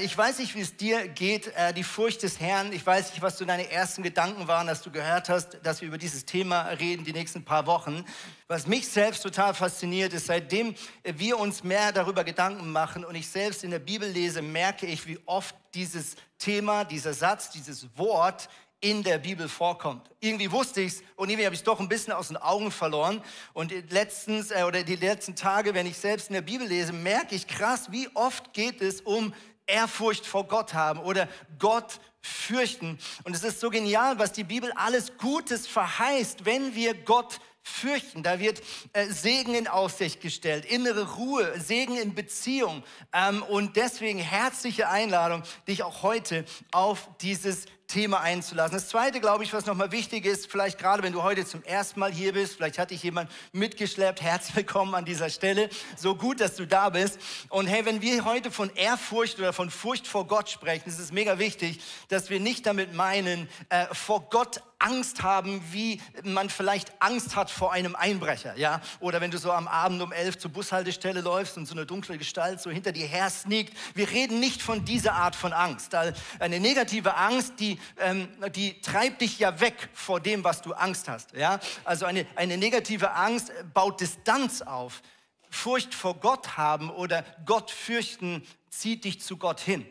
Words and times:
Ich 0.00 0.16
weiß 0.16 0.38
nicht, 0.38 0.54
wie 0.54 0.60
es 0.60 0.76
dir 0.76 1.08
geht, 1.08 1.48
äh, 1.56 1.74
die 1.74 1.82
Furcht 1.82 2.22
des 2.22 2.38
Herrn. 2.38 2.72
Ich 2.72 2.86
weiß 2.86 3.10
nicht, 3.10 3.20
was 3.20 3.36
so 3.36 3.44
deine 3.44 3.68
ersten 3.68 4.04
Gedanken 4.04 4.46
waren, 4.46 4.68
dass 4.68 4.80
du 4.80 4.92
gehört 4.92 5.28
hast, 5.28 5.58
dass 5.64 5.80
wir 5.80 5.88
über 5.88 5.98
dieses 5.98 6.24
Thema 6.24 6.68
reden 6.68 7.04
die 7.04 7.12
nächsten 7.12 7.44
paar 7.44 7.66
Wochen. 7.66 8.04
Was 8.46 8.68
mich 8.68 8.86
selbst 8.86 9.24
total 9.24 9.54
fasziniert 9.54 10.12
ist, 10.12 10.26
seitdem 10.26 10.76
wir 11.02 11.36
uns 11.36 11.64
mehr 11.64 11.90
darüber 11.90 12.22
Gedanken 12.22 12.70
machen 12.70 13.04
und 13.04 13.16
ich 13.16 13.26
selbst 13.26 13.64
in 13.64 13.72
der 13.72 13.80
Bibel 13.80 14.08
lese, 14.08 14.40
merke 14.40 14.86
ich, 14.86 15.04
wie 15.08 15.18
oft 15.26 15.56
dieses 15.74 16.14
Thema, 16.38 16.84
dieser 16.84 17.12
Satz, 17.12 17.50
dieses 17.50 17.88
Wort 17.98 18.48
in 18.80 19.02
der 19.02 19.18
Bibel 19.18 19.48
vorkommt. 19.48 20.08
Irgendwie 20.20 20.52
wusste 20.52 20.80
ich's 20.80 21.02
und 21.16 21.28
irgendwie 21.28 21.46
habe 21.46 21.54
ich 21.54 21.60
es 21.60 21.64
doch 21.64 21.80
ein 21.80 21.88
bisschen 21.88 22.12
aus 22.12 22.28
den 22.28 22.36
Augen 22.36 22.70
verloren. 22.70 23.20
Und 23.52 23.72
letztens 23.90 24.52
äh, 24.52 24.62
oder 24.62 24.84
die 24.84 24.94
letzten 24.94 25.34
Tage, 25.34 25.74
wenn 25.74 25.86
ich 25.86 25.98
selbst 25.98 26.28
in 26.28 26.34
der 26.34 26.42
Bibel 26.42 26.66
lese, 26.66 26.92
merke 26.92 27.34
ich 27.34 27.48
krass, 27.48 27.90
wie 27.90 28.08
oft 28.14 28.52
geht 28.52 28.80
es 28.80 29.00
um 29.00 29.34
Ehrfurcht 29.68 30.26
vor 30.26 30.48
Gott 30.48 30.74
haben 30.74 31.00
oder 31.00 31.28
Gott 31.58 32.00
fürchten. 32.20 32.98
Und 33.24 33.36
es 33.36 33.44
ist 33.44 33.60
so 33.60 33.70
genial, 33.70 34.18
was 34.18 34.32
die 34.32 34.44
Bibel 34.44 34.72
alles 34.72 35.16
Gutes 35.18 35.66
verheißt, 35.66 36.44
wenn 36.44 36.74
wir 36.74 36.94
Gott 36.94 37.40
fürchten. 37.62 38.22
Da 38.22 38.40
wird 38.40 38.62
äh, 38.92 39.06
Segen 39.06 39.54
in 39.54 39.68
Aussicht 39.68 40.20
gestellt, 40.20 40.64
innere 40.64 41.14
Ruhe, 41.14 41.60
Segen 41.60 41.96
in 41.96 42.14
Beziehung. 42.14 42.82
Ähm, 43.12 43.42
und 43.42 43.76
deswegen 43.76 44.18
herzliche 44.18 44.88
Einladung, 44.88 45.42
dich 45.66 45.82
auch 45.82 46.02
heute 46.02 46.44
auf 46.72 47.08
dieses 47.20 47.66
Thema 47.88 48.20
einzulassen. 48.20 48.76
Das 48.76 48.88
Zweite, 48.88 49.18
glaube 49.18 49.44
ich, 49.44 49.54
was 49.54 49.64
nochmal 49.64 49.90
wichtig 49.92 50.26
ist, 50.26 50.50
vielleicht 50.50 50.78
gerade 50.78 51.02
wenn 51.02 51.14
du 51.14 51.22
heute 51.22 51.46
zum 51.46 51.62
ersten 51.62 51.98
Mal 51.98 52.12
hier 52.12 52.34
bist, 52.34 52.56
vielleicht 52.56 52.78
hat 52.78 52.90
dich 52.90 53.02
jemand 53.02 53.30
mitgeschleppt, 53.52 54.20
herzlich 54.20 54.56
willkommen 54.56 54.94
an 54.94 55.06
dieser 55.06 55.30
Stelle. 55.30 55.70
So 55.96 56.14
gut, 56.14 56.42
dass 56.42 56.54
du 56.54 56.66
da 56.66 56.90
bist. 56.90 57.18
Und 57.48 57.66
hey, 57.66 57.86
wenn 57.86 58.02
wir 58.02 58.26
heute 58.26 58.50
von 58.50 58.68
Ehrfurcht 58.74 59.38
oder 59.38 59.54
von 59.54 59.70
Furcht 59.70 60.06
vor 60.06 60.26
Gott 60.26 60.50
sprechen, 60.50 60.86
ist 60.86 60.98
es 60.98 61.12
mega 61.12 61.38
wichtig, 61.38 61.80
dass 62.08 62.28
wir 62.28 62.40
nicht 62.40 62.66
damit 62.66 62.92
meinen, 62.92 63.48
äh, 63.70 63.86
vor 63.94 64.28
Gott 64.28 64.60
Angst 64.78 65.22
haben, 65.22 65.60
wie 65.72 66.00
man 66.22 66.50
vielleicht 66.50 67.02
Angst 67.02 67.34
hat 67.34 67.50
vor 67.50 67.72
einem 67.72 67.96
Einbrecher, 67.96 68.56
ja? 68.56 68.80
Oder 69.00 69.20
wenn 69.20 69.32
du 69.32 69.38
so 69.38 69.50
am 69.50 69.66
Abend 69.66 70.00
um 70.02 70.12
elf 70.12 70.38
zur 70.38 70.52
Bushaltestelle 70.52 71.20
läufst 71.20 71.56
und 71.56 71.66
so 71.66 71.74
eine 71.74 71.84
dunkle 71.84 72.16
Gestalt 72.16 72.60
so 72.60 72.70
hinter 72.70 72.92
dir 72.92 73.06
her 73.06 73.28
sneakt. 73.28 73.76
Wir 73.94 74.08
reden 74.08 74.38
nicht 74.38 74.62
von 74.62 74.84
dieser 74.84 75.14
Art 75.14 75.34
von 75.34 75.52
Angst. 75.52 75.94
Eine 75.94 76.60
negative 76.60 77.16
Angst, 77.16 77.54
die, 77.58 77.77
ähm, 77.98 78.28
die 78.54 78.80
treibt 78.80 79.20
dich 79.20 79.38
ja 79.38 79.60
weg 79.60 79.88
vor 79.92 80.20
dem, 80.20 80.44
was 80.44 80.62
du 80.62 80.72
Angst 80.72 81.08
hast, 81.08 81.32
ja? 81.32 81.60
Also 81.84 82.06
eine, 82.06 82.26
eine 82.36 82.56
negative 82.56 83.12
Angst 83.12 83.52
baut 83.74 84.00
Distanz 84.00 84.62
auf. 84.62 85.02
Furcht 85.50 85.94
vor 85.94 86.14
Gott 86.20 86.56
haben 86.56 86.90
oder 86.90 87.24
Gott 87.46 87.70
fürchten 87.70 88.46
zieht 88.68 89.04
dich 89.04 89.20
zu 89.20 89.36
Gott 89.36 89.60
hin. 89.60 89.86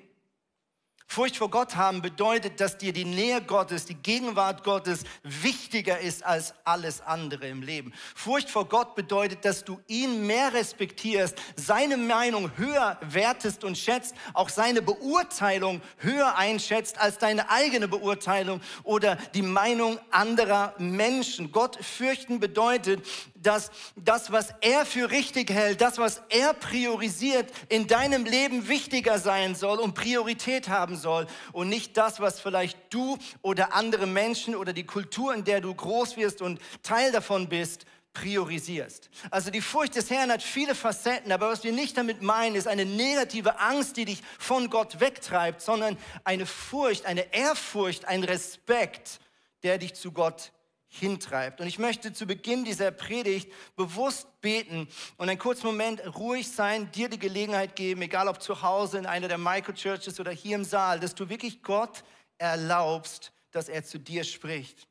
Furcht 1.09 1.38
vor 1.38 1.50
Gott 1.50 1.77
haben 1.77 2.02
bedeutet, 2.02 2.59
dass 2.59 2.77
dir 2.77 2.91
die 2.91 3.05
Nähe 3.05 3.41
Gottes, 3.41 3.86
die 3.86 3.95
Gegenwart 3.95 4.66
Gottes 4.66 5.05
wichtiger 5.23 6.00
ist 6.00 6.23
als 6.23 6.53
alles 6.66 7.00
andere 7.02 7.47
im 7.47 7.61
Leben. 7.61 7.94
Furcht 8.13 8.50
vor 8.50 8.66
Gott 8.66 8.94
bedeutet, 8.94 9.45
dass 9.45 9.63
du 9.63 9.80
ihn 9.88 10.28
mehr 10.28 10.53
respektierst, 10.53 11.38
seine 11.55 11.95
Meinung 11.95 12.52
höher 12.58 13.00
wertest 13.02 13.63
und 13.63 13.78
schätzt, 13.78 14.16
auch 14.33 14.50
seine 14.50 14.81
Beurteilung 14.81 15.81
höher 16.00 16.35
einschätzt 16.35 17.00
als 17.00 17.17
deine 17.17 17.50
eigene 17.50 17.88
Beurteilung 17.88 18.59
oder 18.83 19.16
die 19.33 19.44
Meinung 19.44 20.00
anderer 20.11 20.75
Menschen. 20.78 21.53
Gott 21.53 21.78
fürchten 21.83 22.41
bedeutet, 22.41 23.02
dass 23.48 23.72
das, 23.95 24.30
was 24.34 24.53
er 24.59 24.85
für 24.85 25.09
richtig 25.09 25.50
hält, 25.50 25.80
das, 25.80 25.97
was 25.97 26.22
er 26.28 26.53
priorisiert, 26.53 27.50
in 27.69 27.88
deinem 27.88 28.25
Leben 28.25 28.68
wichtiger 28.68 29.19
sein 29.19 29.56
soll 29.56 29.80
und 29.80 29.94
Priorität 29.94 30.68
haben 30.68 30.97
soll 30.97 31.28
und 31.53 31.69
nicht 31.69 31.96
das, 31.96 32.19
was 32.19 32.41
vielleicht 32.41 32.78
du 32.90 33.18
oder 33.41 33.74
andere 33.74 34.06
Menschen 34.06 34.53
oder 34.53 34.74
die 34.74 34.85
Kultur, 34.85 35.34
in 35.34 35.46
der 35.46 35.62
du 35.62 35.74
groß 35.74 36.18
wirst 36.18 36.41
und 36.41 36.59
Teil 36.84 37.13
davon 37.13 37.47
bist, 37.47 37.85
priorisierst. 38.12 39.09
Also 39.31 39.50
die 39.50 39.62
Furcht 39.62 39.96
des 39.96 40.09
Herrn 40.09 40.29
hat 40.29 40.44
viele 40.44 40.75
Facetten, 40.75 41.31
aber 41.31 41.50
was 41.50 41.64
wir 41.64 41.72
nicht 41.72 41.96
damit 41.96 42.22
meinen, 42.22 42.56
ist 42.56 42.68
eine 42.68 42.85
negative 42.85 43.62
Angst, 43.62 43.96
die 43.96 44.06
dich 44.06 44.22
von 44.40 44.69
Gott 44.69 45.00
wegtreibt, 45.00 45.62
sondern 45.62 45.97
eine 46.25 46.46
Furcht, 46.46 47.06
eine 47.06 47.34
Ehrfurcht, 47.34 48.03
ein 48.06 48.25
Respekt, 48.25 49.22
der 49.64 49.78
dich 49.78 49.94
zu 49.94 50.12
Gott 50.12 50.52
hintreibt. 50.90 51.62
Und 51.62 51.68
ich 51.68 51.80
möchte 51.80 52.14
zu 52.14 52.25
Beginn 52.25 52.64
dieser 52.64 52.92
Predigt 52.92 53.52
bewusst 53.75 54.28
beten 54.42 54.88
und 55.18 55.30
einen 55.30 55.40
kurzen 55.40 55.68
Moment 55.68 56.02
ruhig 56.18 56.50
sein, 56.50 56.92
dir 56.92 57.09
die 57.09 57.20
Gelegenheit 57.20 57.75
geben, 57.75 58.02
egal 58.02 58.28
ob 58.28 58.42
zu 58.42 58.62
Hause 58.62 58.97
in 58.97 59.06
einer 59.06 59.28
der 59.28 59.38
Microchurches 59.38 60.20
oder 60.20 60.31
hier 60.31 60.56
im 60.56 60.64
Saal, 60.64 61.00
dass 61.00 61.16
du 61.16 61.30
wirklich 61.30 61.62
Gott 61.62 62.03
erlaubst, 62.38 63.31
dass 63.52 63.70
er 63.70 63.84
zu 63.84 64.00
dir 64.00 64.24
spricht. 64.24 64.88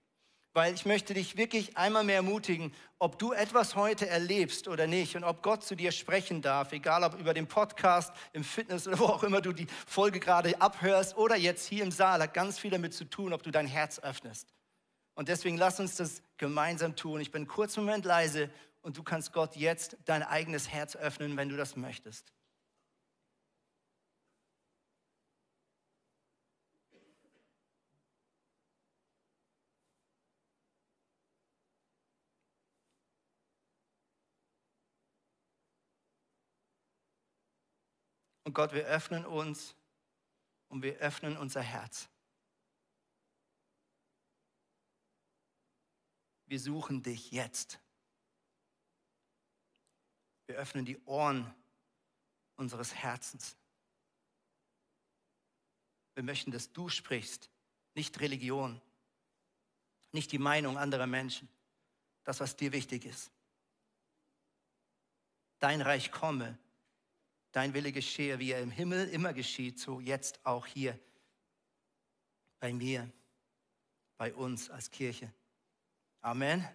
Weil 0.53 0.75
ich 0.75 0.87
möchte 0.87 1.13
dich 1.13 1.37
wirklich 1.37 1.77
einmal 1.77 2.03
mehr 2.03 2.17
ermutigen, 2.17 2.73
ob 2.99 3.19
du 3.19 3.33
etwas 3.33 3.77
heute 3.77 4.09
erlebst 4.09 4.69
oder 4.69 4.87
nicht 4.87 5.15
und 5.15 5.23
ob 5.23 5.43
Gott 5.43 5.63
zu 5.63 5.75
dir 5.75 5.93
sprechen 5.93 6.41
darf, 6.41 6.73
egal 6.73 7.05
ob 7.05 7.19
über 7.21 7.35
den 7.35 7.47
Podcast, 7.47 8.11
im 8.33 8.43
Fitness 8.43 8.89
oder 8.89 8.99
wo 8.99 9.05
auch 9.05 9.23
immer 9.23 9.43
du 9.43 9.53
die 9.53 9.67
Folge 9.87 10.19
gerade 10.19 10.59
abhörst 10.59 11.17
oder 11.19 11.37
jetzt 11.37 11.67
hier 11.67 11.85
im 11.85 11.91
Saal, 11.91 12.23
hat 12.23 12.33
ganz 12.33 12.59
viel 12.59 12.71
damit 12.71 12.95
zu 12.95 13.05
tun, 13.05 13.35
ob 13.35 13.43
du 13.43 13.51
dein 13.51 13.67
Herz 13.67 13.99
öffnest. 13.99 14.55
Und 15.17 15.29
deswegen 15.29 15.57
lass 15.57 15.81
uns 15.81 15.97
das 15.97 16.23
gemeinsam 16.37 16.95
tun. 16.95 17.21
Ich 17.21 17.33
bin 17.33 17.41
einen 17.41 17.49
kurzen 17.49 17.85
Moment 17.85 18.05
leise 18.05 18.51
und 18.83 18.99
du 18.99 19.03
kannst 19.03 19.33
Gott 19.33 19.57
jetzt 19.57 19.97
dein 20.05 20.23
eigenes 20.23 20.69
Herz 20.69 20.95
öffnen, 20.95 21.37
wenn 21.39 21.49
du 21.49 21.57
das 21.57 21.75
möchtest. 21.75 22.33
Und 38.45 38.53
Gott, 38.53 38.75
wir 38.75 38.85
öffnen 38.85 39.25
uns 39.25 39.75
und 40.69 40.83
wir 40.83 40.97
öffnen 40.99 41.39
unser 41.39 41.63
Herz. 41.63 42.11
Wir 46.47 46.61
suchen 46.61 47.03
dich 47.03 47.31
jetzt. 47.31 47.81
Wir 50.47 50.57
öffnen 50.57 50.85
die 50.85 50.99
Ohren 51.05 51.53
unseres 52.55 52.95
Herzens. 52.95 53.57
Wir 56.15 56.23
möchten, 56.23 56.51
dass 56.51 56.73
du 56.73 56.89
sprichst, 56.89 57.51
nicht 57.95 58.21
Religion, 58.21 58.81
nicht 60.13 60.33
die 60.33 60.39
Meinung 60.39 60.79
anderer 60.79 61.07
Menschen, 61.07 61.49
das, 62.25 62.41
was 62.41 62.57
dir 62.57 62.73
wichtig 62.73 63.05
ist. 63.05 63.31
Dein 65.59 65.83
Reich 65.83 66.11
komme, 66.11 66.59
dein 67.53 67.75
Wille 67.75 67.93
geschehe, 67.93 68.39
wie 68.39 68.53
er 68.53 68.63
im 68.63 68.71
Himmel 68.71 69.09
immer 69.09 69.33
geschieht, 69.33 69.79
so 69.79 70.01
jetzt 70.01 70.45
auch 70.45 70.67
hier 70.67 70.99
bei 72.61 72.73
mir, 72.73 73.11
bei 74.17 74.33
uns 74.33 74.71
als 74.71 74.91
Kirche. 74.91 75.33
Amen. 76.27 76.67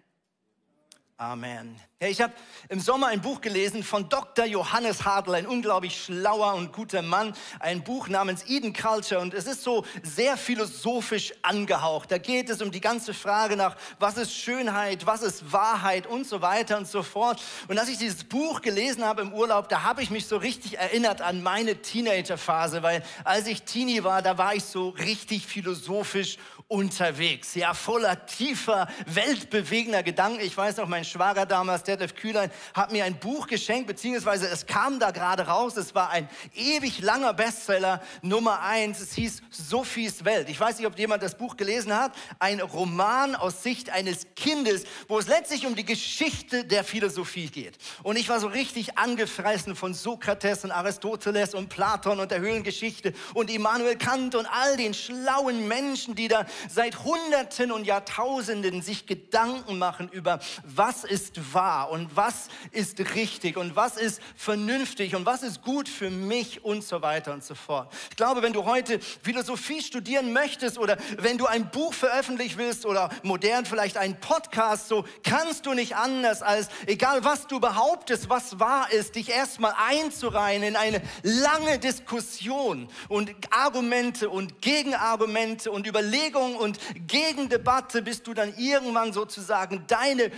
Amen. 1.16 1.78
Ja, 2.00 2.08
ich 2.08 2.20
habe 2.20 2.32
im 2.68 2.80
Sommer 2.80 3.06
ein 3.06 3.20
Buch 3.20 3.40
gelesen 3.40 3.84
von 3.84 4.08
Dr. 4.08 4.44
Johannes 4.44 5.04
Hartl, 5.04 5.36
ein 5.36 5.46
unglaublich 5.46 6.02
schlauer 6.02 6.54
und 6.54 6.72
guter 6.72 7.00
Mann, 7.00 7.32
ein 7.60 7.84
Buch 7.84 8.08
namens 8.08 8.44
Eden 8.48 8.72
Culture 8.72 9.20
und 9.20 9.32
es 9.32 9.46
ist 9.46 9.62
so 9.62 9.84
sehr 10.02 10.36
philosophisch 10.36 11.32
angehaucht. 11.42 12.10
Da 12.10 12.18
geht 12.18 12.50
es 12.50 12.60
um 12.60 12.72
die 12.72 12.80
ganze 12.80 13.14
Frage 13.14 13.56
nach, 13.56 13.76
was 14.00 14.16
ist 14.16 14.34
Schönheit, 14.34 15.06
was 15.06 15.22
ist 15.22 15.52
Wahrheit 15.52 16.08
und 16.08 16.26
so 16.26 16.42
weiter 16.42 16.76
und 16.76 16.88
so 16.88 17.04
fort. 17.04 17.40
Und 17.68 17.78
als 17.78 17.88
ich 17.88 17.98
dieses 17.98 18.24
Buch 18.24 18.60
gelesen 18.62 19.04
habe 19.04 19.22
im 19.22 19.32
Urlaub, 19.32 19.68
da 19.68 19.84
habe 19.84 20.02
ich 20.02 20.10
mich 20.10 20.26
so 20.26 20.38
richtig 20.38 20.78
erinnert 20.78 21.20
an 21.20 21.40
meine 21.44 21.82
Teenagerphase, 21.82 22.82
weil 22.82 23.04
als 23.22 23.46
ich 23.46 23.62
Teenie 23.62 24.02
war, 24.02 24.22
da 24.22 24.38
war 24.38 24.56
ich 24.56 24.64
so 24.64 24.88
richtig 24.88 25.46
philosophisch 25.46 26.36
unterwegs, 26.66 27.54
ja, 27.54 27.74
voller 27.74 28.24
tiefer, 28.24 28.88
weltbewegender 29.04 30.02
Gedanken. 30.02 30.40
Ich 30.40 30.56
weiß 30.56 30.78
noch, 30.78 30.88
mein 30.88 31.04
Schwager 31.12 31.46
damals, 31.46 31.84
Detlef 31.84 32.14
Kühlein, 32.14 32.50
hat 32.74 32.90
mir 32.90 33.04
ein 33.04 33.18
Buch 33.18 33.46
geschenkt, 33.46 33.86
beziehungsweise 33.86 34.48
es 34.48 34.66
kam 34.66 34.98
da 34.98 35.10
gerade 35.10 35.46
raus. 35.46 35.76
Es 35.76 35.94
war 35.94 36.10
ein 36.10 36.28
ewig 36.54 37.00
langer 37.00 37.34
Bestseller, 37.34 38.02
Nummer 38.22 38.60
eins. 38.60 39.00
Es 39.00 39.12
hieß 39.12 39.42
Sophies 39.50 40.24
Welt. 40.24 40.48
Ich 40.48 40.58
weiß 40.58 40.78
nicht, 40.78 40.86
ob 40.86 40.98
jemand 40.98 41.22
das 41.22 41.36
Buch 41.36 41.56
gelesen 41.56 41.94
hat. 41.94 42.12
Ein 42.38 42.60
Roman 42.60 43.34
aus 43.34 43.62
Sicht 43.62 43.90
eines 43.90 44.26
Kindes, 44.34 44.84
wo 45.08 45.18
es 45.18 45.28
letztlich 45.28 45.66
um 45.66 45.74
die 45.74 45.84
Geschichte 45.84 46.64
der 46.64 46.84
Philosophie 46.84 47.48
geht. 47.48 47.78
Und 48.02 48.16
ich 48.16 48.28
war 48.28 48.40
so 48.40 48.46
richtig 48.46 48.98
angefressen 48.98 49.76
von 49.76 49.94
Sokrates 49.94 50.64
und 50.64 50.70
Aristoteles 50.70 51.54
und 51.54 51.68
Platon 51.68 52.20
und 52.20 52.30
der 52.30 52.40
Höhlengeschichte 52.40 53.12
und 53.34 53.50
Immanuel 53.50 53.96
Kant 53.96 54.34
und 54.34 54.46
all 54.46 54.76
den 54.76 54.94
schlauen 54.94 55.68
Menschen, 55.68 56.14
die 56.14 56.28
da 56.28 56.46
seit 56.68 57.04
Hunderten 57.04 57.72
und 57.72 57.84
Jahrtausenden 57.84 58.82
sich 58.82 59.06
Gedanken 59.06 59.78
machen 59.78 60.08
über, 60.08 60.40
was 60.64 60.91
ist 61.04 61.54
wahr 61.54 61.90
und 61.90 62.14
was 62.16 62.48
ist 62.70 63.00
richtig 63.14 63.56
und 63.56 63.74
was 63.76 63.96
ist 63.96 64.20
vernünftig 64.36 65.14
und 65.14 65.26
was 65.26 65.42
ist 65.42 65.62
gut 65.62 65.88
für 65.88 66.10
mich 66.10 66.64
und 66.64 66.84
so 66.84 67.02
weiter 67.02 67.32
und 67.32 67.42
so 67.42 67.54
fort. 67.54 67.92
Ich 68.10 68.16
glaube, 68.16 68.42
wenn 68.42 68.52
du 68.52 68.64
heute 68.64 69.00
Philosophie 69.00 69.82
studieren 69.82 70.32
möchtest 70.32 70.78
oder 70.78 70.98
wenn 71.18 71.38
du 71.38 71.46
ein 71.46 71.70
Buch 71.70 71.92
veröffentlichen 71.92 72.58
willst 72.58 72.86
oder 72.86 73.10
modern 73.22 73.66
vielleicht 73.66 73.96
einen 73.96 74.20
Podcast, 74.20 74.88
so 74.88 75.04
kannst 75.22 75.66
du 75.66 75.74
nicht 75.74 75.96
anders 75.96 76.42
als, 76.42 76.68
egal 76.86 77.24
was 77.24 77.46
du 77.46 77.60
behauptest, 77.60 78.28
was 78.28 78.60
wahr 78.60 78.92
ist, 78.92 79.16
dich 79.16 79.30
erstmal 79.30 79.74
einzureihen 79.76 80.62
in 80.62 80.76
eine 80.76 81.02
lange 81.22 81.78
Diskussion 81.78 82.88
und 83.08 83.32
Argumente 83.50 84.28
und 84.28 84.60
Gegenargumente 84.60 85.70
und 85.70 85.86
Überlegungen 85.86 86.56
und 86.56 86.78
Gegendebatte, 87.06 88.02
bis 88.02 88.22
du 88.22 88.34
dann 88.34 88.54
irgendwann 88.56 89.12
sozusagen 89.12 89.84
deine 89.86 90.30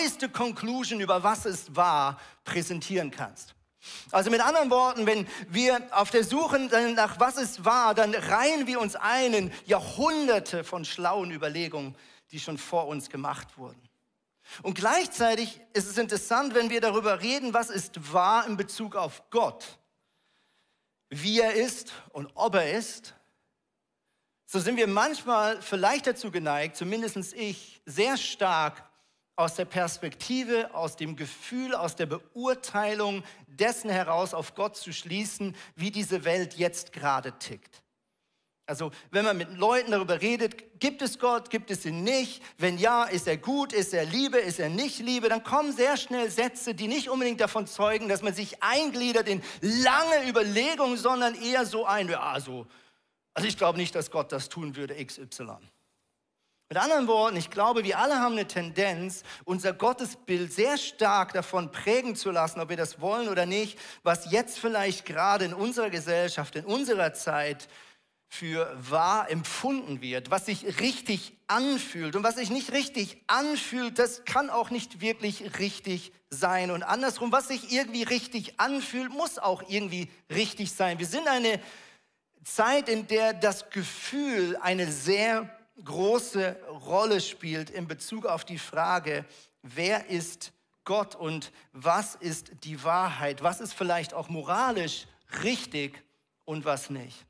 neueste 0.00 0.28
Conclusion 0.28 1.00
über 1.00 1.22
was 1.22 1.44
es 1.44 1.76
war 1.76 2.18
präsentieren 2.44 3.10
kannst. 3.10 3.54
Also 4.10 4.30
mit 4.30 4.40
anderen 4.40 4.70
Worten, 4.70 5.06
wenn 5.06 5.26
wir 5.48 5.80
auf 5.90 6.10
der 6.10 6.24
Suche 6.24 6.58
nach 6.58 7.18
was 7.20 7.36
es 7.36 7.64
war, 7.64 7.94
dann 7.94 8.14
reihen 8.14 8.66
wir 8.66 8.80
uns 8.80 8.96
ein 8.96 9.32
in 9.32 9.52
Jahrhunderte 9.66 10.64
von 10.64 10.84
schlauen 10.84 11.30
Überlegungen, 11.30 11.94
die 12.30 12.40
schon 12.40 12.58
vor 12.58 12.88
uns 12.88 13.08
gemacht 13.08 13.56
wurden. 13.56 13.80
Und 14.62 14.74
gleichzeitig 14.74 15.60
ist 15.72 15.88
es 15.88 15.96
interessant, 15.96 16.54
wenn 16.54 16.70
wir 16.70 16.80
darüber 16.80 17.20
reden, 17.20 17.54
was 17.54 17.70
ist 17.70 18.12
wahr 18.12 18.46
in 18.46 18.56
Bezug 18.56 18.96
auf 18.96 19.30
Gott, 19.30 19.78
wie 21.08 21.40
er 21.40 21.54
ist 21.54 21.92
und 22.10 22.30
ob 22.34 22.54
er 22.54 22.72
ist, 22.72 23.14
so 24.46 24.58
sind 24.58 24.76
wir 24.76 24.88
manchmal 24.88 25.62
vielleicht 25.62 26.06
dazu 26.06 26.30
geneigt, 26.30 26.76
zumindest 26.76 27.34
ich, 27.34 27.80
sehr 27.86 28.16
stark 28.16 28.89
aus 29.40 29.54
der 29.54 29.64
Perspektive, 29.64 30.72
aus 30.74 30.96
dem 30.96 31.16
Gefühl, 31.16 31.74
aus 31.74 31.96
der 31.96 32.06
Beurteilung 32.06 33.24
dessen 33.46 33.88
heraus 33.88 34.34
auf 34.34 34.54
Gott 34.54 34.76
zu 34.76 34.92
schließen, 34.92 35.56
wie 35.74 35.90
diese 35.90 36.24
Welt 36.24 36.54
jetzt 36.54 36.92
gerade 36.92 37.32
tickt. 37.38 37.82
Also 38.66 38.92
wenn 39.10 39.24
man 39.24 39.36
mit 39.36 39.56
Leuten 39.56 39.90
darüber 39.90 40.20
redet, 40.20 40.78
gibt 40.78 41.02
es 41.02 41.18
Gott, 41.18 41.50
gibt 41.50 41.70
es 41.70 41.84
ihn 41.84 42.04
nicht, 42.04 42.42
wenn 42.58 42.78
ja, 42.78 43.04
ist 43.04 43.26
er 43.26 43.38
gut, 43.38 43.72
ist 43.72 43.94
er 43.94 44.04
Liebe, 44.04 44.38
ist 44.38 44.60
er 44.60 44.68
nicht 44.68 45.00
Liebe, 45.00 45.28
dann 45.28 45.42
kommen 45.42 45.72
sehr 45.72 45.96
schnell 45.96 46.30
Sätze, 46.30 46.74
die 46.74 46.86
nicht 46.86 47.08
unbedingt 47.08 47.40
davon 47.40 47.66
zeugen, 47.66 48.08
dass 48.08 48.22
man 48.22 48.34
sich 48.34 48.62
eingliedert 48.62 49.26
in 49.26 49.42
lange 49.60 50.28
Überlegungen, 50.28 50.98
sondern 50.98 51.34
eher 51.34 51.64
so 51.64 51.86
ein, 51.86 52.08
ja, 52.08 52.38
so, 52.38 52.66
also 53.34 53.48
ich 53.48 53.56
glaube 53.56 53.78
nicht, 53.78 53.94
dass 53.94 54.10
Gott 54.10 54.30
das 54.30 54.50
tun 54.50 54.76
würde, 54.76 54.94
XY. 55.04 55.56
Mit 56.72 56.78
anderen 56.78 57.08
Worten, 57.08 57.36
ich 57.36 57.50
glaube, 57.50 57.82
wir 57.82 57.98
alle 57.98 58.20
haben 58.20 58.34
eine 58.34 58.46
Tendenz, 58.46 59.24
unser 59.44 59.72
Gottesbild 59.72 60.52
sehr 60.52 60.78
stark 60.78 61.32
davon 61.32 61.72
prägen 61.72 62.14
zu 62.14 62.30
lassen, 62.30 62.60
ob 62.60 62.68
wir 62.68 62.76
das 62.76 63.00
wollen 63.00 63.28
oder 63.28 63.44
nicht, 63.44 63.76
was 64.04 64.30
jetzt 64.30 64.56
vielleicht 64.60 65.04
gerade 65.04 65.46
in 65.46 65.52
unserer 65.52 65.90
Gesellschaft, 65.90 66.54
in 66.54 66.64
unserer 66.64 67.12
Zeit 67.12 67.66
für 68.28 68.72
wahr 68.88 69.28
empfunden 69.28 70.00
wird, 70.00 70.30
was 70.30 70.46
sich 70.46 70.78
richtig 70.78 71.36
anfühlt. 71.48 72.14
Und 72.14 72.22
was 72.22 72.36
sich 72.36 72.50
nicht 72.50 72.70
richtig 72.70 73.20
anfühlt, 73.26 73.98
das 73.98 74.24
kann 74.24 74.48
auch 74.48 74.70
nicht 74.70 75.00
wirklich 75.00 75.58
richtig 75.58 76.12
sein. 76.30 76.70
Und 76.70 76.84
andersrum, 76.84 77.32
was 77.32 77.48
sich 77.48 77.72
irgendwie 77.72 78.04
richtig 78.04 78.60
anfühlt, 78.60 79.10
muss 79.10 79.40
auch 79.40 79.64
irgendwie 79.68 80.08
richtig 80.32 80.70
sein. 80.70 81.00
Wir 81.00 81.06
sind 81.06 81.26
eine 81.26 81.60
Zeit, 82.44 82.88
in 82.88 83.08
der 83.08 83.32
das 83.32 83.70
Gefühl 83.70 84.56
eine 84.62 84.86
sehr 84.92 85.50
große 85.84 86.56
Rolle 86.86 87.20
spielt 87.20 87.70
in 87.70 87.86
Bezug 87.86 88.26
auf 88.26 88.44
die 88.44 88.58
Frage, 88.58 89.24
wer 89.62 90.08
ist 90.08 90.52
Gott 90.84 91.14
und 91.14 91.52
was 91.72 92.14
ist 92.14 92.52
die 92.64 92.82
Wahrheit, 92.82 93.42
was 93.42 93.60
ist 93.60 93.74
vielleicht 93.74 94.14
auch 94.14 94.28
moralisch 94.28 95.06
richtig 95.42 96.02
und 96.44 96.64
was 96.64 96.90
nicht. 96.90 97.26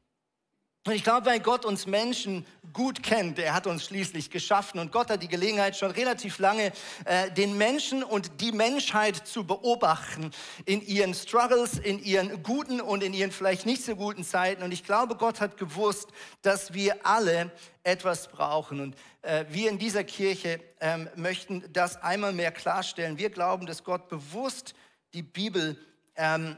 Und 0.87 0.95
ich 0.95 1.05
glaube, 1.05 1.27
weil 1.27 1.41
Gott 1.41 1.67
uns 1.67 1.87
Menschen 1.87 2.47
gut 2.73 3.03
kennt, 3.03 3.39
er 3.39 3.53
hat 3.53 3.67
uns 3.67 3.85
schließlich 3.85 4.31
geschaffen 4.31 4.81
und 4.81 4.91
Gott 4.91 5.11
hat 5.11 5.23
die 5.23 5.29
Gelegenheit 5.29 5.77
schon 5.77 5.91
relativ 5.91 6.39
lange, 6.39 6.73
äh, 7.05 7.31
den 7.33 7.59
Menschen 7.59 8.03
und 8.03 8.41
die 8.41 8.51
Menschheit 8.51 9.27
zu 9.27 9.45
beobachten 9.45 10.31
in 10.65 10.81
ihren 10.81 11.13
Struggles, 11.13 11.79
in 11.79 12.03
ihren 12.03 12.43
guten 12.43 12.81
und 12.81 13.03
in 13.03 13.13
ihren 13.13 13.31
vielleicht 13.31 13.67
nicht 13.67 13.85
so 13.85 13.95
guten 13.95 14.25
Zeiten. 14.25 14.63
Und 14.63 14.73
ich 14.73 14.83
glaube, 14.83 15.17
Gott 15.17 15.43
hat 15.43 15.59
gewusst, 15.59 16.09
dass 16.41 16.73
wir 16.73 17.05
alle 17.05 17.51
etwas 17.83 18.29
brauchen. 18.29 18.81
Und 18.81 18.97
äh, 19.21 19.45
wir 19.51 19.69
in 19.69 19.79
dieser 19.79 20.05
Kirche 20.05 20.61
ähm, 20.81 21.11
möchten 21.15 21.63
das 21.75 22.03
einmal 22.03 22.33
mehr 22.33 22.53
klarstellen. 22.53 23.19
Wir 23.19 23.29
glauben, 23.29 23.67
dass 23.67 23.85
Gott 23.85 24.09
bewusst 24.09 24.73
die 25.13 25.23
Bibel 25.23 25.77
ähm, 26.17 26.57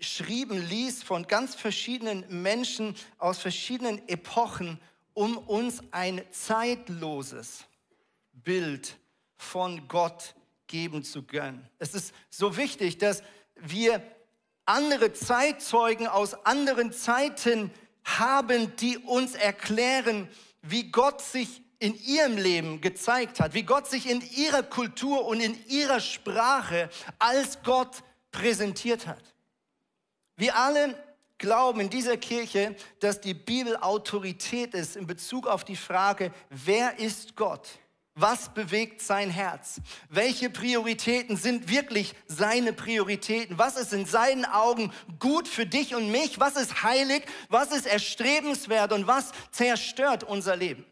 schrieben 0.00 0.66
ließ 0.68 1.02
von 1.02 1.26
ganz 1.26 1.54
verschiedenen 1.54 2.24
Menschen 2.42 2.94
aus 3.18 3.38
verschiedenen 3.38 4.06
Epochen, 4.08 4.80
um 5.14 5.36
uns 5.36 5.82
ein 5.90 6.22
zeitloses 6.30 7.64
Bild 8.32 8.96
von 9.36 9.88
Gott 9.88 10.34
geben 10.66 11.02
zu 11.02 11.22
können. 11.22 11.68
Es 11.78 11.94
ist 11.94 12.14
so 12.30 12.56
wichtig, 12.56 12.98
dass 12.98 13.22
wir 13.56 14.02
andere 14.64 15.12
Zeitzeugen 15.12 16.06
aus 16.06 16.34
anderen 16.46 16.92
Zeiten 16.92 17.70
haben, 18.04 18.76
die 18.76 18.98
uns 18.98 19.34
erklären, 19.34 20.28
wie 20.62 20.90
Gott 20.90 21.22
sich 21.22 21.62
in 21.78 21.98
ihrem 22.04 22.36
Leben 22.36 22.80
gezeigt 22.80 23.40
hat, 23.40 23.54
wie 23.54 23.62
Gott 23.62 23.88
sich 23.88 24.08
in 24.08 24.20
ihrer 24.20 24.62
Kultur 24.62 25.26
und 25.26 25.40
in 25.40 25.56
ihrer 25.68 26.00
Sprache 26.00 26.90
als 27.18 27.62
Gott 27.62 28.02
präsentiert 28.32 29.06
hat. 29.06 29.22
Wir 30.38 30.56
alle 30.56 30.94
glauben 31.36 31.80
in 31.80 31.90
dieser 31.90 32.16
Kirche, 32.16 32.76
dass 33.00 33.20
die 33.20 33.34
Bibel 33.34 33.76
Autorität 33.76 34.72
ist 34.72 34.94
in 34.96 35.06
Bezug 35.06 35.48
auf 35.48 35.64
die 35.64 35.76
Frage, 35.76 36.32
wer 36.48 37.00
ist 37.00 37.34
Gott? 37.34 37.68
Was 38.14 38.48
bewegt 38.48 39.02
sein 39.02 39.30
Herz? 39.30 39.80
Welche 40.08 40.48
Prioritäten 40.48 41.36
sind 41.36 41.68
wirklich 41.68 42.14
seine 42.26 42.72
Prioritäten? 42.72 43.58
Was 43.58 43.76
ist 43.76 43.92
in 43.92 44.06
seinen 44.06 44.44
Augen 44.44 44.92
gut 45.18 45.48
für 45.48 45.66
dich 45.66 45.96
und 45.96 46.10
mich? 46.10 46.38
Was 46.38 46.56
ist 46.56 46.84
heilig? 46.84 47.24
Was 47.48 47.72
ist 47.72 47.86
erstrebenswert? 47.86 48.92
Und 48.92 49.08
was 49.08 49.32
zerstört 49.50 50.22
unser 50.22 50.54
Leben? 50.54 50.84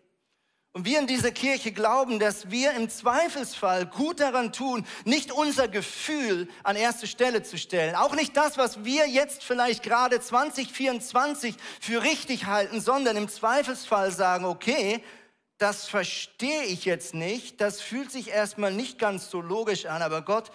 Und 0.76 0.84
wir 0.84 0.98
in 0.98 1.06
dieser 1.06 1.30
Kirche 1.30 1.72
glauben, 1.72 2.18
dass 2.18 2.50
wir 2.50 2.74
im 2.74 2.90
Zweifelsfall 2.90 3.86
gut 3.86 4.20
daran 4.20 4.52
tun, 4.52 4.86
nicht 5.06 5.32
unser 5.32 5.68
Gefühl 5.68 6.48
an 6.64 6.76
erste 6.76 7.06
Stelle 7.06 7.42
zu 7.42 7.56
stellen. 7.56 7.94
Auch 7.94 8.14
nicht 8.14 8.36
das, 8.36 8.58
was 8.58 8.84
wir 8.84 9.08
jetzt 9.08 9.42
vielleicht 9.42 9.82
gerade 9.82 10.20
2024 10.20 11.54
für 11.80 12.02
richtig 12.02 12.44
halten, 12.44 12.82
sondern 12.82 13.16
im 13.16 13.30
Zweifelsfall 13.30 14.12
sagen, 14.12 14.44
okay, 14.44 15.02
das 15.56 15.88
verstehe 15.88 16.64
ich 16.64 16.84
jetzt 16.84 17.14
nicht, 17.14 17.62
das 17.62 17.80
fühlt 17.80 18.12
sich 18.12 18.28
erstmal 18.28 18.70
nicht 18.70 18.98
ganz 18.98 19.30
so 19.30 19.40
logisch 19.40 19.86
an, 19.86 20.02
aber 20.02 20.20
Gott, 20.20 20.50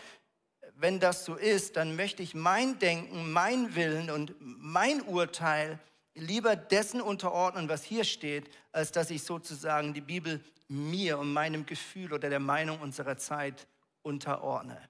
wenn 0.76 1.00
das 1.00 1.26
so 1.26 1.34
ist, 1.34 1.78
dann 1.78 1.96
möchte 1.96 2.22
ich 2.22 2.36
mein 2.36 2.78
Denken, 2.78 3.32
mein 3.32 3.74
Willen 3.74 4.12
und 4.12 4.36
mein 4.40 5.02
Urteil 5.02 5.80
lieber 6.16 6.56
dessen 6.56 7.02
unterordnen, 7.02 7.70
was 7.70 7.84
hier 7.84 8.04
steht, 8.04 8.50
als 8.72 8.92
dass 8.92 9.10
ich 9.10 9.24
sozusagen 9.24 9.94
die 9.94 10.02
Bibel 10.02 10.44
mir 10.68 11.20
und 11.20 11.34
meinem 11.34 11.66
Gefühl 11.66 12.14
oder 12.14 12.30
der 12.30 12.40
Meinung 12.40 12.80
unserer 12.80 13.18
Zeit 13.18 13.68
unterordne. 14.02 14.82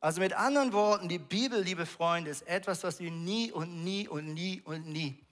Also 0.00 0.20
mit 0.20 0.32
anderen 0.32 0.72
Worten, 0.72 1.08
die 1.08 1.18
Bibel, 1.18 1.62
liebe 1.62 1.84
Freunde, 1.84 2.30
ist 2.30 2.46
etwas, 2.46 2.84
was 2.84 3.00
wir 3.00 3.10
nie 3.10 3.52
und 3.52 3.84
nie 3.84 4.08
und 4.08 4.32
nie 4.32 4.62
und 4.62 4.86
nie 4.86 5.24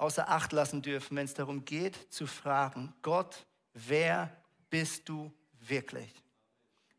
außer 0.00 0.28
Acht 0.28 0.52
lassen 0.52 0.80
dürfen, 0.80 1.16
wenn 1.16 1.26
es 1.26 1.34
darum 1.34 1.64
geht 1.64 2.10
zu 2.10 2.26
fragen, 2.26 2.94
Gott, 3.02 3.46
wer 3.74 4.34
bist 4.70 5.08
du 5.08 5.30
wirklich? 5.60 6.10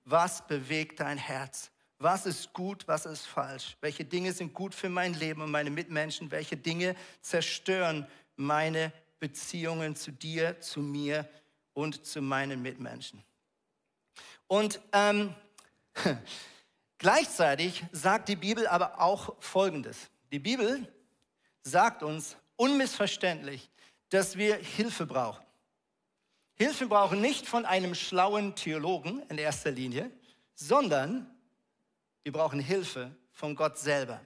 Was 0.06 0.46
bewegt 0.46 1.00
dein 1.00 1.18
Herz? 1.18 1.72
Was 2.01 2.25
ist 2.25 2.51
gut, 2.51 2.88
was 2.88 3.05
ist 3.05 3.27
falsch? 3.27 3.77
Welche 3.79 4.03
Dinge 4.03 4.34
sind 4.34 4.55
gut 4.55 4.74
für 4.74 4.89
mein 4.89 5.13
Leben 5.13 5.43
und 5.43 5.51
meine 5.51 5.70
Mitmenschen? 5.70 6.31
Welche 6.31 6.58
Dinge 6.58 6.96
zerstören 7.22 8.08
meine 8.36 8.91
Beziehungen 9.20 9.96
zu 9.96 10.10
dir, 10.10 10.60
zu 10.62 10.79
mir 10.79 11.29
und 11.74 12.03
zu 12.03 12.24
meinen 12.24 12.63
Mitmenschen? 12.63 13.24
Und 14.48 14.81
ähm, 14.93 15.36
gleichzeitig 16.98 17.84
sagt 17.91 18.29
die 18.29 18.36
Bibel 18.36 18.65
aber 18.65 19.00
auch 19.00 19.36
Folgendes. 19.39 20.10
Die 20.31 20.39
Bibel 20.39 20.91
sagt 21.62 22.01
uns 22.01 22.36
unmissverständlich, 22.55 23.70
dass 24.10 24.38
wir 24.38 24.55
Hilfe 24.55 25.05
brauchen. 25.05 25.46
Hilfe 26.55 26.88
brauchen 26.88 27.22
nicht 27.22 27.46
von 27.46 27.63
einem 27.63 27.93
schlauen 27.93 28.55
Theologen 28.55 29.22
in 29.29 29.38
erster 29.38 29.70
Linie, 29.70 30.10
sondern 30.55 31.27
wir 32.24 32.32
brauchen 32.32 32.60
Hilfe 32.60 33.16
von 33.32 33.56
Gott 33.56 33.78
selber. 33.78 34.22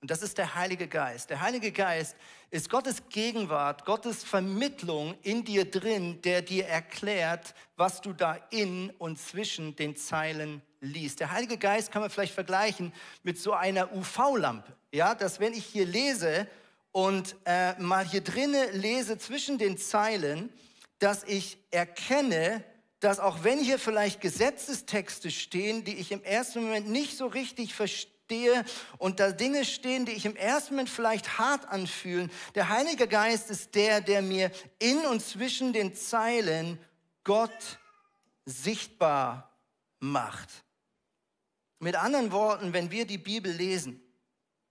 Und 0.00 0.10
das 0.10 0.22
ist 0.22 0.36
der 0.36 0.54
Heilige 0.54 0.86
Geist. 0.86 1.30
Der 1.30 1.40
Heilige 1.40 1.72
Geist 1.72 2.14
ist 2.50 2.68
Gottes 2.68 3.08
Gegenwart, 3.08 3.86
Gottes 3.86 4.22
Vermittlung 4.22 5.14
in 5.22 5.44
dir 5.44 5.70
drin, 5.70 6.20
der 6.20 6.42
dir 6.42 6.66
erklärt, 6.66 7.54
was 7.76 8.02
du 8.02 8.12
da 8.12 8.38
in 8.50 8.90
und 8.98 9.18
zwischen 9.18 9.76
den 9.76 9.96
Zeilen 9.96 10.60
liest. 10.80 11.20
Der 11.20 11.32
Heilige 11.32 11.56
Geist 11.56 11.90
kann 11.90 12.02
man 12.02 12.10
vielleicht 12.10 12.34
vergleichen 12.34 12.92
mit 13.22 13.38
so 13.38 13.54
einer 13.54 13.94
UV-Lampe. 13.94 14.76
Ja, 14.92 15.14
dass 15.14 15.40
wenn 15.40 15.54
ich 15.54 15.64
hier 15.64 15.86
lese 15.86 16.46
und 16.92 17.34
äh, 17.46 17.72
mal 17.80 18.04
hier 18.04 18.20
drinnen 18.20 18.78
lese 18.78 19.16
zwischen 19.16 19.56
den 19.56 19.78
Zeilen, 19.78 20.52
dass 20.98 21.24
ich 21.24 21.56
erkenne, 21.70 22.62
dass 23.04 23.20
auch 23.20 23.44
wenn 23.44 23.58
hier 23.58 23.78
vielleicht 23.78 24.22
Gesetzestexte 24.22 25.30
stehen, 25.30 25.84
die 25.84 25.94
ich 25.96 26.10
im 26.10 26.24
ersten 26.24 26.62
Moment 26.62 26.88
nicht 26.88 27.18
so 27.18 27.26
richtig 27.26 27.74
verstehe 27.74 28.64
und 28.96 29.20
da 29.20 29.30
Dinge 29.30 29.66
stehen, 29.66 30.06
die 30.06 30.12
ich 30.12 30.24
im 30.24 30.36
ersten 30.36 30.74
Moment 30.74 30.88
vielleicht 30.88 31.38
hart 31.38 31.68
anfühlen, 31.68 32.30
der 32.54 32.70
Heilige 32.70 33.06
Geist 33.06 33.50
ist 33.50 33.74
der, 33.74 34.00
der 34.00 34.22
mir 34.22 34.50
in 34.78 35.04
und 35.06 35.20
zwischen 35.20 35.74
den 35.74 35.94
Zeilen 35.94 36.78
Gott 37.24 37.78
sichtbar 38.46 39.54
macht. 40.00 40.48
Mit 41.80 41.96
anderen 41.96 42.32
Worten, 42.32 42.72
wenn 42.72 42.90
wir 42.90 43.06
die 43.06 43.18
Bibel 43.18 43.52
lesen, 43.52 44.00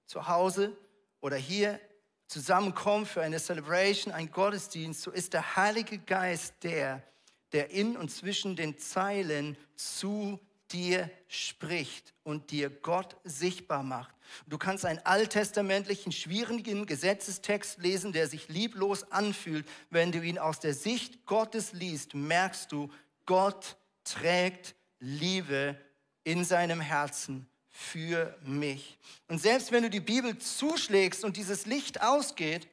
zu 0.07 0.27
Hause 0.27 0.75
oder 1.21 1.37
hier 1.37 1.79
zusammenkommen 2.25 3.05
für 3.05 3.21
eine 3.21 3.39
Celebration, 3.39 4.11
ein 4.11 4.31
Gottesdienst, 4.31 5.03
so 5.03 5.11
ist 5.11 5.33
der 5.33 5.55
Heilige 5.55 5.99
Geist 5.99 6.55
der, 6.63 7.03
der 7.53 7.71
in 7.71 7.95
und 7.95 8.09
zwischen 8.09 8.55
den 8.55 8.77
Zeilen 8.77 9.55
zu 9.75 10.39
dir 10.71 11.09
spricht 11.27 12.13
und 12.23 12.51
dir 12.51 12.69
Gott 12.69 13.15
sichtbar 13.23 13.83
macht. 13.83 14.13
Du 14.47 14.57
kannst 14.57 14.85
einen 14.85 14.99
alttestamentlichen, 14.99 16.11
schwierigen 16.11 16.85
Gesetzestext 16.85 17.77
lesen, 17.79 18.11
der 18.11 18.27
sich 18.27 18.49
lieblos 18.49 19.11
anfühlt. 19.11 19.67
Wenn 19.89 20.11
du 20.11 20.21
ihn 20.21 20.39
aus 20.39 20.59
der 20.59 20.73
Sicht 20.73 21.25
Gottes 21.25 21.73
liest, 21.73 22.15
merkst 22.15 22.71
du, 22.71 22.89
Gott 23.25 23.77
trägt 24.03 24.75
Liebe 24.99 25.77
in 26.23 26.43
seinem 26.43 26.81
Herzen 26.81 27.47
für 27.69 28.37
mich. 28.43 28.97
Und 29.27 29.39
selbst 29.39 29.71
wenn 29.71 29.83
du 29.83 29.89
die 29.89 29.99
Bibel 29.99 30.37
zuschlägst 30.37 31.23
und 31.23 31.37
dieses 31.37 31.65
Licht 31.65 32.01
ausgeht, 32.01 32.67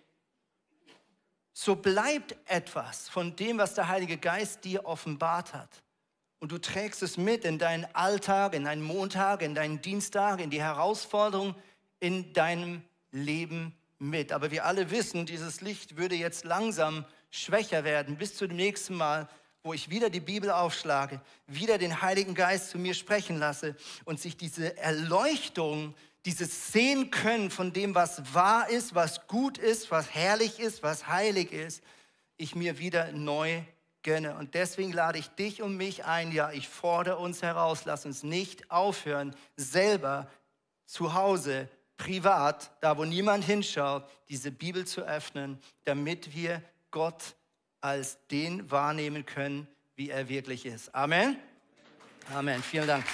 so 1.52 1.76
bleibt 1.76 2.36
etwas 2.46 3.08
von 3.08 3.36
dem, 3.36 3.58
was 3.58 3.74
der 3.74 3.88
Heilige 3.88 4.16
Geist 4.16 4.64
dir 4.64 4.84
offenbart 4.84 5.52
hat. 5.52 5.82
Und 6.38 6.52
du 6.52 6.58
trägst 6.58 7.02
es 7.02 7.16
mit 7.16 7.44
in 7.44 7.58
deinen 7.58 7.86
Alltag, 7.94 8.54
in 8.54 8.64
deinen 8.64 8.82
Montag, 8.82 9.42
in 9.42 9.54
deinen 9.54 9.82
Dienstag, 9.82 10.40
in 10.40 10.50
die 10.50 10.62
Herausforderung 10.62 11.54
in 12.00 12.32
deinem 12.32 12.82
Leben 13.12 13.74
mit. 13.98 14.32
Aber 14.32 14.50
wir 14.50 14.64
alle 14.64 14.90
wissen, 14.90 15.26
dieses 15.26 15.60
Licht 15.60 15.96
würde 15.96 16.16
jetzt 16.16 16.44
langsam 16.44 17.04
schwächer 17.30 17.84
werden 17.84 18.16
bis 18.16 18.34
zu 18.36 18.46
dem 18.46 18.56
nächsten 18.56 18.94
Mal, 18.94 19.28
wo 19.62 19.74
ich 19.74 19.90
wieder 19.90 20.08
die 20.08 20.20
Bibel 20.20 20.50
aufschlage, 20.50 21.20
wieder 21.46 21.76
den 21.76 22.00
Heiligen 22.00 22.34
Geist 22.34 22.70
zu 22.70 22.78
mir 22.78 22.94
sprechen 22.94 23.38
lasse 23.38 23.76
und 24.06 24.18
sich 24.18 24.38
diese 24.38 24.76
Erleuchtung, 24.78 25.94
dieses 26.24 26.72
Sehen 26.72 27.10
können 27.10 27.50
von 27.50 27.72
dem, 27.72 27.94
was 27.94 28.34
wahr 28.34 28.68
ist, 28.68 28.94
was 28.94 29.26
gut 29.26 29.58
ist, 29.58 29.90
was 29.90 30.14
herrlich 30.14 30.60
ist, 30.60 30.82
was 30.82 31.08
heilig 31.08 31.52
ist, 31.52 31.82
ich 32.36 32.54
mir 32.54 32.78
wieder 32.78 33.12
neu 33.12 33.62
gönne. 34.02 34.34
Und 34.36 34.54
deswegen 34.54 34.92
lade 34.92 35.18
ich 35.18 35.28
dich 35.28 35.62
und 35.62 35.76
mich 35.76 36.04
ein, 36.04 36.32
ja, 36.32 36.50
ich 36.52 36.68
fordere 36.68 37.18
uns 37.18 37.42
heraus, 37.42 37.84
lass 37.84 38.04
uns 38.04 38.22
nicht 38.22 38.70
aufhören, 38.70 39.34
selber 39.56 40.30
zu 40.84 41.14
Hause, 41.14 41.68
privat, 41.96 42.70
da 42.80 42.96
wo 42.96 43.04
niemand 43.04 43.44
hinschaut, 43.44 44.04
diese 44.28 44.50
Bibel 44.50 44.86
zu 44.86 45.02
öffnen, 45.02 45.58
damit 45.84 46.34
wir 46.34 46.62
Gott 46.90 47.34
als 47.80 48.18
den 48.28 48.70
wahrnehmen 48.70 49.24
können, 49.26 49.68
wie 49.96 50.10
er 50.10 50.28
wirklich 50.28 50.66
ist. 50.66 50.94
Amen. 50.94 51.36
Amen. 52.32 52.62
Vielen 52.62 52.86
Dank. 52.86 53.04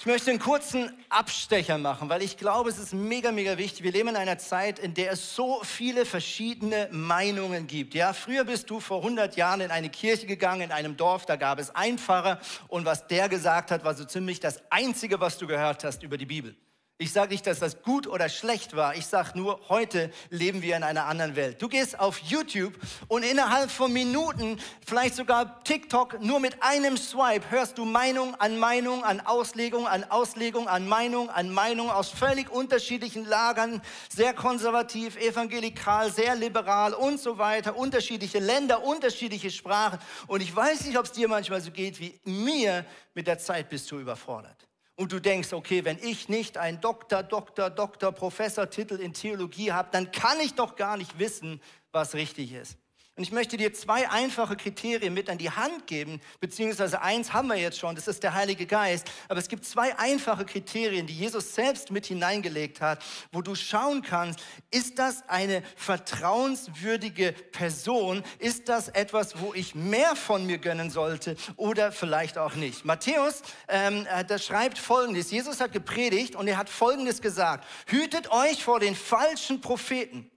Ich 0.00 0.06
möchte 0.06 0.30
einen 0.30 0.38
kurzen 0.38 0.90
Abstecher 1.10 1.76
machen, 1.76 2.08
weil 2.08 2.22
ich 2.22 2.38
glaube, 2.38 2.70
es 2.70 2.78
ist 2.78 2.94
mega, 2.94 3.32
mega 3.32 3.58
wichtig. 3.58 3.82
Wir 3.82 3.92
leben 3.92 4.08
in 4.08 4.16
einer 4.16 4.38
Zeit, 4.38 4.78
in 4.78 4.94
der 4.94 5.12
es 5.12 5.36
so 5.36 5.60
viele 5.62 6.06
verschiedene 6.06 6.88
Meinungen 6.90 7.66
gibt. 7.66 7.92
Ja, 7.92 8.14
früher 8.14 8.44
bist 8.44 8.70
du 8.70 8.80
vor 8.80 9.02
100 9.02 9.36
Jahren 9.36 9.60
in 9.60 9.70
eine 9.70 9.90
Kirche 9.90 10.24
gegangen, 10.24 10.62
in 10.62 10.72
einem 10.72 10.96
Dorf, 10.96 11.26
da 11.26 11.36
gab 11.36 11.58
es 11.58 11.74
Einfacher 11.74 12.40
und 12.68 12.86
was 12.86 13.08
der 13.08 13.28
gesagt 13.28 13.70
hat, 13.70 13.84
war 13.84 13.92
so 13.92 14.06
ziemlich 14.06 14.40
das 14.40 14.62
Einzige, 14.70 15.20
was 15.20 15.36
du 15.36 15.46
gehört 15.46 15.84
hast 15.84 16.02
über 16.02 16.16
die 16.16 16.24
Bibel. 16.24 16.56
Ich 17.02 17.14
sage 17.14 17.32
nicht, 17.32 17.46
dass 17.46 17.60
das 17.60 17.82
gut 17.82 18.06
oder 18.06 18.28
schlecht 18.28 18.76
war. 18.76 18.94
Ich 18.94 19.06
sage 19.06 19.30
nur, 19.34 19.58
heute 19.70 20.10
leben 20.28 20.60
wir 20.60 20.76
in 20.76 20.82
einer 20.82 21.06
anderen 21.06 21.34
Welt. 21.34 21.62
Du 21.62 21.66
gehst 21.66 21.98
auf 21.98 22.18
YouTube 22.18 22.74
und 23.08 23.22
innerhalb 23.22 23.70
von 23.70 23.90
Minuten, 23.90 24.58
vielleicht 24.86 25.14
sogar 25.14 25.64
TikTok, 25.64 26.20
nur 26.20 26.40
mit 26.40 26.62
einem 26.62 26.98
Swipe 26.98 27.50
hörst 27.50 27.78
du 27.78 27.86
Meinung 27.86 28.34
an 28.34 28.58
Meinung, 28.58 29.02
an 29.02 29.22
Auslegung, 29.22 29.86
an 29.86 30.04
Auslegung, 30.10 30.68
an 30.68 30.86
Meinung, 30.88 31.30
an 31.30 31.48
Meinung 31.48 31.88
aus 31.88 32.10
völlig 32.10 32.50
unterschiedlichen 32.50 33.24
Lagern, 33.24 33.80
sehr 34.14 34.34
konservativ, 34.34 35.16
evangelikal, 35.16 36.12
sehr 36.12 36.36
liberal 36.36 36.92
und 36.92 37.18
so 37.18 37.38
weiter, 37.38 37.78
unterschiedliche 37.78 38.40
Länder, 38.40 38.84
unterschiedliche 38.84 39.50
Sprachen. 39.50 39.98
Und 40.26 40.42
ich 40.42 40.54
weiß 40.54 40.84
nicht, 40.84 40.98
ob 40.98 41.06
es 41.06 41.12
dir 41.12 41.28
manchmal 41.28 41.62
so 41.62 41.70
geht 41.70 41.98
wie 41.98 42.20
mir. 42.24 42.84
Mit 43.14 43.26
der 43.26 43.38
Zeit 43.38 43.70
bist 43.70 43.90
du 43.90 43.98
überfordert 43.98 44.69
und 45.00 45.12
du 45.12 45.18
denkst, 45.18 45.54
okay, 45.54 45.82
wenn 45.86 45.96
ich 46.02 46.28
nicht 46.28 46.58
einen 46.58 46.78
Doktor, 46.78 47.22
Doktor, 47.22 47.70
Doktor, 47.70 48.12
Professortitel 48.12 48.96
in 48.96 49.14
Theologie 49.14 49.72
habe, 49.72 49.88
dann 49.92 50.12
kann 50.12 50.38
ich 50.40 50.52
doch 50.52 50.76
gar 50.76 50.98
nicht 50.98 51.18
wissen, 51.18 51.62
was 51.90 52.12
richtig 52.12 52.52
ist. 52.52 52.76
Und 53.20 53.24
ich 53.24 53.32
möchte 53.32 53.58
dir 53.58 53.74
zwei 53.74 54.08
einfache 54.08 54.56
Kriterien 54.56 55.12
mit 55.12 55.28
an 55.28 55.36
die 55.36 55.50
Hand 55.50 55.86
geben, 55.86 56.22
beziehungsweise 56.40 57.02
eins 57.02 57.34
haben 57.34 57.48
wir 57.48 57.56
jetzt 57.56 57.78
schon, 57.78 57.94
das 57.94 58.08
ist 58.08 58.22
der 58.22 58.32
Heilige 58.32 58.64
Geist. 58.64 59.10
Aber 59.28 59.38
es 59.38 59.48
gibt 59.48 59.66
zwei 59.66 59.94
einfache 59.98 60.46
Kriterien, 60.46 61.06
die 61.06 61.12
Jesus 61.12 61.54
selbst 61.54 61.90
mit 61.90 62.06
hineingelegt 62.06 62.80
hat, 62.80 63.04
wo 63.30 63.42
du 63.42 63.54
schauen 63.54 64.00
kannst, 64.00 64.40
ist 64.70 64.98
das 64.98 65.22
eine 65.28 65.62
vertrauenswürdige 65.76 67.32
Person? 67.52 68.22
Ist 68.38 68.70
das 68.70 68.88
etwas, 68.88 69.38
wo 69.38 69.52
ich 69.52 69.74
mehr 69.74 70.16
von 70.16 70.46
mir 70.46 70.56
gönnen 70.56 70.88
sollte 70.88 71.36
oder 71.56 71.92
vielleicht 71.92 72.38
auch 72.38 72.54
nicht? 72.54 72.86
Matthäus, 72.86 73.42
ähm, 73.68 74.06
äh, 74.10 74.24
das 74.24 74.46
schreibt 74.46 74.78
Folgendes. 74.78 75.30
Jesus 75.30 75.60
hat 75.60 75.72
gepredigt 75.72 76.36
und 76.36 76.48
er 76.48 76.56
hat 76.56 76.70
Folgendes 76.70 77.20
gesagt. 77.20 77.66
Hütet 77.84 78.32
euch 78.32 78.64
vor 78.64 78.80
den 78.80 78.94
falschen 78.94 79.60
Propheten. 79.60 80.30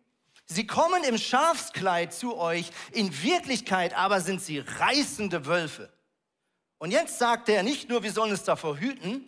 Sie 0.46 0.68
kommen 0.68 1.04
im 1.04 1.18
Schafskleid 1.18 2.14
zu 2.14 2.38
euch, 2.38 2.70
in 2.92 3.24
Wirklichkeit 3.24 3.94
aber 3.94 4.22
sind 4.22 4.42
sie 4.42 4.60
reißende 4.60 5.46
Wölfe. 5.46 5.92
Und 6.78 6.92
jetzt 6.92 7.18
sagt 7.18 7.48
er 7.50 7.64
nicht 7.64 7.88
nur, 7.90 8.04
wir 8.04 8.12
sollen 8.12 8.32
uns 8.32 8.44
davor 8.44 8.78
hüten, 8.78 9.28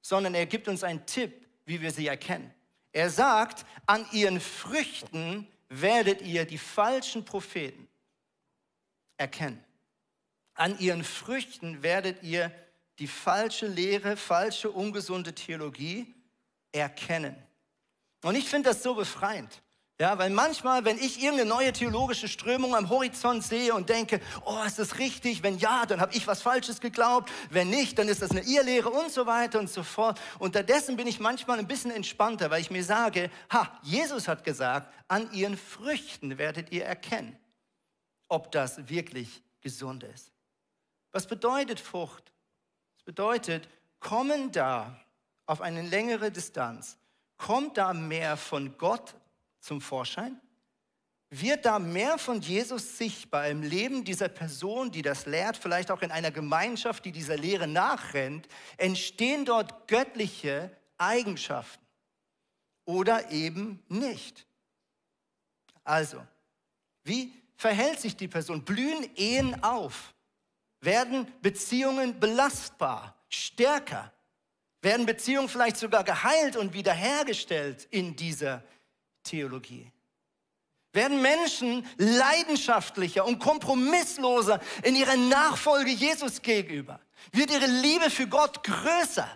sondern 0.00 0.34
er 0.34 0.46
gibt 0.46 0.68
uns 0.68 0.84
einen 0.84 1.04
Tipp, 1.06 1.46
wie 1.64 1.80
wir 1.80 1.90
sie 1.90 2.06
erkennen. 2.06 2.52
Er 2.92 3.10
sagt, 3.10 3.66
an 3.86 4.06
ihren 4.12 4.38
Früchten 4.40 5.48
werdet 5.68 6.22
ihr 6.22 6.44
die 6.44 6.58
falschen 6.58 7.24
Propheten 7.24 7.88
erkennen. 9.16 9.62
An 10.54 10.78
ihren 10.78 11.02
Früchten 11.02 11.82
werdet 11.82 12.22
ihr 12.22 12.52
die 13.00 13.08
falsche 13.08 13.66
Lehre, 13.66 14.16
falsche, 14.16 14.70
ungesunde 14.70 15.34
Theologie 15.34 16.14
erkennen. 16.70 17.36
Und 18.22 18.36
ich 18.36 18.48
finde 18.48 18.68
das 18.68 18.84
so 18.84 18.94
befreiend. 18.94 19.63
Ja, 20.00 20.18
weil 20.18 20.30
manchmal, 20.30 20.84
wenn 20.84 20.98
ich 20.98 21.22
irgendeine 21.22 21.48
neue 21.48 21.72
theologische 21.72 22.26
Strömung 22.26 22.74
am 22.74 22.88
Horizont 22.88 23.44
sehe 23.44 23.72
und 23.72 23.88
denke, 23.88 24.20
oh, 24.44 24.60
ist 24.66 24.80
das 24.80 24.98
richtig? 24.98 25.44
Wenn 25.44 25.56
ja, 25.58 25.86
dann 25.86 26.00
habe 26.00 26.12
ich 26.16 26.26
was 26.26 26.42
Falsches 26.42 26.80
geglaubt. 26.80 27.30
Wenn 27.50 27.70
nicht, 27.70 27.96
dann 27.96 28.08
ist 28.08 28.20
das 28.20 28.32
eine 28.32 28.42
Irrlehre 28.42 28.90
und 28.90 29.12
so 29.12 29.26
weiter 29.26 29.60
und 29.60 29.70
so 29.70 29.84
fort. 29.84 30.20
Unterdessen 30.40 30.96
bin 30.96 31.06
ich 31.06 31.20
manchmal 31.20 31.60
ein 31.60 31.68
bisschen 31.68 31.92
entspannter, 31.92 32.50
weil 32.50 32.60
ich 32.60 32.72
mir 32.72 32.82
sage, 32.82 33.30
ha, 33.52 33.78
Jesus 33.82 34.26
hat 34.26 34.42
gesagt, 34.42 34.92
an 35.06 35.32
ihren 35.32 35.56
Früchten 35.56 36.38
werdet 36.38 36.72
ihr 36.72 36.84
erkennen, 36.84 37.38
ob 38.26 38.50
das 38.50 38.88
wirklich 38.88 39.44
gesund 39.60 40.02
ist. 40.02 40.32
Was 41.12 41.28
bedeutet 41.28 41.78
Frucht? 41.78 42.32
Es 42.96 43.04
bedeutet, 43.04 43.68
kommen 44.00 44.50
da 44.50 44.98
auf 45.46 45.60
eine 45.60 45.82
längere 45.82 46.32
Distanz, 46.32 46.98
kommt 47.36 47.76
da 47.76 47.92
mehr 47.92 48.36
von 48.36 48.76
Gott 48.76 49.14
zum 49.64 49.80
Vorschein? 49.80 50.40
wird 51.40 51.64
da 51.64 51.78
mehr 51.78 52.18
von 52.18 52.40
Jesus 52.40 52.96
sichtbar 52.96 53.48
im 53.48 53.62
Leben 53.62 54.04
dieser 54.04 54.28
Person, 54.28 54.90
die 54.90 55.02
das 55.02 55.26
lehrt, 55.26 55.56
vielleicht 55.56 55.90
auch 55.90 56.02
in 56.02 56.10
einer 56.10 56.30
Gemeinschaft, 56.30 57.04
die 57.04 57.12
dieser 57.12 57.36
Lehre 57.36 57.66
nachrennt, 57.66 58.46
entstehen 58.76 59.44
dort 59.44 59.88
göttliche 59.88 60.70
Eigenschaften 60.96 61.84
oder 62.84 63.30
eben 63.30 63.82
nicht. 63.88 64.46
Also, 65.82 66.24
wie 67.02 67.32
verhält 67.56 68.00
sich 68.00 68.16
die 68.16 68.28
Person? 68.28 68.64
Blühen 68.64 69.08
Ehen 69.16 69.62
auf? 69.62 70.14
Werden 70.80 71.26
Beziehungen 71.42 72.20
belastbar, 72.20 73.16
stärker? 73.28 74.12
Werden 74.82 75.06
Beziehungen 75.06 75.48
vielleicht 75.48 75.78
sogar 75.78 76.04
geheilt 76.04 76.56
und 76.56 76.74
wiederhergestellt 76.74 77.88
in 77.90 78.14
dieser 78.16 78.62
Theologie? 79.24 79.90
Werden 80.92 81.20
Menschen 81.20 81.84
leidenschaftlicher 81.96 83.24
und 83.24 83.40
kompromissloser 83.40 84.60
in 84.84 84.94
ihrer 84.94 85.16
Nachfolge 85.16 85.90
Jesus 85.90 86.40
gegenüber? 86.40 87.00
Wird 87.32 87.50
ihre 87.50 87.66
Liebe 87.66 88.10
für 88.10 88.28
Gott 88.28 88.62
größer? 88.62 89.28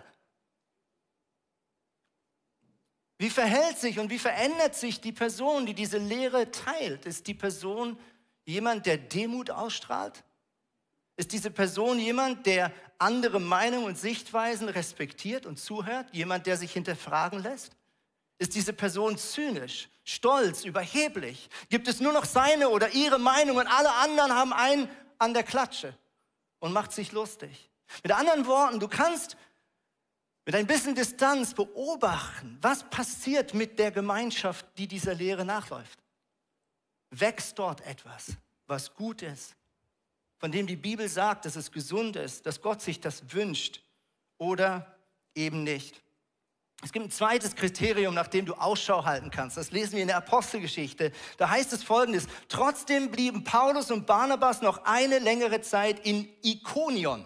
Wie 3.17 3.29
verhält 3.29 3.77
sich 3.77 3.99
und 3.99 4.09
wie 4.09 4.19
verändert 4.19 4.75
sich 4.75 5.01
die 5.01 5.11
Person, 5.11 5.65
die 5.65 5.73
diese 5.73 5.97
Lehre 5.97 6.49
teilt? 6.51 7.05
Ist 7.05 7.27
die 7.27 7.33
Person 7.33 7.99
jemand, 8.45 8.85
der 8.85 8.97
Demut 8.97 9.49
ausstrahlt? 9.49 10.23
Ist 11.17 11.33
diese 11.33 11.51
Person 11.51 11.99
jemand, 11.99 12.45
der 12.45 12.71
andere 12.97 13.41
Meinungen 13.41 13.83
und 13.83 13.97
Sichtweisen 13.97 14.69
respektiert 14.69 15.45
und 15.45 15.59
zuhört? 15.59 16.07
Jemand, 16.13 16.47
der 16.47 16.55
sich 16.55 16.71
hinterfragen 16.71 17.43
lässt? 17.43 17.75
Ist 18.39 18.55
diese 18.55 18.73
Person 18.73 19.17
zynisch, 19.17 19.89
stolz, 20.05 20.63
überheblich? 20.63 21.49
Gibt 21.69 21.87
es 21.89 21.99
nur 21.99 22.13
noch 22.13 22.25
seine 22.25 22.69
oder 22.69 22.89
ihre 22.93 23.19
Meinung 23.19 23.57
und 23.57 23.67
alle 23.67 23.91
anderen 23.91 24.33
haben 24.33 24.53
einen 24.53 24.89
an 25.17 25.33
der 25.33 25.43
Klatsche 25.43 25.93
und 26.59 26.71
macht 26.71 26.93
sich 26.93 27.11
lustig? 27.11 27.69
Mit 28.01 28.13
anderen 28.13 28.47
Worten, 28.47 28.79
du 28.79 28.87
kannst 28.87 29.35
mit 30.45 30.55
ein 30.55 30.67
bisschen 30.67 30.95
Distanz 30.95 31.53
beobachten, 31.53 32.57
was 32.61 32.89
passiert 32.89 33.53
mit 33.53 33.77
der 33.77 33.91
Gemeinschaft, 33.91 34.65
die 34.77 34.87
dieser 34.87 35.13
Lehre 35.13 35.43
nachläuft. 35.43 35.99
Wächst 37.11 37.59
dort 37.59 37.81
etwas, 37.81 38.37
was 38.67 38.93
gut 38.95 39.21
ist, 39.21 39.55
von 40.37 40.51
dem 40.51 40.65
die 40.65 40.77
Bibel 40.77 41.09
sagt, 41.09 41.43
dass 41.43 41.57
es 41.57 41.71
gesund 41.71 42.15
ist, 42.15 42.45
dass 42.45 42.61
Gott 42.61 42.81
sich 42.81 43.01
das 43.01 43.33
wünscht 43.33 43.83
oder 44.37 44.97
eben 45.35 45.63
nicht. 45.63 46.01
Es 46.81 46.93
gibt 46.93 47.07
ein 47.07 47.11
zweites 47.11 47.55
Kriterium, 47.55 48.13
nach 48.13 48.27
dem 48.27 48.45
du 48.45 48.53
Ausschau 48.53 49.03
halten 49.03 49.31
kannst. 49.31 49.57
Das 49.57 49.71
lesen 49.71 49.93
wir 49.93 50.01
in 50.01 50.07
der 50.07 50.17
Apostelgeschichte. 50.17 51.11
Da 51.37 51.49
heißt 51.49 51.73
es 51.73 51.83
folgendes. 51.83 52.27
Trotzdem 52.47 53.11
blieben 53.11 53.43
Paulus 53.43 53.91
und 53.91 54.05
Barnabas 54.05 54.61
noch 54.61 54.85
eine 54.85 55.19
längere 55.19 55.59
Zeit 55.61 56.05
in 56.05 56.29
Ikonion. 56.41 57.25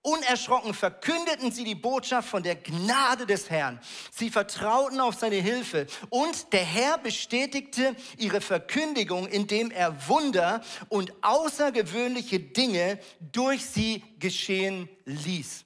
Unerschrocken 0.00 0.72
verkündeten 0.72 1.50
sie 1.50 1.64
die 1.64 1.74
Botschaft 1.74 2.28
von 2.28 2.42
der 2.42 2.54
Gnade 2.54 3.26
des 3.26 3.50
Herrn. 3.50 3.80
Sie 4.12 4.30
vertrauten 4.30 5.00
auf 5.00 5.16
seine 5.16 5.36
Hilfe 5.36 5.88
und 6.10 6.52
der 6.52 6.64
Herr 6.64 6.96
bestätigte 6.96 7.96
ihre 8.16 8.40
Verkündigung, 8.40 9.26
indem 9.26 9.72
er 9.72 10.08
Wunder 10.08 10.62
und 10.88 11.12
außergewöhnliche 11.22 12.38
Dinge 12.38 13.00
durch 13.32 13.66
sie 13.66 14.04
geschehen 14.20 14.88
ließ. 15.04 15.65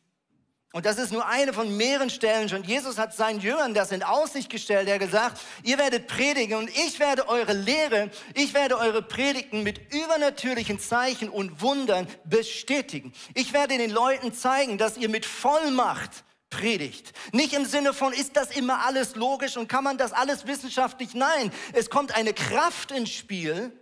Und 0.72 0.86
das 0.86 0.98
ist 0.98 1.10
nur 1.10 1.26
eine 1.26 1.52
von 1.52 1.76
mehreren 1.76 2.10
Stellen 2.10 2.48
schon. 2.48 2.62
Jesus 2.62 2.96
hat 2.96 3.12
seinen 3.12 3.40
Jüngern 3.40 3.74
das 3.74 3.90
in 3.90 4.04
Aussicht 4.04 4.50
gestellt. 4.50 4.86
Er 4.86 4.94
hat 4.94 5.00
gesagt, 5.00 5.40
ihr 5.64 5.78
werdet 5.78 6.06
predigen 6.06 6.58
und 6.58 6.70
ich 6.70 7.00
werde 7.00 7.28
eure 7.28 7.52
Lehre, 7.54 8.10
ich 8.34 8.54
werde 8.54 8.78
eure 8.78 9.02
Predigten 9.02 9.64
mit 9.64 9.92
übernatürlichen 9.92 10.78
Zeichen 10.78 11.28
und 11.28 11.60
Wundern 11.60 12.06
bestätigen. 12.24 13.12
Ich 13.34 13.52
werde 13.52 13.78
den 13.78 13.90
Leuten 13.90 14.32
zeigen, 14.32 14.78
dass 14.78 14.96
ihr 14.96 15.08
mit 15.08 15.26
Vollmacht 15.26 16.24
predigt. 16.50 17.12
Nicht 17.32 17.52
im 17.52 17.64
Sinne 17.64 17.92
von, 17.92 18.12
ist 18.12 18.36
das 18.36 18.52
immer 18.52 18.84
alles 18.86 19.16
logisch 19.16 19.56
und 19.56 19.66
kann 19.66 19.82
man 19.82 19.98
das 19.98 20.12
alles 20.12 20.46
wissenschaftlich? 20.46 21.14
Nein, 21.14 21.52
es 21.72 21.90
kommt 21.90 22.14
eine 22.14 22.32
Kraft 22.32 22.92
ins 22.92 23.10
Spiel, 23.10 23.72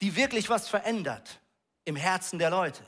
die 0.00 0.14
wirklich 0.14 0.48
was 0.48 0.68
verändert 0.68 1.40
im 1.84 1.96
Herzen 1.96 2.38
der 2.38 2.50
Leute. 2.50 2.84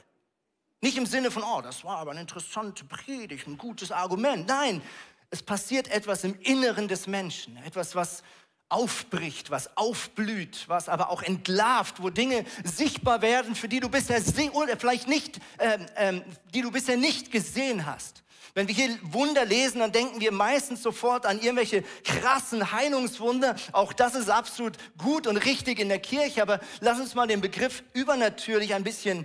Nicht 0.85 0.99
im 0.99 1.07
Sinne 1.07 1.31
von, 1.31 1.43
oh, 1.43 1.63
das 1.63 1.83
war 1.83 1.97
aber 1.97 2.11
eine 2.11 2.21
interessante 2.21 2.85
Predigt, 2.85 3.47
ein 3.47 3.57
gutes 3.57 3.91
Argument. 3.91 4.47
Nein, 4.47 4.83
es 5.31 5.43
passiert 5.43 5.89
etwas 5.89 6.25
im 6.25 6.39
Inneren 6.41 6.89
des 6.89 7.07
Menschen, 7.07 7.57
etwas, 7.65 7.95
was 7.95 8.23
aufbricht, 8.69 9.51
was 9.51 9.79
aufblüht, 9.79 10.65
was 10.69 10.91
aber 10.91 11.09
auch 11.09 11.23
entlarvt, 11.23 12.03
wo 12.03 12.11
Dinge 12.11 12.45
sichtbar 12.65 13.23
werden, 13.23 13.55
für 13.55 13.67
die 13.67 13.81
du 13.81 13.89
bisher 13.89 14.21
oder 14.53 14.77
vielleicht 14.77 15.09
nicht, 15.09 15.41
ähm, 15.59 15.87
ähm, 15.97 16.23
die 16.53 16.61
du 16.61 16.71
bisher 16.71 16.99
nicht 16.99 17.33
gesehen 17.33 17.87
hast. 17.87 18.23
Wenn 18.53 18.69
wir 18.69 18.75
hier 18.75 18.99
Wunder 19.05 19.47
lesen, 19.47 19.79
dann 19.79 19.91
denken 19.91 20.21
wir 20.21 20.33
meistens 20.33 20.83
sofort 20.83 21.25
an 21.25 21.41
irgendwelche 21.41 21.83
krassen 22.05 22.73
Heilungswunder. 22.73 23.57
Auch 23.73 23.95
das 23.95 24.15
ist 24.15 24.29
absolut 24.29 24.77
gut 24.99 25.27
und 25.29 25.39
richtig 25.39 25.79
in 25.79 25.89
der 25.89 25.99
Kirche, 25.99 26.43
aber 26.43 26.61
lass 26.81 27.01
uns 27.01 27.15
mal 27.15 27.27
den 27.27 27.41
Begriff 27.41 27.83
übernatürlich 27.95 28.75
ein 28.75 28.85
bisschen 28.85 29.25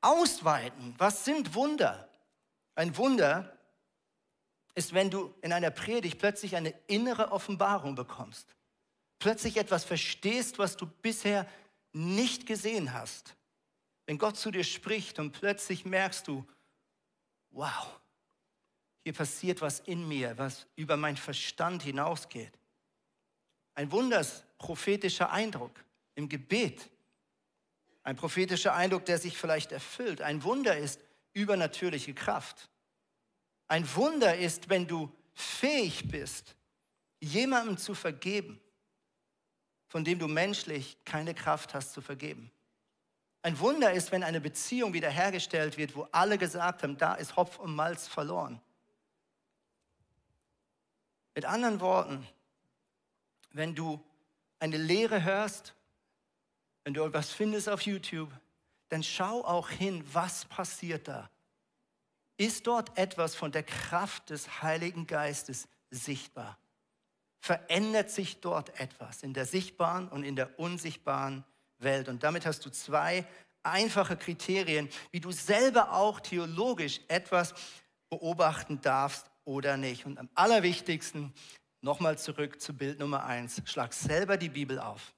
ausweiten. 0.00 0.94
Was 0.98 1.24
sind 1.24 1.54
Wunder? 1.54 2.08
Ein 2.74 2.96
Wunder 2.96 3.58
ist, 4.74 4.94
wenn 4.94 5.10
du 5.10 5.34
in 5.42 5.52
einer 5.52 5.70
Predigt 5.70 6.18
plötzlich 6.18 6.54
eine 6.56 6.70
innere 6.86 7.32
Offenbarung 7.32 7.94
bekommst. 7.94 8.54
Plötzlich 9.18 9.56
etwas 9.56 9.84
verstehst, 9.84 10.58
was 10.58 10.76
du 10.76 10.86
bisher 10.86 11.48
nicht 11.92 12.46
gesehen 12.46 12.92
hast. 12.92 13.34
Wenn 14.06 14.18
Gott 14.18 14.36
zu 14.36 14.50
dir 14.50 14.64
spricht 14.64 15.18
und 15.18 15.32
plötzlich 15.32 15.84
merkst 15.84 16.28
du, 16.28 16.46
wow, 17.50 17.98
hier 19.02 19.12
passiert 19.12 19.60
was 19.60 19.80
in 19.80 20.06
mir, 20.06 20.36
was 20.38 20.66
über 20.76 20.96
mein 20.96 21.16
Verstand 21.16 21.82
hinausgeht. 21.82 22.52
Ein 23.74 23.90
wunders 23.90 24.44
prophetischer 24.58 25.30
Eindruck 25.30 25.72
im 26.14 26.28
Gebet. 26.28 26.90
Ein 28.08 28.16
prophetischer 28.16 28.74
Eindruck, 28.74 29.04
der 29.04 29.18
sich 29.18 29.36
vielleicht 29.36 29.70
erfüllt. 29.70 30.22
Ein 30.22 30.42
Wunder 30.42 30.78
ist 30.78 30.98
übernatürliche 31.34 32.14
Kraft. 32.14 32.70
Ein 33.66 33.86
Wunder 33.96 34.34
ist, 34.34 34.70
wenn 34.70 34.86
du 34.86 35.14
fähig 35.34 36.08
bist, 36.08 36.56
jemandem 37.20 37.76
zu 37.76 37.94
vergeben, 37.94 38.58
von 39.88 40.04
dem 40.04 40.18
du 40.18 40.26
menschlich 40.26 40.96
keine 41.04 41.34
Kraft 41.34 41.74
hast 41.74 41.92
zu 41.92 42.00
vergeben. 42.00 42.50
Ein 43.42 43.58
Wunder 43.58 43.92
ist, 43.92 44.10
wenn 44.10 44.22
eine 44.22 44.40
Beziehung 44.40 44.94
wiederhergestellt 44.94 45.76
wird, 45.76 45.94
wo 45.94 46.08
alle 46.10 46.38
gesagt 46.38 46.84
haben, 46.84 46.96
da 46.96 47.12
ist 47.12 47.36
Hopf 47.36 47.58
und 47.58 47.76
Malz 47.76 48.08
verloren. 48.08 48.58
Mit 51.34 51.44
anderen 51.44 51.80
Worten, 51.80 52.26
wenn 53.50 53.74
du 53.74 54.02
eine 54.60 54.78
Lehre 54.78 55.24
hörst 55.24 55.74
wenn 56.88 56.94
du 56.94 57.04
etwas 57.04 57.30
findest 57.30 57.68
auf 57.68 57.82
YouTube, 57.82 58.30
dann 58.88 59.02
schau 59.02 59.44
auch 59.44 59.68
hin, 59.68 60.02
was 60.10 60.46
passiert 60.46 61.06
da. 61.06 61.28
Ist 62.38 62.66
dort 62.66 62.96
etwas 62.96 63.34
von 63.34 63.52
der 63.52 63.62
Kraft 63.62 64.30
des 64.30 64.62
Heiligen 64.62 65.06
Geistes 65.06 65.68
sichtbar? 65.90 66.56
Verändert 67.40 68.10
sich 68.10 68.40
dort 68.40 68.80
etwas 68.80 69.22
in 69.22 69.34
der 69.34 69.44
sichtbaren 69.44 70.08
und 70.08 70.24
in 70.24 70.34
der 70.34 70.58
unsichtbaren 70.58 71.44
Welt? 71.76 72.08
Und 72.08 72.22
damit 72.22 72.46
hast 72.46 72.64
du 72.64 72.70
zwei 72.70 73.26
einfache 73.62 74.16
Kriterien, 74.16 74.88
wie 75.10 75.20
du 75.20 75.30
selber 75.30 75.92
auch 75.92 76.20
theologisch 76.20 77.02
etwas 77.08 77.52
beobachten 78.08 78.80
darfst 78.80 79.30
oder 79.44 79.76
nicht. 79.76 80.06
Und 80.06 80.16
am 80.16 80.30
allerwichtigsten, 80.34 81.34
nochmal 81.82 82.16
zurück 82.16 82.62
zu 82.62 82.72
Bild 82.72 82.98
Nummer 82.98 83.26
eins, 83.26 83.60
schlag 83.66 83.92
selber 83.92 84.38
die 84.38 84.48
Bibel 84.48 84.78
auf. 84.78 85.12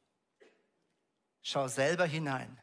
Schau 1.43 1.69
selber 1.69 2.07
hinein. 2.07 2.61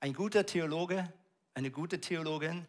Ein 0.00 0.12
guter 0.12 0.46
Theologe, 0.46 1.12
eine 1.54 1.70
gute 1.70 2.00
Theologin, 2.00 2.66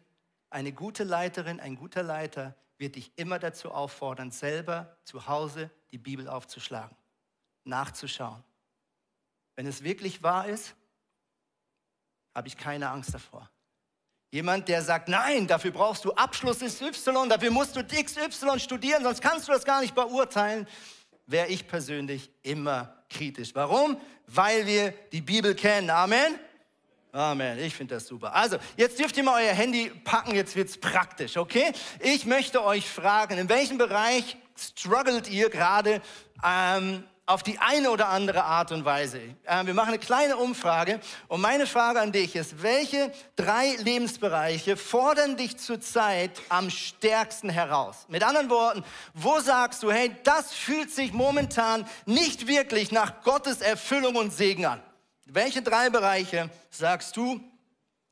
eine 0.50 0.72
gute 0.72 1.04
Leiterin, 1.04 1.60
ein 1.60 1.76
guter 1.76 2.02
Leiter 2.02 2.56
wird 2.78 2.96
dich 2.96 3.12
immer 3.16 3.38
dazu 3.38 3.70
auffordern, 3.70 4.30
selber 4.30 4.96
zu 5.04 5.26
Hause 5.26 5.70
die 5.90 5.98
Bibel 5.98 6.28
aufzuschlagen, 6.28 6.96
nachzuschauen. 7.64 8.42
Wenn 9.56 9.66
es 9.66 9.82
wirklich 9.82 10.22
wahr 10.22 10.46
ist, 10.46 10.74
habe 12.34 12.48
ich 12.48 12.56
keine 12.56 12.88
Angst 12.88 13.12
davor. 13.12 13.50
Jemand, 14.30 14.68
der 14.68 14.82
sagt, 14.82 15.08
nein, 15.08 15.46
dafür 15.46 15.70
brauchst 15.70 16.04
du 16.04 16.12
Abschluss 16.12 16.60
XY, 16.60 17.28
dafür 17.28 17.50
musst 17.50 17.74
du 17.74 17.82
XY 17.82 18.60
studieren, 18.60 19.02
sonst 19.02 19.20
kannst 19.20 19.48
du 19.48 19.52
das 19.52 19.64
gar 19.64 19.80
nicht 19.80 19.94
beurteilen, 19.94 20.68
wäre 21.26 21.48
ich 21.48 21.66
persönlich 21.66 22.30
immer 22.42 22.97
kritisch. 23.08 23.54
Warum? 23.54 24.00
Weil 24.26 24.66
wir 24.66 24.92
die 25.12 25.20
Bibel 25.20 25.54
kennen. 25.54 25.90
Amen. 25.90 26.38
Amen. 27.12 27.58
Ich 27.58 27.74
finde 27.74 27.94
das 27.94 28.06
super. 28.06 28.34
Also, 28.34 28.58
jetzt 28.76 28.98
dürft 28.98 29.16
ihr 29.16 29.22
mal 29.22 29.42
euer 29.42 29.54
Handy 29.54 29.90
packen, 30.04 30.34
jetzt 30.34 30.54
wird 30.56 30.68
es 30.68 30.78
praktisch, 30.78 31.36
okay? 31.36 31.72
Ich 32.00 32.26
möchte 32.26 32.62
euch 32.62 32.88
fragen, 32.88 33.38
in 33.38 33.48
welchem 33.48 33.78
Bereich 33.78 34.36
struggelt 34.56 35.28
ihr 35.28 35.48
gerade 35.48 36.02
ähm, 36.44 37.04
auf 37.28 37.42
die 37.42 37.58
eine 37.58 37.90
oder 37.90 38.08
andere 38.08 38.42
Art 38.42 38.72
und 38.72 38.86
Weise. 38.86 39.20
Äh, 39.44 39.66
wir 39.66 39.74
machen 39.74 39.90
eine 39.90 39.98
kleine 39.98 40.38
Umfrage 40.38 40.98
und 41.28 41.42
meine 41.42 41.66
Frage 41.66 42.00
an 42.00 42.10
dich 42.10 42.34
ist, 42.34 42.62
welche 42.62 43.12
drei 43.36 43.76
Lebensbereiche 43.76 44.78
fordern 44.78 45.36
dich 45.36 45.58
zurzeit 45.58 46.30
am 46.48 46.70
stärksten 46.70 47.50
heraus? 47.50 48.06
Mit 48.08 48.24
anderen 48.24 48.48
Worten, 48.48 48.82
wo 49.12 49.40
sagst 49.40 49.82
du, 49.82 49.92
hey, 49.92 50.16
das 50.24 50.54
fühlt 50.54 50.90
sich 50.90 51.12
momentan 51.12 51.86
nicht 52.06 52.46
wirklich 52.46 52.92
nach 52.92 53.22
Gottes 53.22 53.60
Erfüllung 53.60 54.16
und 54.16 54.32
Segen 54.32 54.64
an? 54.64 54.82
Welche 55.26 55.60
drei 55.60 55.90
Bereiche 55.90 56.48
sagst 56.70 57.14
du, 57.14 57.40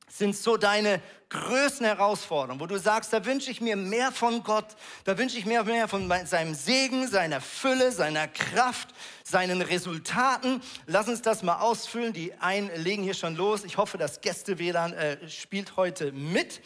sind 0.09 0.37
so 0.37 0.57
deine 0.57 1.03
größten 1.29 1.85
Herausforderungen, 1.85 2.61
wo 2.61 2.67
du 2.67 2.79
sagst, 2.79 3.13
da 3.13 3.25
wünsche 3.25 3.51
ich 3.51 3.61
mir 3.61 3.77
mehr 3.77 4.13
von 4.13 4.43
Gott, 4.45 4.77
da 5.05 5.19
wünsche 5.19 5.37
ich 5.39 5.45
mir 5.45 5.65
mehr 5.65 5.89
von 5.89 6.09
seinem 6.25 6.55
Segen, 6.55 7.09
seiner 7.09 7.41
Fülle, 7.41 7.91
seiner 7.91 8.29
Kraft, 8.29 8.91
seinen 9.25 9.61
Resultaten. 9.61 10.63
Lass 10.87 11.09
uns 11.09 11.23
das 11.23 11.43
mal 11.43 11.59
ausfüllen. 11.59 12.13
Die 12.13 12.35
einen 12.35 12.71
legen 12.77 13.03
hier 13.03 13.15
schon 13.15 13.35
los. 13.35 13.65
Ich 13.65 13.77
hoffe, 13.77 13.99
das 13.99 14.21
Gäste-WLAN 14.21 14.93
äh, 14.93 15.29
spielt 15.29 15.77
heute 15.77 16.13
mit. 16.13 16.61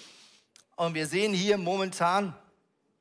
Und 0.77 0.95
wir 0.95 1.07
sehen 1.07 1.33
hier 1.33 1.57
momentan 1.57 2.35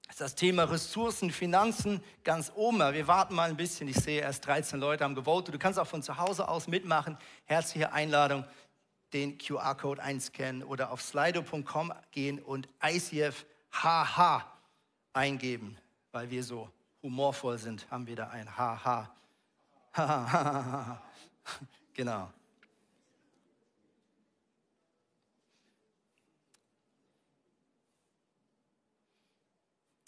ist 0.10 0.22
das 0.22 0.34
Thema 0.34 0.64
Ressourcen, 0.64 1.30
Finanzen 1.30 2.04
ganz 2.24 2.52
oben. 2.56 2.80
Wir 2.80 3.08
warten 3.08 3.36
mal 3.36 3.48
ein 3.48 3.58
bisschen. 3.58 3.88
Ich 3.88 3.98
sehe 3.98 4.22
erst 4.22 4.48
13 4.48 4.80
Leute 4.80 5.04
haben 5.04 5.14
gewotet. 5.14 5.54
Du 5.54 5.60
kannst 5.60 5.78
auch 5.78 5.88
von 5.88 6.02
zu 6.02 6.18
Hause 6.18 6.48
aus 6.48 6.68
mitmachen. 6.68 7.16
Herzliche 7.46 7.94
Einladung 7.94 8.44
den 9.14 9.38
QR-Code 9.38 10.02
einscannen 10.02 10.64
oder 10.64 10.92
auf 10.92 11.02
slido.com 11.02 11.94
gehen 12.12 12.40
und 12.40 12.68
ICF 12.84 13.46
HH 13.72 14.46
eingeben, 15.14 15.78
weil 16.12 16.30
wir 16.30 16.44
so 16.44 16.70
humorvoll 17.02 17.58
sind, 17.58 17.90
haben 17.90 18.08
wir 18.08 18.16
da 18.16 18.30
ein 18.30 18.58
HH. 18.58 19.10
genau. 21.94 22.32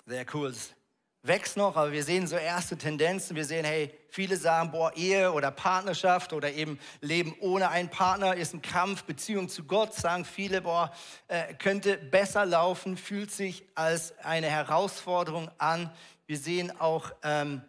Sehr 0.06 0.26
cool 0.34 0.54
wächst 1.24 1.56
noch, 1.56 1.76
aber 1.76 1.92
wir 1.92 2.04
sehen 2.04 2.26
so 2.28 2.36
erste 2.36 2.78
Tendenzen. 2.78 3.36
Wir 3.36 3.46
sehen, 3.46 3.66
hey, 3.66 3.94
viele 4.10 4.38
sagen, 4.38 4.72
boah, 4.72 4.92
Ehe 4.96 5.32
oder 5.32 5.52
Partnerschaft 5.52 6.34
oder 6.34 6.52
eben 6.52 6.80
Leben 7.02 7.36
ohne 7.40 7.70
einen 7.70 7.90
Partner 7.90 8.36
ist 8.36 8.54
ein 8.54 8.62
Kampf. 8.62 9.04
Beziehung 9.04 9.48
zu 9.48 9.64
Gott, 9.64 9.94
sagen 9.94 10.26
viele, 10.26 10.62
boah, 10.62 10.92
äh, 11.28 11.54
könnte 11.54 11.98
besser 11.98 12.46
laufen, 12.46 12.98
fühlt 12.98 13.32
sich 13.32 13.64
als 13.76 14.18
eine 14.20 14.48
Herausforderung 14.48 15.50
an. 15.58 15.92
Wir 16.26 16.38
sehen 16.38 16.72
auch 16.80 17.12
ähm, 17.24 17.62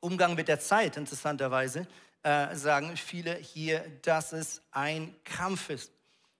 Umgang 0.00 0.34
mit 0.34 0.48
der 0.48 0.60
Zeit, 0.60 0.96
interessanterweise, 0.96 1.86
äh, 2.22 2.54
sagen 2.54 2.96
viele 2.96 3.34
hier, 3.34 3.84
dass 4.02 4.32
es 4.32 4.62
ein 4.70 5.14
Krampf 5.24 5.70
ist. 5.70 5.92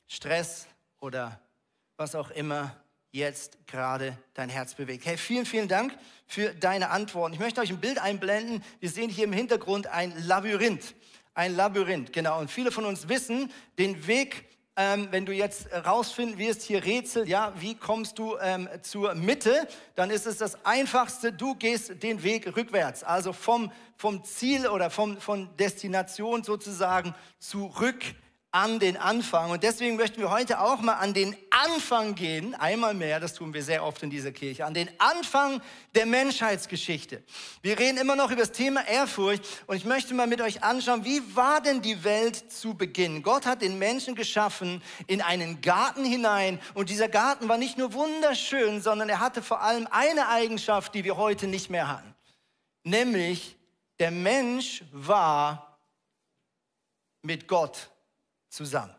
Stress 0.06 0.66
oder 1.00 1.40
was 1.96 2.14
auch 2.14 2.30
immer 2.30 2.74
jetzt 3.14 3.64
gerade 3.68 4.18
dein 4.34 4.48
Herz 4.48 4.74
bewegt. 4.74 5.06
Hey, 5.06 5.16
vielen, 5.16 5.46
vielen 5.46 5.68
Dank 5.68 5.96
für 6.26 6.52
deine 6.52 6.90
Antworten. 6.90 7.32
Ich 7.32 7.38
möchte 7.38 7.60
euch 7.60 7.70
ein 7.70 7.78
Bild 7.78 7.98
einblenden. 8.00 8.62
Wir 8.80 8.90
sehen 8.90 9.08
hier 9.08 9.24
im 9.24 9.32
Hintergrund 9.32 9.86
ein 9.86 10.12
Labyrinth. 10.26 10.96
Ein 11.32 11.54
Labyrinth, 11.54 12.12
genau. 12.12 12.40
Und 12.40 12.50
viele 12.50 12.72
von 12.72 12.84
uns 12.84 13.08
wissen 13.08 13.52
den 13.78 14.08
Weg, 14.08 14.46
ähm, 14.76 15.06
wenn 15.12 15.26
du 15.26 15.32
jetzt 15.32 15.72
rausfinden 15.72 16.38
wirst, 16.38 16.62
hier 16.62 16.84
Rätsel, 16.84 17.28
ja, 17.28 17.52
wie 17.56 17.76
kommst 17.76 18.18
du 18.18 18.36
ähm, 18.38 18.68
zur 18.82 19.14
Mitte, 19.14 19.68
dann 19.94 20.10
ist 20.10 20.26
es 20.26 20.38
das 20.38 20.64
Einfachste, 20.64 21.32
du 21.32 21.54
gehst 21.54 22.02
den 22.02 22.24
Weg 22.24 22.56
rückwärts, 22.56 23.04
also 23.04 23.32
vom, 23.32 23.70
vom 23.96 24.24
Ziel 24.24 24.66
oder 24.66 24.90
vom, 24.90 25.20
von 25.20 25.56
Destination 25.56 26.42
sozusagen 26.42 27.14
zurück 27.38 28.02
an 28.54 28.78
den 28.78 28.96
Anfang. 28.96 29.50
Und 29.50 29.64
deswegen 29.64 29.96
möchten 29.96 30.20
wir 30.20 30.30
heute 30.30 30.60
auch 30.60 30.80
mal 30.80 30.94
an 30.94 31.12
den 31.12 31.36
Anfang 31.50 32.14
gehen, 32.14 32.54
einmal 32.54 32.94
mehr, 32.94 33.18
das 33.18 33.34
tun 33.34 33.52
wir 33.52 33.64
sehr 33.64 33.84
oft 33.84 34.00
in 34.04 34.10
dieser 34.10 34.30
Kirche, 34.30 34.64
an 34.64 34.74
den 34.74 34.88
Anfang 34.98 35.60
der 35.96 36.06
Menschheitsgeschichte. 36.06 37.24
Wir 37.62 37.76
reden 37.80 37.98
immer 37.98 38.14
noch 38.14 38.30
über 38.30 38.42
das 38.42 38.52
Thema 38.52 38.86
Ehrfurcht 38.86 39.44
und 39.66 39.74
ich 39.74 39.84
möchte 39.84 40.14
mal 40.14 40.28
mit 40.28 40.40
euch 40.40 40.62
anschauen, 40.62 41.04
wie 41.04 41.20
war 41.34 41.62
denn 41.62 41.82
die 41.82 42.04
Welt 42.04 42.52
zu 42.52 42.74
Beginn? 42.74 43.24
Gott 43.24 43.44
hat 43.44 43.60
den 43.60 43.76
Menschen 43.76 44.14
geschaffen 44.14 44.80
in 45.08 45.20
einen 45.20 45.60
Garten 45.60 46.04
hinein 46.04 46.60
und 46.74 46.90
dieser 46.90 47.08
Garten 47.08 47.48
war 47.48 47.58
nicht 47.58 47.76
nur 47.76 47.92
wunderschön, 47.92 48.80
sondern 48.80 49.08
er 49.08 49.18
hatte 49.18 49.42
vor 49.42 49.62
allem 49.62 49.88
eine 49.90 50.28
Eigenschaft, 50.28 50.94
die 50.94 51.02
wir 51.02 51.16
heute 51.16 51.48
nicht 51.48 51.70
mehr 51.70 51.88
hatten, 51.88 52.14
nämlich 52.84 53.56
der 53.98 54.12
Mensch 54.12 54.84
war 54.92 55.80
mit 57.22 57.48
Gott 57.48 57.90
zusammen. 58.54 58.94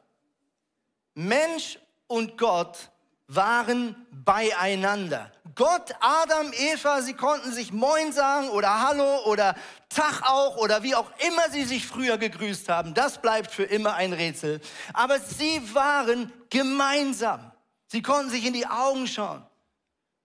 Mensch 1.14 1.80
und 2.08 2.38
Gott 2.38 2.92
waren 3.28 3.96
beieinander. 4.12 5.32
Gott, 5.56 5.96
Adam, 6.00 6.52
Eva, 6.54 7.02
sie 7.02 7.14
konnten 7.14 7.52
sich 7.52 7.72
Moin 7.72 8.12
sagen 8.12 8.50
oder 8.50 8.82
Hallo 8.82 9.24
oder 9.26 9.56
Tag 9.90 10.22
auch 10.24 10.58
oder 10.58 10.84
wie 10.84 10.94
auch 10.94 11.10
immer 11.26 11.50
sie 11.50 11.64
sich 11.64 11.88
früher 11.88 12.18
gegrüßt 12.18 12.70
haben. 12.70 12.94
Das 12.94 13.22
bleibt 13.22 13.52
für 13.52 13.64
immer 13.64 13.94
ein 13.96 14.14
Rätsel. 14.14 14.62
Aber 14.94 15.20
sie 15.20 15.74
waren 15.74 16.32
gemeinsam. 16.50 17.52
Sie 17.88 18.02
konnten 18.02 18.30
sich 18.30 18.46
in 18.46 18.54
die 18.54 18.68
Augen 18.68 19.08
schauen. 19.08 19.46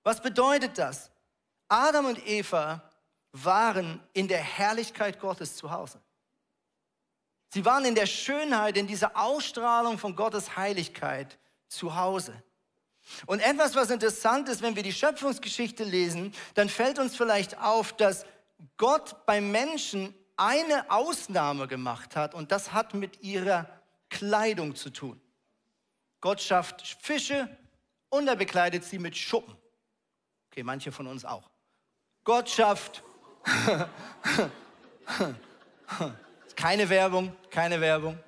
Was 0.02 0.20
bedeutet 0.20 0.76
das? 0.76 1.10
Adam 1.68 2.06
und 2.06 2.26
Eva 2.26 2.82
waren 3.32 4.02
in 4.12 4.26
der 4.26 4.42
Herrlichkeit 4.42 5.20
Gottes 5.20 5.56
zu 5.56 5.70
Hause. 5.70 6.00
Sie 7.52 7.64
waren 7.64 7.84
in 7.84 7.96
der 7.96 8.06
Schönheit, 8.06 8.76
in 8.76 8.86
dieser 8.86 9.16
Ausstrahlung 9.16 9.98
von 9.98 10.14
Gottes 10.14 10.56
Heiligkeit 10.56 11.38
zu 11.68 11.96
Hause. 11.96 12.32
Und 13.26 13.40
etwas, 13.40 13.74
was 13.74 13.90
interessant 13.90 14.48
ist, 14.48 14.62
wenn 14.62 14.76
wir 14.76 14.84
die 14.84 14.92
Schöpfungsgeschichte 14.92 15.82
lesen, 15.82 16.32
dann 16.54 16.68
fällt 16.68 17.00
uns 17.00 17.16
vielleicht 17.16 17.58
auf, 17.58 17.92
dass 17.92 18.24
Gott 18.76 19.26
beim 19.26 19.50
Menschen 19.50 20.14
eine 20.36 20.90
Ausnahme 20.90 21.66
gemacht 21.66 22.14
hat 22.14 22.34
und 22.34 22.52
das 22.52 22.72
hat 22.72 22.94
mit 22.94 23.22
ihrer 23.22 23.68
Kleidung 24.10 24.76
zu 24.76 24.90
tun. 24.90 25.20
Gott 26.20 26.40
schafft 26.40 26.98
Fische 27.00 27.48
und 28.10 28.28
er 28.28 28.36
bekleidet 28.36 28.84
sie 28.84 28.98
mit 28.98 29.16
Schuppen. 29.16 29.56
Okay, 30.50 30.62
manche 30.62 30.92
von 30.92 31.08
uns 31.08 31.24
auch. 31.24 31.50
Gott 32.22 32.48
schafft 32.48 33.02
Keine 36.56 36.88
Werbung, 36.88 37.34
keine 37.50 37.80
Werbung, 37.80 38.18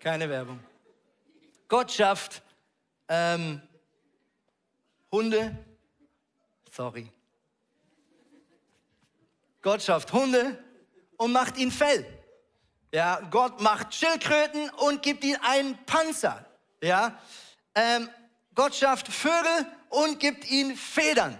keine 0.00 0.28
Werbung. 0.28 0.60
Gott 1.68 1.90
schafft 1.90 2.42
ähm, 3.08 3.60
Hunde, 5.10 5.56
sorry. 6.70 7.10
Gott 9.62 9.82
schafft 9.82 10.12
Hunde 10.12 10.62
und 11.16 11.32
macht 11.32 11.56
ihnen 11.56 11.72
Fell. 11.72 12.06
Ja, 12.92 13.20
Gott 13.30 13.60
macht 13.60 13.94
Schildkröten 13.94 14.70
und 14.70 15.02
gibt 15.02 15.24
ihnen 15.24 15.40
einen 15.42 15.76
Panzer. 15.86 16.44
Ja, 16.80 17.18
ähm, 17.74 18.08
Gott 18.54 18.74
schafft 18.74 19.08
Vögel 19.08 19.66
und 19.88 20.20
gibt 20.20 20.48
ihnen 20.50 20.76
Federn. 20.76 21.38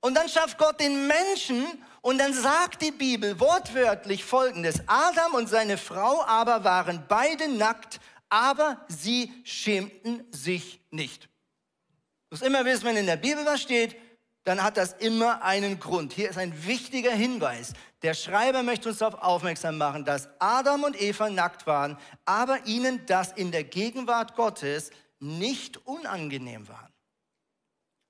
Und 0.00 0.14
dann 0.14 0.28
schafft 0.28 0.58
Gott 0.58 0.80
den 0.80 1.06
Menschen 1.06 1.66
und 2.02 2.18
dann 2.18 2.32
sagt 2.32 2.82
die 2.82 2.92
Bibel 2.92 3.38
wortwörtlich 3.40 4.24
Folgendes. 4.24 4.82
Adam 4.86 5.34
und 5.34 5.48
seine 5.48 5.76
Frau 5.76 6.24
aber 6.24 6.64
waren 6.64 7.04
beide 7.08 7.48
nackt, 7.48 8.00
aber 8.28 8.84
sie 8.88 9.32
schämten 9.44 10.24
sich 10.30 10.80
nicht. 10.90 11.24
Du 11.24 12.36
musst 12.36 12.42
immer 12.42 12.64
wissen, 12.64 12.84
wenn 12.84 12.96
in 12.96 13.06
der 13.06 13.16
Bibel 13.16 13.44
was 13.44 13.60
steht, 13.60 13.96
dann 14.44 14.62
hat 14.62 14.76
das 14.76 14.94
immer 14.94 15.42
einen 15.42 15.78
Grund. 15.78 16.12
Hier 16.12 16.30
ist 16.30 16.38
ein 16.38 16.66
wichtiger 16.66 17.12
Hinweis. 17.12 17.74
Der 18.02 18.14
Schreiber 18.14 18.62
möchte 18.62 18.88
uns 18.88 18.98
darauf 18.98 19.20
aufmerksam 19.20 19.76
machen, 19.76 20.04
dass 20.04 20.28
Adam 20.38 20.84
und 20.84 21.00
Eva 21.00 21.28
nackt 21.28 21.66
waren, 21.66 21.98
aber 22.24 22.64
ihnen 22.66 23.04
das 23.06 23.32
in 23.32 23.50
der 23.50 23.64
Gegenwart 23.64 24.36
Gottes 24.36 24.90
nicht 25.18 25.76
unangenehm 25.86 26.66
war. 26.68 26.90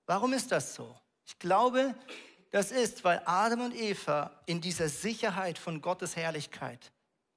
Warum 0.07 0.33
ist 0.33 0.53
das 0.53 0.75
so? 0.75 0.97
Ich 1.27 1.39
glaube, 1.39 1.95
das 2.51 2.73
ist, 2.73 3.05
weil 3.05 3.23
Adam 3.27 3.61
und 3.61 3.75
Eva 3.75 4.43
in 4.47 4.61
dieser 4.61 4.89
Sicherheit 4.89 5.57
von 5.57 5.81
Gottes 5.81 6.17
Herrlichkeit 6.17 6.93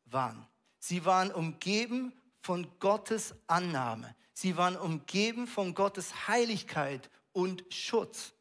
waren. 0.06 0.48
Sie 0.80 1.06
waren 1.06 1.32
umgeben 1.32 2.14
von 2.42 2.68
Gottes 2.80 3.36
Annahme. 3.48 4.16
Sie 4.34 4.58
waren 4.58 4.76
umgeben 4.76 5.46
von 5.46 5.76
Gottes 5.76 6.28
Heiligkeit 6.28 7.10
und 7.32 7.64
Schutz. 7.72 8.34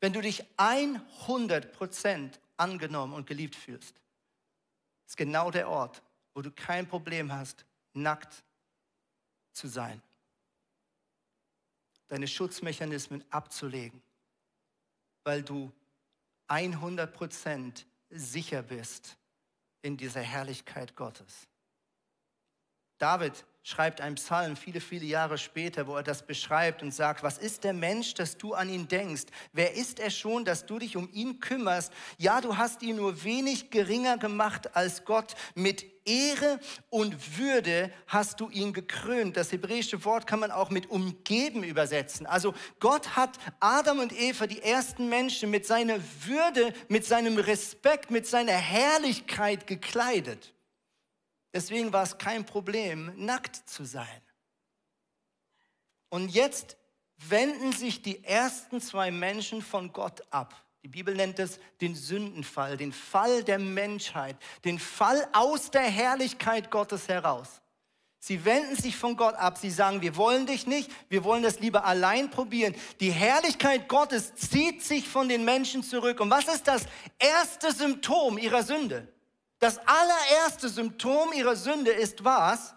Wenn 0.00 0.12
du 0.12 0.20
dich 0.20 0.44
100% 0.58 2.38
angenommen 2.58 3.14
und 3.14 3.26
geliebt 3.26 3.56
fühlst, 3.56 3.94
ist 5.06 5.16
genau 5.16 5.50
der 5.50 5.70
Ort, 5.70 6.02
wo 6.34 6.42
du 6.42 6.50
kein 6.50 6.86
Problem 6.86 7.32
hast, 7.32 7.64
nackt 7.94 8.44
zu 9.52 9.68
sein. 9.68 10.02
Deine 12.08 12.28
Schutzmechanismen 12.28 13.24
abzulegen 13.30 14.02
weil 15.26 15.42
du 15.42 15.72
100% 16.48 17.84
sicher 18.10 18.62
bist 18.62 19.18
in 19.82 19.96
dieser 19.96 20.20
Herrlichkeit 20.20 20.94
Gottes. 20.94 21.48
David 22.98 23.44
schreibt 23.66 24.00
einen 24.00 24.14
Psalm 24.14 24.54
viele, 24.56 24.80
viele 24.80 25.06
Jahre 25.06 25.38
später, 25.38 25.88
wo 25.88 25.96
er 25.96 26.04
das 26.04 26.24
beschreibt 26.24 26.84
und 26.84 26.92
sagt, 26.92 27.24
was 27.24 27.36
ist 27.36 27.64
der 27.64 27.72
Mensch, 27.72 28.14
dass 28.14 28.38
du 28.38 28.54
an 28.54 28.68
ihn 28.68 28.86
denkst? 28.86 29.24
Wer 29.52 29.74
ist 29.74 29.98
er 29.98 30.10
schon, 30.10 30.44
dass 30.44 30.66
du 30.66 30.78
dich 30.78 30.96
um 30.96 31.08
ihn 31.12 31.40
kümmerst? 31.40 31.92
Ja, 32.16 32.40
du 32.40 32.56
hast 32.56 32.82
ihn 32.84 32.94
nur 32.94 33.24
wenig 33.24 33.70
geringer 33.70 34.18
gemacht 34.18 34.76
als 34.76 35.04
Gott. 35.04 35.34
Mit 35.56 35.84
Ehre 36.04 36.60
und 36.90 37.38
Würde 37.38 37.90
hast 38.06 38.38
du 38.38 38.50
ihn 38.50 38.72
gekrönt. 38.72 39.36
Das 39.36 39.50
hebräische 39.50 40.04
Wort 40.04 40.28
kann 40.28 40.38
man 40.38 40.52
auch 40.52 40.70
mit 40.70 40.88
umgeben 40.88 41.64
übersetzen. 41.64 42.24
Also 42.24 42.54
Gott 42.78 43.16
hat 43.16 43.36
Adam 43.58 43.98
und 43.98 44.12
Eva, 44.16 44.46
die 44.46 44.62
ersten 44.62 45.08
Menschen, 45.08 45.50
mit 45.50 45.66
seiner 45.66 45.98
Würde, 46.24 46.72
mit 46.86 47.04
seinem 47.04 47.36
Respekt, 47.36 48.12
mit 48.12 48.28
seiner 48.28 48.52
Herrlichkeit 48.52 49.66
gekleidet. 49.66 50.52
Deswegen 51.52 51.92
war 51.92 52.02
es 52.02 52.18
kein 52.18 52.44
Problem, 52.44 53.12
nackt 53.16 53.56
zu 53.68 53.84
sein. 53.84 54.22
Und 56.08 56.28
jetzt 56.28 56.76
wenden 57.16 57.72
sich 57.72 58.02
die 58.02 58.24
ersten 58.24 58.80
zwei 58.80 59.10
Menschen 59.10 59.62
von 59.62 59.92
Gott 59.92 60.22
ab. 60.30 60.54
Die 60.82 60.88
Bibel 60.88 61.14
nennt 61.14 61.38
es 61.38 61.58
den 61.80 61.94
Sündenfall, 61.94 62.76
den 62.76 62.92
Fall 62.92 63.42
der 63.42 63.58
Menschheit, 63.58 64.36
den 64.64 64.78
Fall 64.78 65.26
aus 65.32 65.70
der 65.70 65.82
Herrlichkeit 65.82 66.70
Gottes 66.70 67.08
heraus. 67.08 67.60
Sie 68.18 68.44
wenden 68.44 68.76
sich 68.76 68.96
von 68.96 69.16
Gott 69.16 69.34
ab. 69.34 69.58
Sie 69.58 69.70
sagen, 69.70 70.00
wir 70.02 70.16
wollen 70.16 70.46
dich 70.46 70.66
nicht, 70.66 70.90
wir 71.08 71.22
wollen 71.24 71.42
das 71.42 71.60
lieber 71.60 71.84
allein 71.84 72.30
probieren. 72.30 72.74
Die 73.00 73.12
Herrlichkeit 73.12 73.88
Gottes 73.88 74.34
zieht 74.34 74.82
sich 74.82 75.08
von 75.08 75.28
den 75.28 75.44
Menschen 75.44 75.82
zurück. 75.82 76.20
Und 76.20 76.30
was 76.30 76.48
ist 76.48 76.66
das 76.66 76.86
erste 77.18 77.72
Symptom 77.72 78.38
ihrer 78.38 78.62
Sünde? 78.62 79.12
Das 79.58 79.78
allererste 79.86 80.68
Symptom 80.68 81.32
ihrer 81.32 81.56
Sünde 81.56 81.92
ist 81.92 82.24
was? 82.24 82.74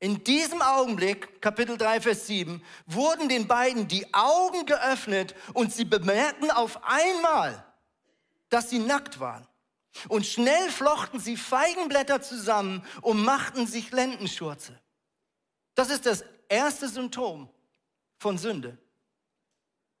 In 0.00 0.22
diesem 0.22 0.62
Augenblick, 0.62 1.42
Kapitel 1.42 1.76
3, 1.76 2.00
Vers 2.00 2.26
7, 2.28 2.62
wurden 2.86 3.28
den 3.28 3.48
beiden 3.48 3.88
die 3.88 4.12
Augen 4.14 4.64
geöffnet 4.64 5.34
und 5.54 5.72
sie 5.72 5.84
bemerkten 5.84 6.50
auf 6.50 6.80
einmal, 6.84 7.64
dass 8.48 8.70
sie 8.70 8.78
nackt 8.78 9.18
waren. 9.18 9.46
Und 10.08 10.26
schnell 10.26 10.70
flochten 10.70 11.18
sie 11.18 11.36
Feigenblätter 11.36 12.22
zusammen 12.22 12.86
und 13.02 13.24
machten 13.24 13.66
sich 13.66 13.90
Lendenschurze. 13.90 14.78
Das 15.74 15.90
ist 15.90 16.06
das 16.06 16.24
erste 16.48 16.88
Symptom 16.88 17.48
von 18.18 18.38
Sünde. 18.38 18.78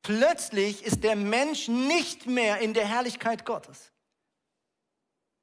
Plötzlich 0.02 0.84
ist 0.84 1.02
der 1.02 1.16
Mensch 1.16 1.66
nicht 1.66 2.26
mehr 2.26 2.58
in 2.58 2.72
der 2.72 2.86
Herrlichkeit 2.86 3.44
Gottes. 3.44 3.92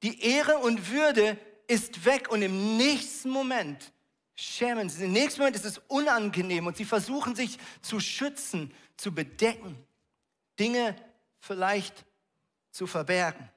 Die 0.06 0.22
Ehre 0.22 0.58
und 0.58 0.92
Würde 0.92 1.36
ist 1.66 2.04
weg 2.04 2.30
und 2.30 2.40
im 2.40 2.76
nächsten 2.76 3.28
Moment 3.28 3.92
schämen 4.36 4.88
sie. 4.88 5.02
Im 5.02 5.10
nächsten 5.10 5.40
Moment 5.40 5.56
ist 5.56 5.64
es 5.64 5.78
unangenehm 5.88 6.68
und 6.68 6.76
sie 6.76 6.84
versuchen 6.84 7.34
sich 7.34 7.58
zu 7.82 7.98
schützen, 7.98 8.72
zu 8.96 9.12
bedecken, 9.12 9.76
Dinge 10.60 10.94
vielleicht 11.40 12.06
zu 12.70 12.86
verbergen. 12.86 13.50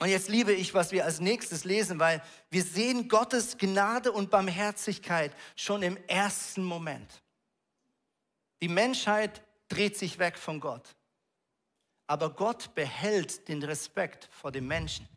Und 0.00 0.08
jetzt 0.08 0.28
liebe 0.28 0.52
ich, 0.52 0.74
was 0.74 0.92
wir 0.92 1.06
als 1.06 1.18
nächstes 1.18 1.64
lesen, 1.64 1.98
weil 1.98 2.22
wir 2.50 2.62
sehen 2.62 3.08
Gottes 3.08 3.56
Gnade 3.56 4.12
und 4.12 4.30
Barmherzigkeit 4.30 5.34
schon 5.54 5.82
im 5.82 5.96
ersten 6.08 6.62
Moment. 6.62 7.22
Die 8.60 8.68
Menschheit 8.68 9.42
dreht 9.70 9.96
sich 9.96 10.18
weg 10.18 10.36
von 10.36 10.60
Gott 10.60 10.95
aber 12.06 12.30
Gott 12.30 12.74
behält 12.74 13.48
den 13.48 13.62
Respekt 13.62 14.28
vor 14.30 14.52
dem 14.52 14.66
Menschen. 14.66 15.08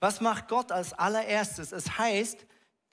Was 0.00 0.20
macht 0.20 0.48
Gott 0.48 0.72
als 0.72 0.92
allererstes? 0.92 1.72
Es 1.72 1.98
heißt, 1.98 2.46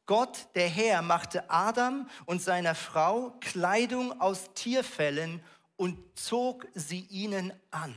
Gott, 0.06 0.48
der 0.56 0.70
Herr, 0.70 1.02
machte 1.02 1.50
Adam 1.50 2.10
und 2.26 2.42
seiner 2.42 2.76
Frau 2.76 3.32
Kleidung 3.42 4.20
aus 4.22 4.54
Tierfällen 4.54 5.44
und 5.76 5.98
zog 6.18 6.68
sie 6.74 7.02
ihnen 7.02 7.54
an. 7.72 7.94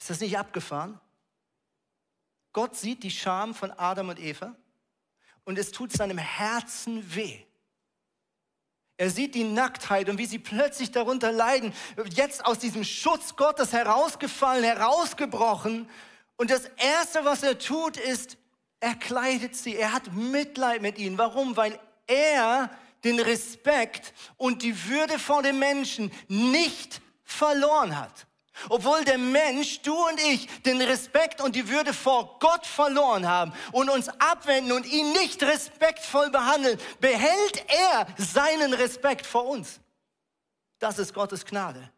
Ist 0.00 0.10
das 0.10 0.20
nicht 0.20 0.38
abgefahren? 0.38 1.00
Gott 2.52 2.76
sieht 2.76 3.02
die 3.02 3.10
Scham 3.10 3.54
von 3.54 3.70
Adam 3.70 4.08
und 4.08 4.18
Eva 4.18 4.54
und 5.44 5.58
es 5.58 5.70
tut 5.70 5.92
seinem 5.92 6.18
Herzen 6.18 7.14
weh. 7.14 7.45
Er 8.98 9.10
sieht 9.10 9.34
die 9.34 9.44
Nacktheit 9.44 10.08
und 10.08 10.18
wie 10.18 10.26
sie 10.26 10.38
plötzlich 10.38 10.90
darunter 10.90 11.30
leiden, 11.30 11.74
jetzt 12.14 12.44
aus 12.46 12.58
diesem 12.58 12.82
Schutz 12.82 13.36
Gottes 13.36 13.72
herausgefallen, 13.72 14.64
herausgebrochen. 14.64 15.88
Und 16.36 16.50
das 16.50 16.70
Erste, 16.76 17.24
was 17.24 17.42
er 17.42 17.58
tut, 17.58 17.98
ist, 17.98 18.38
er 18.80 18.94
kleidet 18.94 19.54
sie, 19.54 19.76
er 19.76 19.92
hat 19.92 20.12
Mitleid 20.14 20.80
mit 20.80 20.98
ihnen. 20.98 21.18
Warum? 21.18 21.56
Weil 21.56 21.78
er 22.06 22.70
den 23.04 23.20
Respekt 23.20 24.14
und 24.36 24.62
die 24.62 24.88
Würde 24.88 25.18
vor 25.18 25.42
dem 25.42 25.58
Menschen 25.58 26.10
nicht 26.28 27.00
verloren 27.22 27.98
hat. 27.98 28.26
Obwohl 28.68 29.04
der 29.04 29.18
Mensch, 29.18 29.80
du 29.82 29.94
und 29.94 30.20
ich, 30.20 30.46
den 30.62 30.80
Respekt 30.80 31.40
und 31.40 31.54
die 31.54 31.68
Würde 31.68 31.92
vor 31.92 32.38
Gott 32.38 32.66
verloren 32.66 33.26
haben 33.26 33.52
und 33.72 33.90
uns 33.90 34.08
abwenden 34.08 34.72
und 34.72 34.86
ihn 34.86 35.12
nicht 35.12 35.42
respektvoll 35.42 36.30
behandeln, 36.30 36.78
behält 37.00 37.64
er 37.68 38.06
seinen 38.16 38.72
Respekt 38.72 39.26
vor 39.26 39.46
uns. 39.46 39.80
Das 40.78 40.98
ist 40.98 41.14
Gottes 41.14 41.44
Gnade. 41.44 41.90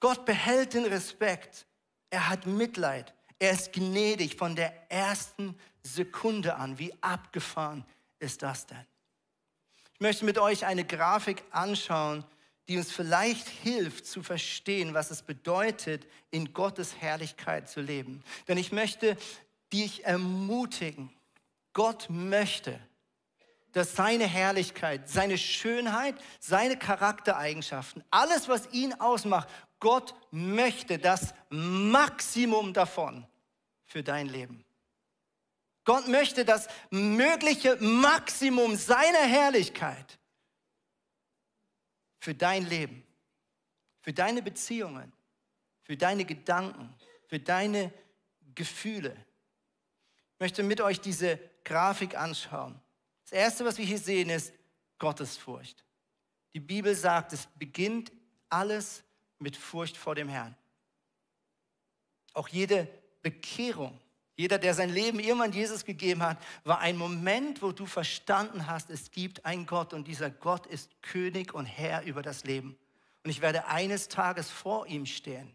Gott 0.00 0.24
behält 0.24 0.74
den 0.74 0.84
Respekt. 0.84 1.66
Er 2.10 2.28
hat 2.28 2.46
Mitleid. 2.46 3.14
Er 3.38 3.52
ist 3.52 3.72
gnädig 3.72 4.36
von 4.36 4.56
der 4.56 4.90
ersten 4.90 5.58
Sekunde 5.82 6.56
an. 6.56 6.78
Wie 6.78 6.92
abgefahren 7.00 7.84
ist 8.18 8.42
das 8.42 8.66
denn? 8.66 8.86
Ich 9.94 10.00
möchte 10.00 10.24
mit 10.24 10.38
euch 10.38 10.66
eine 10.66 10.84
Grafik 10.84 11.44
anschauen, 11.50 12.24
die 12.68 12.76
uns 12.76 12.92
vielleicht 12.92 13.48
hilft 13.48 14.06
zu 14.06 14.22
verstehen, 14.22 14.94
was 14.94 15.10
es 15.10 15.22
bedeutet, 15.22 16.06
in 16.30 16.52
Gottes 16.52 16.96
Herrlichkeit 17.00 17.68
zu 17.68 17.80
leben. 17.80 18.22
Denn 18.48 18.58
ich 18.58 18.72
möchte 18.72 19.16
dich 19.72 20.04
ermutigen, 20.04 21.10
Gott 21.72 22.06
möchte, 22.08 22.78
dass 23.72 23.96
seine 23.96 24.26
Herrlichkeit, 24.26 25.08
seine 25.08 25.38
Schönheit, 25.38 26.14
seine 26.38 26.76
Charaktereigenschaften, 26.76 28.04
alles, 28.10 28.48
was 28.48 28.70
ihn 28.72 28.92
ausmacht, 28.94 29.48
Gott 29.80 30.14
möchte 30.30 30.98
das 30.98 31.34
Maximum 31.48 32.72
davon 32.72 33.26
für 33.84 34.02
dein 34.02 34.28
Leben. 34.28 34.64
Gott 35.84 36.06
möchte 36.06 36.44
das 36.44 36.68
mögliche 36.90 37.76
Maximum 37.80 38.76
seiner 38.76 39.26
Herrlichkeit 39.26 40.18
für 42.22 42.36
dein 42.36 42.64
Leben, 42.68 43.02
für 44.00 44.12
deine 44.12 44.42
Beziehungen, 44.42 45.12
für 45.82 45.96
deine 45.96 46.24
Gedanken, 46.24 46.94
für 47.26 47.40
deine 47.40 47.92
Gefühle. 48.54 49.16
Ich 50.34 50.38
möchte 50.38 50.62
mit 50.62 50.80
euch 50.80 51.00
diese 51.00 51.40
Grafik 51.64 52.16
anschauen. 52.16 52.80
Das 53.24 53.32
Erste, 53.32 53.64
was 53.64 53.76
wir 53.76 53.84
hier 53.84 53.98
sehen, 53.98 54.30
ist 54.30 54.52
Gottesfurcht. 54.98 55.84
Die 56.54 56.60
Bibel 56.60 56.94
sagt, 56.94 57.32
es 57.32 57.46
beginnt 57.58 58.12
alles 58.48 59.02
mit 59.40 59.56
Furcht 59.56 59.96
vor 59.96 60.14
dem 60.14 60.28
Herrn. 60.28 60.56
Auch 62.34 62.46
jede 62.46 62.86
Bekehrung 63.22 64.00
jeder, 64.34 64.58
der 64.58 64.74
sein 64.74 64.90
Leben 64.90 65.18
irgendwann 65.18 65.52
Jesus 65.52 65.84
gegeben 65.84 66.22
hat, 66.22 66.38
war 66.64 66.80
ein 66.80 66.96
Moment, 66.96 67.60
wo 67.60 67.72
du 67.72 67.84
verstanden 67.84 68.66
hast, 68.66 68.88
es 68.90 69.10
gibt 69.10 69.44
einen 69.44 69.66
Gott 69.66 69.92
und 69.92 70.08
dieser 70.08 70.30
Gott 70.30 70.66
ist 70.66 71.02
König 71.02 71.52
und 71.52 71.66
Herr 71.66 72.02
über 72.04 72.22
das 72.22 72.44
Leben. 72.44 72.78
Und 73.24 73.30
ich 73.30 73.42
werde 73.42 73.66
eines 73.66 74.08
Tages 74.08 74.50
vor 74.50 74.86
ihm 74.86 75.06
stehen. 75.06 75.54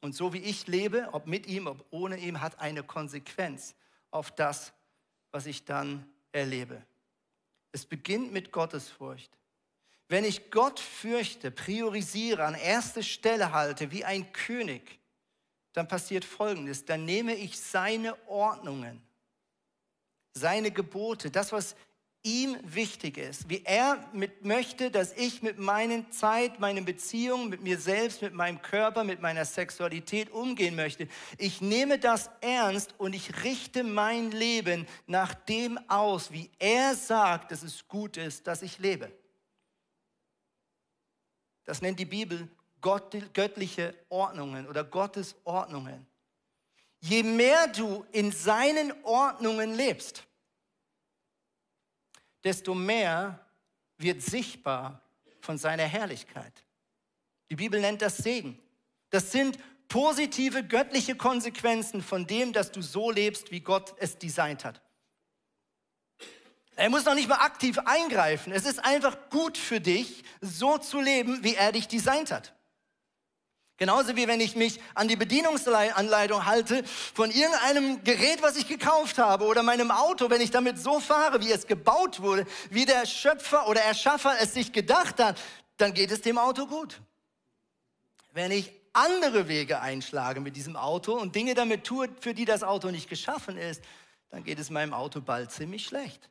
Und 0.00 0.14
so 0.14 0.32
wie 0.32 0.38
ich 0.38 0.66
lebe, 0.66 1.08
ob 1.12 1.26
mit 1.26 1.46
ihm, 1.46 1.66
ob 1.66 1.84
ohne 1.90 2.18
ihm, 2.18 2.40
hat 2.40 2.58
eine 2.60 2.82
Konsequenz 2.82 3.74
auf 4.10 4.30
das, 4.32 4.72
was 5.30 5.46
ich 5.46 5.64
dann 5.64 6.08
erlebe. 6.32 6.82
Es 7.72 7.84
beginnt 7.84 8.32
mit 8.32 8.52
Gottesfurcht. 8.52 9.30
Wenn 10.08 10.24
ich 10.24 10.50
Gott 10.50 10.80
fürchte, 10.80 11.50
priorisiere, 11.50 12.44
an 12.44 12.54
erste 12.54 13.02
Stelle 13.02 13.52
halte, 13.52 13.90
wie 13.90 14.04
ein 14.04 14.32
König, 14.32 14.98
dann 15.72 15.88
passiert 15.88 16.24
Folgendes. 16.24 16.84
Dann 16.84 17.04
nehme 17.04 17.34
ich 17.34 17.58
seine 17.58 18.16
Ordnungen, 18.28 19.02
seine 20.32 20.70
Gebote, 20.70 21.30
das, 21.30 21.52
was 21.52 21.76
ihm 22.22 22.58
wichtig 22.62 23.16
ist, 23.16 23.48
wie 23.48 23.62
er 23.64 24.04
mit, 24.12 24.44
möchte, 24.44 24.90
dass 24.90 25.12
ich 25.12 25.42
mit 25.42 25.58
meinen 25.58 26.10
Zeit, 26.10 26.58
meinen 26.58 26.84
Beziehungen, 26.84 27.48
mit 27.48 27.62
mir 27.62 27.78
selbst, 27.78 28.22
mit 28.22 28.34
meinem 28.34 28.60
Körper, 28.60 29.04
mit 29.04 29.20
meiner 29.20 29.44
Sexualität 29.44 30.30
umgehen 30.30 30.74
möchte. 30.74 31.08
Ich 31.38 31.60
nehme 31.60 31.98
das 31.98 32.28
ernst 32.40 32.94
und 32.98 33.14
ich 33.14 33.44
richte 33.44 33.84
mein 33.84 34.30
Leben 34.32 34.86
nach 35.06 35.32
dem 35.34 35.78
aus, 35.88 36.32
wie 36.32 36.50
er 36.58 36.94
sagt, 36.96 37.52
dass 37.52 37.62
es 37.62 37.86
gut 37.86 38.16
ist, 38.16 38.46
dass 38.46 38.62
ich 38.62 38.78
lebe. 38.78 39.12
Das 41.64 41.82
nennt 41.82 42.00
die 42.00 42.04
Bibel 42.04 42.48
göttliche 42.80 43.94
Ordnungen 44.08 44.66
oder 44.66 44.84
Gottes 44.84 45.36
Ordnungen. 45.44 46.06
Je 47.00 47.22
mehr 47.22 47.68
du 47.68 48.04
in 48.12 48.32
seinen 48.32 48.92
Ordnungen 49.04 49.74
lebst, 49.74 50.24
desto 52.42 52.74
mehr 52.74 53.46
wird 53.98 54.22
sichtbar 54.22 55.02
von 55.40 55.58
seiner 55.58 55.84
Herrlichkeit. 55.84 56.64
Die 57.50 57.56
Bibel 57.56 57.80
nennt 57.80 58.02
das 58.02 58.18
Segen. 58.18 58.58
Das 59.10 59.32
sind 59.32 59.58
positive 59.88 60.64
göttliche 60.64 61.16
Konsequenzen 61.16 62.02
von 62.02 62.26
dem, 62.26 62.52
dass 62.52 62.70
du 62.70 62.82
so 62.82 63.10
lebst, 63.10 63.50
wie 63.50 63.60
Gott 63.60 63.94
es 63.98 64.18
designt 64.18 64.64
hat. 64.64 64.82
Er 66.76 66.90
muss 66.90 67.04
noch 67.04 67.14
nicht 67.14 67.28
mal 67.28 67.40
aktiv 67.40 67.78
eingreifen. 67.84 68.52
Es 68.52 68.64
ist 68.64 68.84
einfach 68.84 69.30
gut 69.30 69.58
für 69.58 69.80
dich, 69.80 70.22
so 70.40 70.78
zu 70.78 71.00
leben, 71.00 71.42
wie 71.42 71.54
er 71.54 71.72
dich 71.72 71.88
designt 71.88 72.30
hat. 72.30 72.54
Genauso 73.78 74.16
wie 74.16 74.26
wenn 74.26 74.40
ich 74.40 74.56
mich 74.56 74.80
an 74.94 75.06
die 75.06 75.14
Bedienungsanleitung 75.14 76.44
halte 76.44 76.82
von 77.14 77.30
irgendeinem 77.30 78.02
Gerät, 78.02 78.42
was 78.42 78.56
ich 78.56 78.66
gekauft 78.66 79.18
habe 79.18 79.44
oder 79.44 79.62
meinem 79.62 79.92
Auto, 79.92 80.30
wenn 80.30 80.40
ich 80.40 80.50
damit 80.50 80.80
so 80.80 80.98
fahre, 80.98 81.40
wie 81.40 81.52
es 81.52 81.68
gebaut 81.68 82.20
wurde, 82.20 82.44
wie 82.70 82.84
der 82.84 83.06
Schöpfer 83.06 83.68
oder 83.68 83.80
Erschaffer 83.80 84.34
es 84.40 84.52
sich 84.52 84.72
gedacht 84.72 85.20
hat, 85.20 85.38
dann 85.76 85.94
geht 85.94 86.10
es 86.10 86.22
dem 86.22 86.38
Auto 86.38 86.66
gut. 86.66 87.00
Wenn 88.32 88.50
ich 88.50 88.72
andere 88.92 89.46
Wege 89.46 89.80
einschlage 89.80 90.40
mit 90.40 90.56
diesem 90.56 90.74
Auto 90.74 91.12
und 91.12 91.36
Dinge 91.36 91.54
damit 91.54 91.84
tue, 91.84 92.08
für 92.20 92.34
die 92.34 92.44
das 92.44 92.64
Auto 92.64 92.90
nicht 92.90 93.08
geschaffen 93.08 93.56
ist, 93.56 93.82
dann 94.30 94.42
geht 94.42 94.58
es 94.58 94.70
meinem 94.70 94.92
Auto 94.92 95.20
bald 95.20 95.52
ziemlich 95.52 95.86
schlecht. 95.86 96.28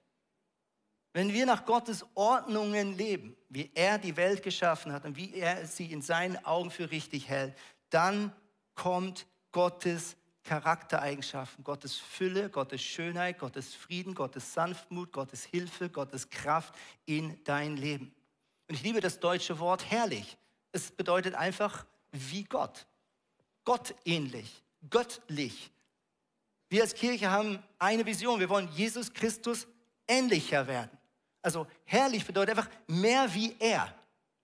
Wenn 1.17 1.34
wir 1.34 1.47
nach 1.47 1.65
Gottes 1.65 2.06
Ordnungen 2.13 2.95
leben, 2.95 3.36
wie 3.49 3.71
er 3.73 3.97
die 3.97 4.15
Welt 4.17 4.43
geschaffen 4.43 4.91
hat 4.91 5.03
und 5.03 5.17
wie 5.17 5.34
er 5.34 5.65
sie 5.65 5.91
in 5.91 6.03
seinen 6.03 6.38
Augen 6.45 6.69
für 6.69 6.91
richtig 6.91 7.27
hält, 7.27 7.58
dann 7.89 8.32
kommt 8.75 9.25
Gottes 9.51 10.15
Charaktereigenschaften, 10.43 11.63
Gottes 11.63 11.95
Fülle, 11.95 12.51
Gottes 12.51 12.84
Schönheit, 12.84 13.39
Gottes 13.39 13.73
Frieden, 13.73 14.13
Gottes 14.13 14.53
Sanftmut, 14.53 15.12
Gottes 15.12 15.43
Hilfe, 15.43 15.89
Gottes 15.89 16.30
Kraft 16.30 16.75
in 17.08 17.43
dein 17.45 17.77
Leben. 17.77 18.13
Und 18.67 18.75
ich 18.75 18.84
liebe 18.84 19.01
das 19.01 19.19
deutsche 19.19 19.58
Wort 19.58 19.89
herrlich. 19.89 20.38
Es 20.71 20.91
bedeutet 20.91 21.34
einfach 21.34 21.88
wie 22.12 22.43
Gott. 22.43 22.86
Gott 23.65 23.95
ähnlich, 24.06 24.63
göttlich. 24.88 25.71
Wir 26.69 26.84
als 26.84 26.93
Kirche 26.93 27.32
haben 27.32 27.58
eine 27.80 28.06
Vision. 28.06 28.39
Wir 28.39 28.49
wollen 28.49 28.69
Jesus 28.75 29.12
Christus 29.12 29.65
ähnlicher 30.08 30.67
werden. 30.67 30.91
Also 31.41 31.67
herrlich 31.86 32.26
bedeutet 32.26 32.58
einfach 32.58 32.69
mehr 32.88 33.34
wie 33.34 33.56
er 33.60 33.93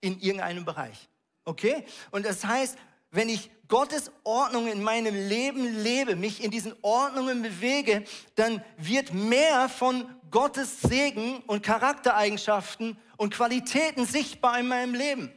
in 0.00 0.20
irgendeinem 0.20 0.64
Bereich. 0.64 1.08
Okay? 1.44 1.84
Und 2.10 2.24
das 2.24 2.44
heißt, 2.44 2.76
wenn 3.10 3.28
ich 3.28 3.50
Gottes 3.68 4.10
Ordnung 4.24 4.66
in 4.66 4.82
meinem 4.82 5.14
Leben 5.14 5.82
lebe, 5.82 6.16
mich 6.16 6.42
in 6.42 6.50
diesen 6.50 6.74
Ordnungen 6.82 7.42
bewege, 7.42 8.04
dann 8.34 8.62
wird 8.76 9.14
mehr 9.14 9.68
von 9.68 10.06
Gottes 10.30 10.80
Segen 10.80 11.38
und 11.46 11.62
Charaktereigenschaften 11.62 12.98
und 13.16 13.32
Qualitäten 13.32 14.04
sichtbar 14.04 14.58
in 14.58 14.68
meinem 14.68 14.94
Leben. 14.94 15.32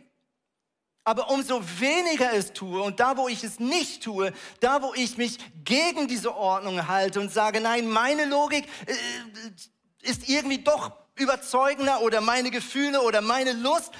Aber 1.03 1.29
umso 1.29 1.61
weniger 1.79 2.33
es 2.33 2.51
tue 2.51 2.81
und 2.81 2.99
da, 2.99 3.15
wo 3.15 3.29
ich 3.29 3.43
es 3.43 3.59
nicht 3.59 4.03
tue, 4.03 4.33
da, 4.59 4.81
wo 4.81 4.93
ich 4.93 5.15
mich 5.15 5.37
gegen 5.63 6.09
diese 6.09 6.35
Ordnung 6.35 6.87
halte 6.87 7.21
und 7.21 7.31
sage, 7.31 7.61
nein, 7.61 7.87
meine 7.87 8.25
Logik 8.25 8.67
äh, 8.87 10.09
ist 10.09 10.27
irgendwie 10.27 10.57
doch 10.57 10.91
überzeugender 11.19 12.01
oder 12.01 12.21
meine 12.21 12.51
Gefühle 12.51 13.01
oder 13.01 13.21
meine 13.21 13.53
Lust. 13.53 13.91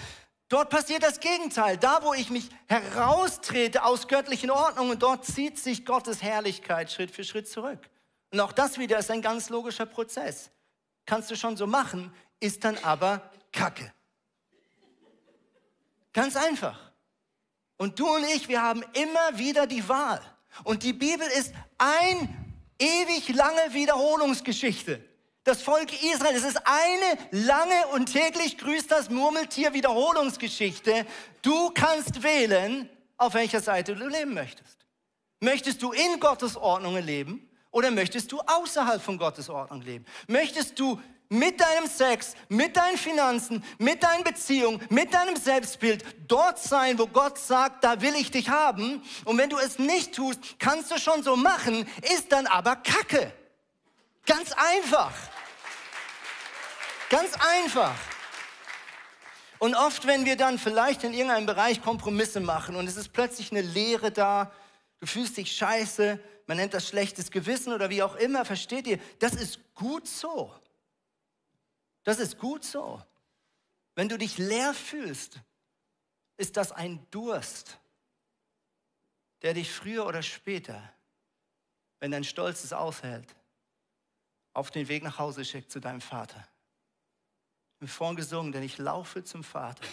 Dort 0.50 0.70
passiert 0.70 1.04
das 1.04 1.20
Gegenteil. 1.20 1.78
Da, 1.78 2.04
wo 2.04 2.14
ich 2.14 2.30
mich 2.30 2.50
heraustrete 2.68 3.84
aus 3.84 4.08
göttlichen 4.08 4.50
Ordnungen, 4.50 4.98
dort 4.98 5.26
zieht 5.26 5.60
sich 5.60 5.86
Gottes 5.86 6.22
Herrlichkeit 6.22 6.92
Schritt 6.92 7.12
für 7.12 7.24
Schritt 7.24 7.50
zurück. 7.50 7.90
Und 8.32 8.40
auch 8.40 8.54
das 8.54 8.78
wieder 8.78 8.98
ist 8.98 9.12
ein 9.12 9.22
ganz 9.22 9.50
logischer 9.50 9.86
Prozess. 9.86 10.50
Kannst 11.06 11.30
du 11.32 11.36
schon 11.36 11.58
so 11.58 11.68
machen, 11.68 12.14
ist 12.40 12.64
dann 12.64 12.78
aber 12.80 13.30
Kacke. 13.52 13.92
Ganz 16.14 16.36
einfach. 16.36 16.92
Und 17.78 18.00
du 18.00 18.08
und 18.08 18.24
ich, 18.24 18.48
wir 18.48 18.62
haben 18.62 18.84
immer 18.94 19.38
wieder 19.38 19.68
die 19.68 19.88
Wahl. 19.88 20.22
Und 20.64 20.84
die 20.84 20.94
Bibel 20.94 21.28
ist 21.38 21.54
ein 21.78 22.64
ewig 22.80 23.30
lange 23.30 23.74
Wiederholungsgeschichte 23.74 25.07
das 25.48 25.62
Volk 25.62 26.04
Israel. 26.04 26.36
Es 26.36 26.44
ist 26.44 26.62
eine 26.66 27.46
lange 27.46 27.88
und 27.94 28.12
täglich 28.12 28.58
grüßt 28.58 28.92
das 28.92 29.10
Murmeltier 29.10 29.74
Wiederholungsgeschichte. 29.74 31.06
Du 31.42 31.70
kannst 31.70 32.22
wählen, 32.22 32.90
auf 33.16 33.34
welcher 33.34 33.62
Seite 33.62 33.96
du 33.96 34.08
leben 34.08 34.34
möchtest. 34.34 34.86
Möchtest 35.40 35.82
du 35.82 35.94
in 35.94 36.20
Gottes 36.20 36.58
Ordnung 36.58 36.98
leben 36.98 37.50
oder 37.72 37.92
möchtest 37.92 38.32
du 38.32 38.42
außerhalb 38.42 39.02
von 39.02 39.18
Gottes 39.18 39.50
Ordnung 39.50 39.82
leben? 39.82 40.06
Möchtest 40.28 40.78
du 40.80 41.00
mit 41.30 41.62
deinem 41.62 41.88
Sex, 41.88 42.34
mit 42.50 42.76
deinen 42.76 42.98
Finanzen, 42.98 43.64
mit 43.78 44.04
deinen 44.04 44.24
Beziehungen, 44.26 44.82
mit 44.90 45.14
deinem 45.14 45.38
Selbstbild 45.38 46.04
dort 46.28 46.60
sein, 46.60 47.00
wo 47.00 47.08
Gott 47.08 47.38
sagt, 47.38 47.84
da 47.86 48.02
will 48.02 48.16
ich 48.16 48.32
dich 48.32 48.50
haben. 48.50 49.02
Und 49.24 49.38
wenn 49.38 49.50
du 49.50 49.58
es 49.58 49.80
nicht 49.80 50.14
tust, 50.14 50.60
kannst 50.60 50.92
du 50.92 50.98
schon 51.00 51.24
so 51.24 51.38
machen, 51.38 51.88
ist 52.14 52.32
dann 52.34 52.48
aber 52.48 52.76
Kacke. 52.76 53.32
Ganz 54.26 54.52
einfach. 54.52 55.14
Ganz 57.10 57.34
einfach. 57.34 57.96
Und 59.60 59.76
oft, 59.76 60.06
wenn 60.06 60.26
wir 60.26 60.36
dann 60.36 60.60
vielleicht 60.60 61.04
in 61.04 61.14
irgendeinem 61.14 61.46
Bereich 61.46 61.82
Kompromisse 61.82 62.40
machen 62.40 62.76
und 62.76 62.88
es 62.88 62.98
ist 62.98 63.14
plötzlich 63.14 63.52
eine 63.52 63.62
Leere 63.62 64.12
da, 64.12 64.52
du 65.00 65.06
fühlst 65.06 65.38
dich 65.38 65.56
scheiße, 65.56 66.20
man 66.48 66.58
nennt 66.58 66.74
das 66.74 66.88
schlechtes 66.88 67.32
Gewissen 67.32 67.74
oder 67.74 67.90
wie 67.90 68.04
auch 68.04 68.16
immer, 68.16 68.46
versteht 68.46 68.88
ihr? 68.88 69.00
Das 69.20 69.34
ist 69.34 69.60
gut 69.74 70.08
so. 70.08 70.54
Das 72.04 72.20
ist 72.20 72.38
gut 72.38 72.64
so. 72.64 73.02
Wenn 73.96 74.10
du 74.10 74.18
dich 74.18 74.38
leer 74.38 74.74
fühlst, 74.74 75.40
ist 76.38 76.56
das 76.56 76.72
ein 76.72 77.06
Durst, 77.10 77.80
der 79.42 79.54
dich 79.54 79.72
früher 79.72 80.06
oder 80.06 80.22
später, 80.22 80.94
wenn 82.00 82.12
dein 82.12 82.24
Stolz 82.24 82.64
es 82.64 82.74
aushält, 82.74 83.36
auf 84.54 84.72
den 84.72 84.88
Weg 84.88 85.04
nach 85.04 85.18
Hause 85.18 85.46
schickt 85.46 85.72
zu 85.72 85.80
deinem 85.80 86.02
Vater. 86.02 86.48
Wir 87.80 87.88
haben 87.88 87.94
vorhin 87.94 88.16
gesungen, 88.16 88.52
denn 88.52 88.64
ich 88.64 88.78
laufe 88.78 89.24
zum 89.24 89.44
Vater. 89.44 89.84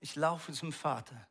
Ich 0.00 0.16
laufe 0.16 0.52
zum 0.52 0.72
Vater. 0.72 1.28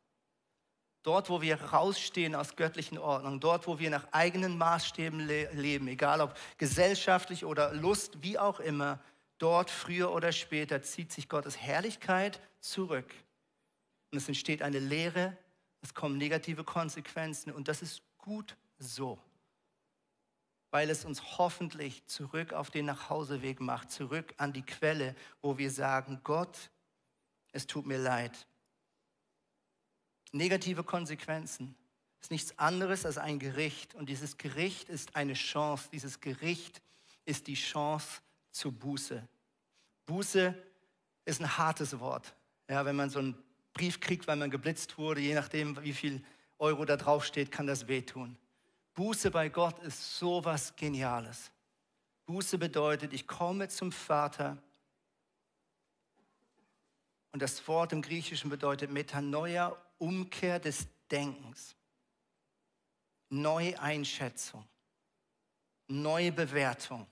Dort, 1.02 1.28
wo 1.28 1.42
wir 1.42 1.60
rausstehen 1.60 2.34
aus 2.34 2.56
göttlichen 2.56 2.96
Ordnungen, 2.96 3.40
dort, 3.40 3.66
wo 3.66 3.78
wir 3.78 3.90
nach 3.90 4.06
eigenen 4.12 4.56
Maßstäben 4.56 5.20
le 5.20 5.50
leben, 5.52 5.88
egal 5.88 6.20
ob 6.20 6.38
gesellschaftlich 6.58 7.44
oder 7.44 7.74
Lust, 7.74 8.22
wie 8.22 8.38
auch 8.38 8.60
immer, 8.60 9.00
dort 9.38 9.68
früher 9.68 10.12
oder 10.12 10.32
später 10.32 10.80
zieht 10.82 11.12
sich 11.12 11.28
Gottes 11.28 11.58
Herrlichkeit 11.58 12.40
zurück. 12.60 13.12
Und 14.10 14.18
es 14.18 14.28
entsteht 14.28 14.62
eine 14.62 14.78
Leere, 14.78 15.36
es 15.80 15.92
kommen 15.92 16.16
negative 16.16 16.62
Konsequenzen 16.62 17.52
und 17.52 17.66
das 17.66 17.82
ist 17.82 18.02
gut 18.18 18.56
so 18.78 19.18
weil 20.72 20.88
es 20.88 21.04
uns 21.04 21.38
hoffentlich 21.38 22.04
zurück 22.06 22.54
auf 22.54 22.70
den 22.70 22.86
Nachhauseweg 22.86 23.60
macht, 23.60 23.90
zurück 23.90 24.32
an 24.38 24.54
die 24.54 24.62
Quelle, 24.62 25.14
wo 25.42 25.58
wir 25.58 25.70
sagen, 25.70 26.20
Gott, 26.24 26.70
es 27.52 27.66
tut 27.66 27.86
mir 27.86 27.98
leid. 27.98 28.46
Negative 30.32 30.82
Konsequenzen 30.82 31.76
ist 32.22 32.30
nichts 32.30 32.58
anderes 32.58 33.04
als 33.04 33.18
ein 33.18 33.38
Gericht 33.38 33.94
und 33.94 34.08
dieses 34.08 34.38
Gericht 34.38 34.88
ist 34.88 35.14
eine 35.14 35.34
Chance. 35.34 35.90
Dieses 35.92 36.20
Gericht 36.20 36.80
ist 37.26 37.48
die 37.48 37.54
Chance 37.54 38.22
zur 38.50 38.72
Buße. 38.72 39.28
Buße 40.06 40.54
ist 41.26 41.40
ein 41.42 41.58
hartes 41.58 42.00
Wort. 42.00 42.34
Ja, 42.66 42.86
wenn 42.86 42.96
man 42.96 43.10
so 43.10 43.18
einen 43.18 43.36
Brief 43.74 44.00
kriegt, 44.00 44.26
weil 44.26 44.36
man 44.36 44.50
geblitzt 44.50 44.96
wurde, 44.96 45.20
je 45.20 45.34
nachdem, 45.34 45.82
wie 45.82 45.92
viel 45.92 46.24
Euro 46.58 46.86
da 46.86 46.96
drauf 46.96 47.26
steht, 47.26 47.52
kann 47.52 47.66
das 47.66 47.88
wehtun. 47.88 48.38
Buße 48.94 49.30
bei 49.30 49.48
Gott 49.48 49.78
ist 49.80 50.18
so 50.18 50.44
was 50.44 50.74
Geniales. 50.76 51.50
Buße 52.26 52.58
bedeutet, 52.58 53.12
ich 53.12 53.26
komme 53.26 53.68
zum 53.68 53.90
Vater. 53.90 54.58
Und 57.32 57.40
das 57.40 57.66
Wort 57.66 57.92
im 57.92 58.02
Griechischen 58.02 58.50
bedeutet 58.50 58.90
Metanoia, 58.90 59.76
Umkehr 59.98 60.58
des 60.58 60.86
Denkens, 61.10 61.74
neue 63.30 63.78
Einschätzung, 63.80 64.66
neue 65.88 66.32
Bewertung. 66.32 67.06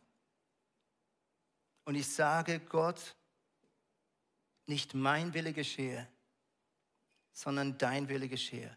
Und 1.84 1.94
ich 1.94 2.06
sage 2.06 2.60
Gott, 2.60 3.16
nicht 4.66 4.94
mein 4.94 5.32
Wille 5.34 5.52
geschehe, 5.52 6.06
sondern 7.32 7.76
dein 7.78 8.08
Wille 8.08 8.28
geschehe. 8.28 8.76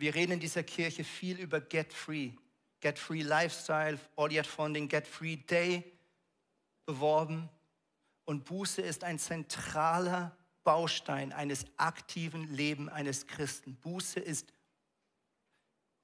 Wir 0.00 0.14
reden 0.14 0.32
in 0.32 0.40
dieser 0.40 0.62
Kirche 0.62 1.04
viel 1.04 1.38
über 1.38 1.60
Get 1.60 1.92
Free, 1.92 2.30
Get 2.80 2.98
Free 2.98 3.20
Lifestyle, 3.20 4.00
Audiat 4.16 4.46
Funding, 4.46 4.88
Get 4.88 5.06
Free 5.06 5.36
Day 5.36 5.84
beworben. 6.86 7.50
Und 8.24 8.46
Buße 8.46 8.80
ist 8.80 9.04
ein 9.04 9.18
zentraler 9.18 10.34
Baustein 10.64 11.34
eines 11.34 11.66
aktiven 11.76 12.50
Lebens 12.54 12.90
eines 12.90 13.26
Christen. 13.26 13.74
Buße 13.74 14.20
ist, 14.20 14.54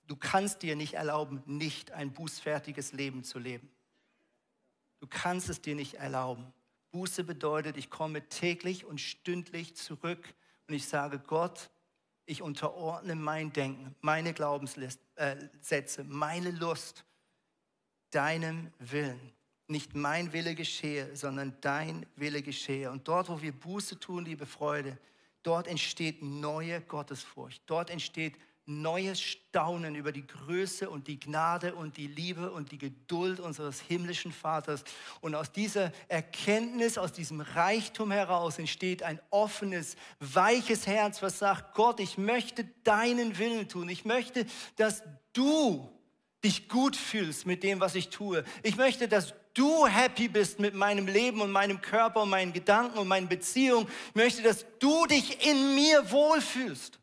du 0.07 0.15
kannst 0.15 0.61
dir 0.61 0.77
nicht 0.77 0.93
erlauben, 0.93 1.43
nicht 1.47 1.93
ein 1.93 2.13
bußfertiges 2.13 2.93
Leben 2.93 3.25
zu 3.25 3.39
leben. 3.39 3.71
Du 5.01 5.07
kannst 5.07 5.49
es 5.49 5.63
dir 5.63 5.75
nicht 5.75 5.95
erlauben. 5.95 6.53
Buße 6.91 7.25
bedeutet, 7.25 7.79
ich 7.79 7.89
komme 7.89 8.29
täglich 8.29 8.85
und 8.85 9.01
stündlich 9.01 9.75
zurück 9.75 10.35
und 10.69 10.75
ich 10.75 10.87
sage, 10.87 11.19
Gott, 11.19 11.71
ich 12.27 12.43
unterordne 12.43 13.15
mein 13.15 13.53
Denken, 13.53 13.95
meine 14.01 14.35
Glaubenssätze, 14.35 14.99
äh, 15.17 16.05
meine 16.05 16.51
Lust 16.51 17.05
deinem 18.11 18.73
Willen. 18.79 19.33
Nicht 19.69 19.95
mein 19.95 20.33
Wille 20.33 20.55
geschehe, 20.55 21.15
sondern 21.17 21.57
dein 21.61 22.07
Wille 22.17 22.43
geschehe. 22.43 22.91
Und 22.91 23.09
dort, 23.09 23.29
wo 23.29 23.41
wir 23.41 23.53
Buße 23.53 23.99
tun, 23.99 24.25
liebe 24.25 24.47
Freude, 24.47 24.99
dort 25.43 25.67
entsteht 25.67 26.23
neue 26.23 26.81
Gottesfurcht. 26.83 27.63
Dort 27.67 27.91
entsteht 27.91 28.37
neues 28.67 29.21
Staunen 29.21 29.95
über 29.95 30.13
die 30.13 30.27
Größe 30.27 30.91
und 30.91 31.07
die 31.07 31.19
Gnade 31.19 31.75
und 31.75 31.97
die 31.97 32.09
Liebe 32.09 32.51
und 32.51 32.73
die 32.73 32.79
Geduld 32.79 33.41
unseres 33.41 33.81
himmlischen 33.81 34.33
Vaters. 34.33 34.83
Und 35.21 35.35
aus 35.35 35.53
dieser 35.53 35.93
Erkenntnis, 36.09 36.99
aus 36.99 37.13
diesem 37.13 37.41
Reichtum 37.41 38.11
heraus 38.11 38.59
entsteht 38.59 39.03
ein 39.03 39.21
offenes, 39.31 39.97
weiches 40.19 40.87
Herz, 40.87 41.23
was 41.23 41.39
sagt, 41.39 41.75
Gott, 41.75 42.01
ich 42.01 42.19
möchte 42.19 42.65
deinen 42.83 43.39
Willen 43.39 43.69
tun. 43.69 43.89
Ich 43.89 44.05
möchte, 44.05 44.47
dass 44.77 45.05
du 45.33 45.89
dich 46.43 46.69
gut 46.69 46.97
fühlst 46.97 47.47
mit 47.47 47.63
dem, 47.63 47.81
was 47.81 47.95
ich 47.95 48.09
tue. 48.09 48.45
Ich 48.63 48.77
möchte, 48.77 49.09
dass 49.09 49.35
du 49.55 49.87
happy 49.87 50.29
bist 50.29 50.59
mit 50.59 50.75
meinem 50.75 51.07
Leben 51.07 51.41
und 51.41 51.51
meinem 51.51 51.81
Körper 51.81 52.23
und 52.23 52.31
meinen 52.31 52.53
Gedanken 52.53 52.99
und 52.99 53.09
meinen 53.09 53.29
Beziehungen. 53.29 53.87
Ich 54.09 54.15
möchte, 54.15 54.43
dass 54.43 54.67
du 54.79 55.07
dich 55.07 55.47
in 55.47 55.75
mir 55.75 56.11
wohlfühlst. 56.11 56.99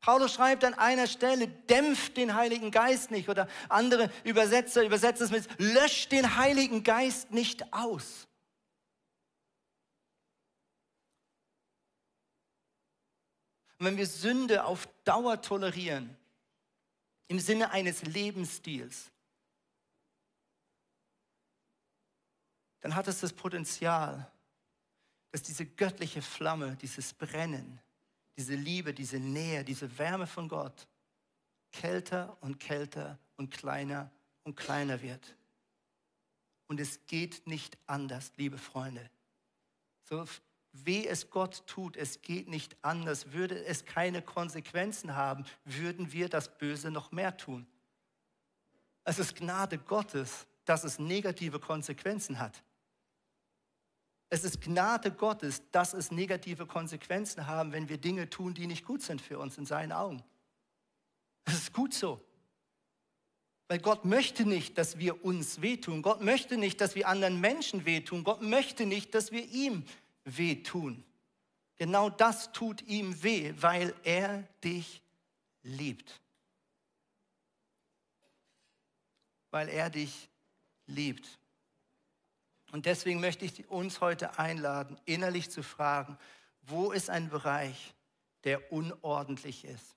Paulus 0.00 0.34
schreibt 0.34 0.64
an 0.64 0.74
einer 0.74 1.06
Stelle, 1.06 1.46
dämpft 1.46 2.16
den 2.16 2.34
Heiligen 2.34 2.70
Geist 2.70 3.10
nicht. 3.10 3.28
Oder 3.28 3.48
andere 3.68 4.10
Übersetzer 4.24 4.82
übersetzen 4.84 5.24
es 5.26 5.30
mit, 5.30 5.48
löscht 5.58 6.10
den 6.12 6.36
Heiligen 6.36 6.82
Geist 6.82 7.30
nicht 7.32 7.72
aus. 7.72 8.26
Und 13.78 13.86
wenn 13.86 13.96
wir 13.96 14.06
Sünde 14.06 14.64
auf 14.64 14.88
Dauer 15.04 15.40
tolerieren, 15.40 16.16
im 17.28 17.38
Sinne 17.38 17.70
eines 17.70 18.02
Lebensstils, 18.02 19.10
dann 22.80 22.94
hat 22.94 23.06
es 23.06 23.20
das 23.20 23.32
Potenzial, 23.32 24.30
dass 25.30 25.42
diese 25.42 25.64
göttliche 25.64 26.22
Flamme, 26.22 26.76
dieses 26.76 27.12
Brennen, 27.14 27.80
diese 28.40 28.54
Liebe, 28.54 28.94
diese 28.94 29.18
Nähe, 29.18 29.64
diese 29.64 29.98
Wärme 29.98 30.26
von 30.26 30.48
Gott 30.48 30.88
kälter 31.72 32.38
und 32.40 32.58
kälter 32.58 33.18
und 33.36 33.50
kleiner 33.50 34.10
und 34.44 34.56
kleiner 34.56 35.02
wird. 35.02 35.36
Und 36.66 36.80
es 36.80 37.06
geht 37.06 37.46
nicht 37.46 37.76
anders, 37.86 38.32
liebe 38.36 38.56
Freunde. 38.56 39.10
So 40.04 40.24
weh 40.72 41.06
es 41.06 41.28
Gott 41.28 41.66
tut, 41.66 41.98
es 41.98 42.22
geht 42.22 42.48
nicht 42.48 42.78
anders. 42.80 43.32
Würde 43.32 43.62
es 43.66 43.84
keine 43.84 44.22
Konsequenzen 44.22 45.14
haben, 45.14 45.44
würden 45.66 46.10
wir 46.10 46.30
das 46.30 46.56
Böse 46.56 46.90
noch 46.90 47.12
mehr 47.12 47.36
tun. 47.36 47.66
Es 49.04 49.18
ist 49.18 49.36
Gnade 49.36 49.76
Gottes, 49.76 50.46
dass 50.64 50.84
es 50.84 50.98
negative 50.98 51.60
Konsequenzen 51.60 52.38
hat. 52.38 52.62
Es 54.32 54.44
ist 54.44 54.60
Gnade 54.60 55.10
Gottes, 55.10 55.60
dass 55.72 55.92
es 55.92 56.12
negative 56.12 56.64
Konsequenzen 56.64 57.48
haben, 57.48 57.72
wenn 57.72 57.88
wir 57.88 57.98
Dinge 57.98 58.30
tun, 58.30 58.54
die 58.54 58.68
nicht 58.68 58.84
gut 58.84 59.02
sind 59.02 59.20
für 59.20 59.40
uns 59.40 59.58
in 59.58 59.66
seinen 59.66 59.90
Augen. 59.90 60.22
Es 61.44 61.54
ist 61.54 61.72
gut 61.72 61.92
so. 61.92 62.24
Weil 63.66 63.80
Gott 63.80 64.04
möchte 64.04 64.44
nicht, 64.46 64.78
dass 64.78 64.98
wir 64.98 65.24
uns 65.24 65.60
wehtun. 65.62 66.02
Gott 66.02 66.20
möchte 66.20 66.56
nicht, 66.56 66.80
dass 66.80 66.94
wir 66.94 67.08
anderen 67.08 67.40
Menschen 67.40 67.84
wehtun. 67.84 68.22
Gott 68.22 68.40
möchte 68.40 68.86
nicht, 68.86 69.14
dass 69.16 69.32
wir 69.32 69.44
ihm 69.46 69.84
wehtun. 70.24 71.04
Genau 71.76 72.08
das 72.08 72.52
tut 72.52 72.82
ihm 72.82 73.22
weh, 73.24 73.52
weil 73.56 73.94
er 74.04 74.44
dich 74.62 75.02
liebt. 75.62 76.20
Weil 79.50 79.68
er 79.68 79.90
dich 79.90 80.28
liebt. 80.86 81.39
Und 82.72 82.86
deswegen 82.86 83.20
möchte 83.20 83.44
ich 83.44 83.68
uns 83.68 84.00
heute 84.00 84.38
einladen, 84.38 84.98
innerlich 85.04 85.50
zu 85.50 85.62
fragen, 85.62 86.16
wo 86.62 86.92
ist 86.92 87.10
ein 87.10 87.28
Bereich, 87.28 87.94
der 88.44 88.72
unordentlich 88.72 89.64
ist? 89.64 89.96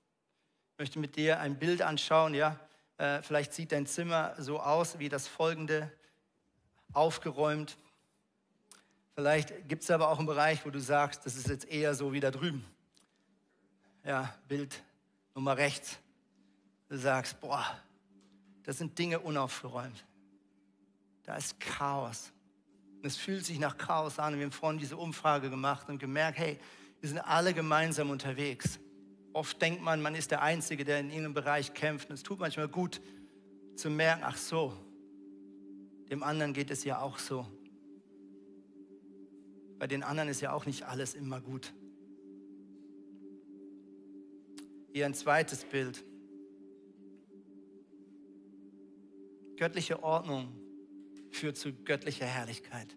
Ich 0.72 0.78
möchte 0.78 0.98
mit 0.98 1.16
dir 1.16 1.40
ein 1.40 1.58
Bild 1.58 1.82
anschauen, 1.82 2.34
ja. 2.34 2.58
Äh, 2.98 3.22
vielleicht 3.22 3.52
sieht 3.52 3.72
dein 3.72 3.86
Zimmer 3.86 4.34
so 4.38 4.60
aus 4.60 4.98
wie 4.98 5.08
das 5.08 5.28
folgende, 5.28 5.92
aufgeräumt. 6.92 7.76
Vielleicht 9.14 9.68
gibt 9.68 9.84
es 9.84 9.90
aber 9.90 10.08
auch 10.08 10.18
einen 10.18 10.26
Bereich, 10.26 10.64
wo 10.66 10.70
du 10.70 10.80
sagst, 10.80 11.24
das 11.26 11.36
ist 11.36 11.48
jetzt 11.48 11.66
eher 11.66 11.94
so 11.94 12.12
wie 12.12 12.20
da 12.20 12.30
drüben. 12.30 12.64
Ja, 14.04 14.34
Bild 14.48 14.82
Nummer 15.34 15.56
rechts. 15.56 15.98
Du 16.88 16.96
sagst, 16.96 17.40
boah, 17.40 17.64
das 18.64 18.78
sind 18.78 18.98
Dinge 18.98 19.20
unaufgeräumt. 19.20 20.04
Da 21.24 21.36
ist 21.36 21.58
Chaos. 21.58 22.33
Und 23.04 23.08
es 23.08 23.18
fühlt 23.18 23.44
sich 23.44 23.58
nach 23.58 23.76
Chaos 23.76 24.18
an. 24.18 24.34
wir 24.38 24.44
haben 24.44 24.50
vorhin 24.50 24.78
diese 24.78 24.96
Umfrage 24.96 25.50
gemacht 25.50 25.90
und 25.90 25.98
gemerkt, 25.98 26.38
hey, 26.38 26.58
wir 27.00 27.08
sind 27.10 27.18
alle 27.18 27.52
gemeinsam 27.52 28.08
unterwegs. 28.08 28.80
Oft 29.34 29.60
denkt 29.60 29.82
man, 29.82 30.00
man 30.00 30.14
ist 30.14 30.30
der 30.30 30.40
Einzige, 30.40 30.86
der 30.86 31.00
in 31.00 31.10
irgendeinem 31.10 31.34
Bereich 31.34 31.74
kämpft. 31.74 32.08
Und 32.08 32.14
es 32.14 32.22
tut 32.22 32.40
manchmal 32.40 32.66
gut 32.66 33.02
zu 33.76 33.90
merken, 33.90 34.22
ach 34.24 34.38
so, 34.38 34.72
dem 36.08 36.22
anderen 36.22 36.54
geht 36.54 36.70
es 36.70 36.82
ja 36.84 36.98
auch 36.98 37.18
so. 37.18 37.46
Bei 39.78 39.86
den 39.86 40.02
anderen 40.02 40.30
ist 40.30 40.40
ja 40.40 40.54
auch 40.54 40.64
nicht 40.64 40.84
alles 40.84 41.14
immer 41.14 41.42
gut. 41.42 41.74
Hier 44.94 45.04
ein 45.04 45.12
zweites 45.12 45.66
Bild. 45.66 46.02
Göttliche 49.58 50.02
Ordnung 50.02 50.63
führt 51.34 51.56
zu 51.56 51.72
göttlicher 51.72 52.26
Herrlichkeit. 52.26 52.96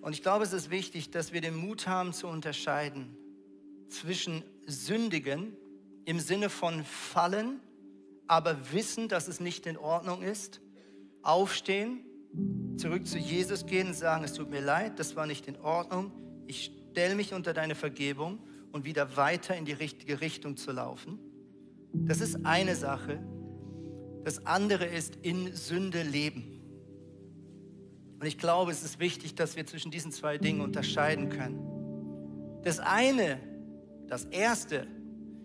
Und 0.00 0.12
ich 0.12 0.22
glaube, 0.22 0.44
es 0.44 0.52
ist 0.52 0.70
wichtig, 0.70 1.10
dass 1.10 1.32
wir 1.32 1.40
den 1.40 1.56
Mut 1.56 1.86
haben 1.86 2.12
zu 2.12 2.28
unterscheiden 2.28 3.16
zwischen 3.88 4.44
Sündigen 4.66 5.56
im 6.04 6.20
Sinne 6.20 6.48
von 6.48 6.84
Fallen, 6.84 7.60
aber 8.28 8.72
wissen, 8.72 9.08
dass 9.08 9.28
es 9.28 9.40
nicht 9.40 9.66
in 9.66 9.76
Ordnung 9.76 10.22
ist, 10.22 10.60
aufstehen, 11.22 12.04
zurück 12.76 13.06
zu 13.06 13.18
Jesus 13.18 13.66
gehen 13.66 13.88
und 13.88 13.94
sagen, 13.94 14.24
es 14.24 14.34
tut 14.34 14.50
mir 14.50 14.60
leid, 14.60 14.98
das 14.98 15.16
war 15.16 15.26
nicht 15.26 15.48
in 15.48 15.56
Ordnung, 15.56 16.12
ich 16.46 16.70
stelle 16.92 17.14
mich 17.14 17.34
unter 17.34 17.52
deine 17.52 17.74
Vergebung 17.74 18.38
und 18.72 18.84
wieder 18.84 19.16
weiter 19.16 19.56
in 19.56 19.64
die 19.64 19.72
richtige 19.72 20.20
Richtung 20.20 20.56
zu 20.56 20.70
laufen. 20.70 21.18
Das 21.92 22.20
ist 22.20 22.44
eine 22.44 22.76
Sache. 22.76 23.20
Das 24.26 24.44
andere 24.44 24.86
ist 24.86 25.14
in 25.22 25.54
Sünde 25.54 26.02
leben. 26.02 26.60
Und 28.18 28.26
ich 28.26 28.38
glaube, 28.38 28.72
es 28.72 28.82
ist 28.82 28.98
wichtig, 28.98 29.36
dass 29.36 29.54
wir 29.54 29.64
zwischen 29.66 29.92
diesen 29.92 30.10
zwei 30.10 30.36
Dingen 30.36 30.62
unterscheiden 30.62 31.28
können. 31.28 32.60
Das 32.64 32.80
eine, 32.80 33.38
das 34.08 34.24
erste, 34.24 34.88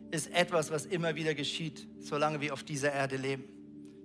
ist 0.09 0.33
etwas, 0.33 0.71
was 0.71 0.87
immer 0.87 1.13
wieder 1.13 1.35
geschieht, 1.35 1.87
solange 1.99 2.41
wir 2.41 2.53
auf 2.53 2.63
dieser 2.63 2.91
Erde 2.91 3.17
leben. 3.17 3.43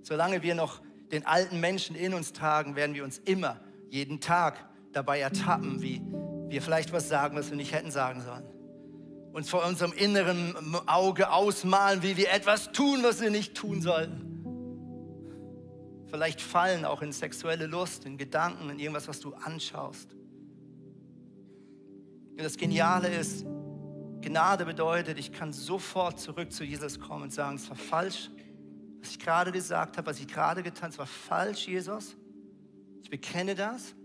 Solange 0.03 0.43
wir 0.43 0.53
noch 0.53 0.79
den 1.11 1.25
alten 1.25 1.59
Menschen 1.59 1.95
in 1.95 2.13
uns 2.13 2.31
tragen, 2.31 2.75
werden 2.75 2.93
wir 2.93 3.03
uns 3.03 3.17
immer, 3.17 3.59
jeden 3.89 4.19
Tag 4.19 4.63
dabei 4.93 5.19
ertappen, 5.19 5.81
wie 5.81 6.03
wir 6.49 6.61
vielleicht 6.61 6.93
was 6.93 7.09
sagen, 7.09 7.35
was 7.35 7.49
wir 7.49 7.57
nicht 7.57 7.73
hätten 7.73 7.89
sagen 7.89 8.21
sollen. 8.21 8.43
Uns 9.33 9.49
vor 9.49 9.65
unserem 9.65 9.93
inneren 9.93 10.53
Auge 10.85 11.31
ausmalen, 11.31 12.03
wie 12.03 12.15
wir 12.15 12.31
etwas 12.31 12.71
tun, 12.73 12.99
was 13.01 13.21
wir 13.21 13.31
nicht 13.31 13.55
tun 13.55 13.81
sollten 13.81 14.27
vielleicht 16.09 16.41
fallen 16.41 16.85
auch 16.85 17.01
in 17.01 17.11
sexuelle 17.11 17.67
Lust, 17.67 18.05
in 18.05 18.17
Gedanken, 18.17 18.69
in 18.69 18.79
irgendwas, 18.79 19.07
was 19.07 19.19
du 19.19 19.33
anschaust. 19.33 20.13
Und 22.31 22.43
das 22.43 22.57
Geniale 22.57 23.07
ist, 23.09 23.45
Gnade 24.21 24.65
bedeutet, 24.65 25.17
ich 25.17 25.31
kann 25.31 25.53
sofort 25.53 26.19
zurück 26.19 26.51
zu 26.51 26.63
Jesus 26.63 26.99
kommen 26.99 27.23
und 27.23 27.33
sagen, 27.33 27.55
es 27.55 27.69
war 27.69 27.77
falsch, 27.77 28.29
was 28.99 29.11
ich 29.11 29.19
gerade 29.19 29.51
gesagt 29.51 29.97
habe, 29.97 30.07
was 30.07 30.19
ich 30.19 30.27
gerade 30.27 30.63
getan 30.63 30.89
habe, 30.89 30.99
war 30.99 31.05
falsch, 31.05 31.67
Jesus. 31.67 32.15
Ich 33.03 33.09
bekenne 33.09 33.55
das. 33.55 33.95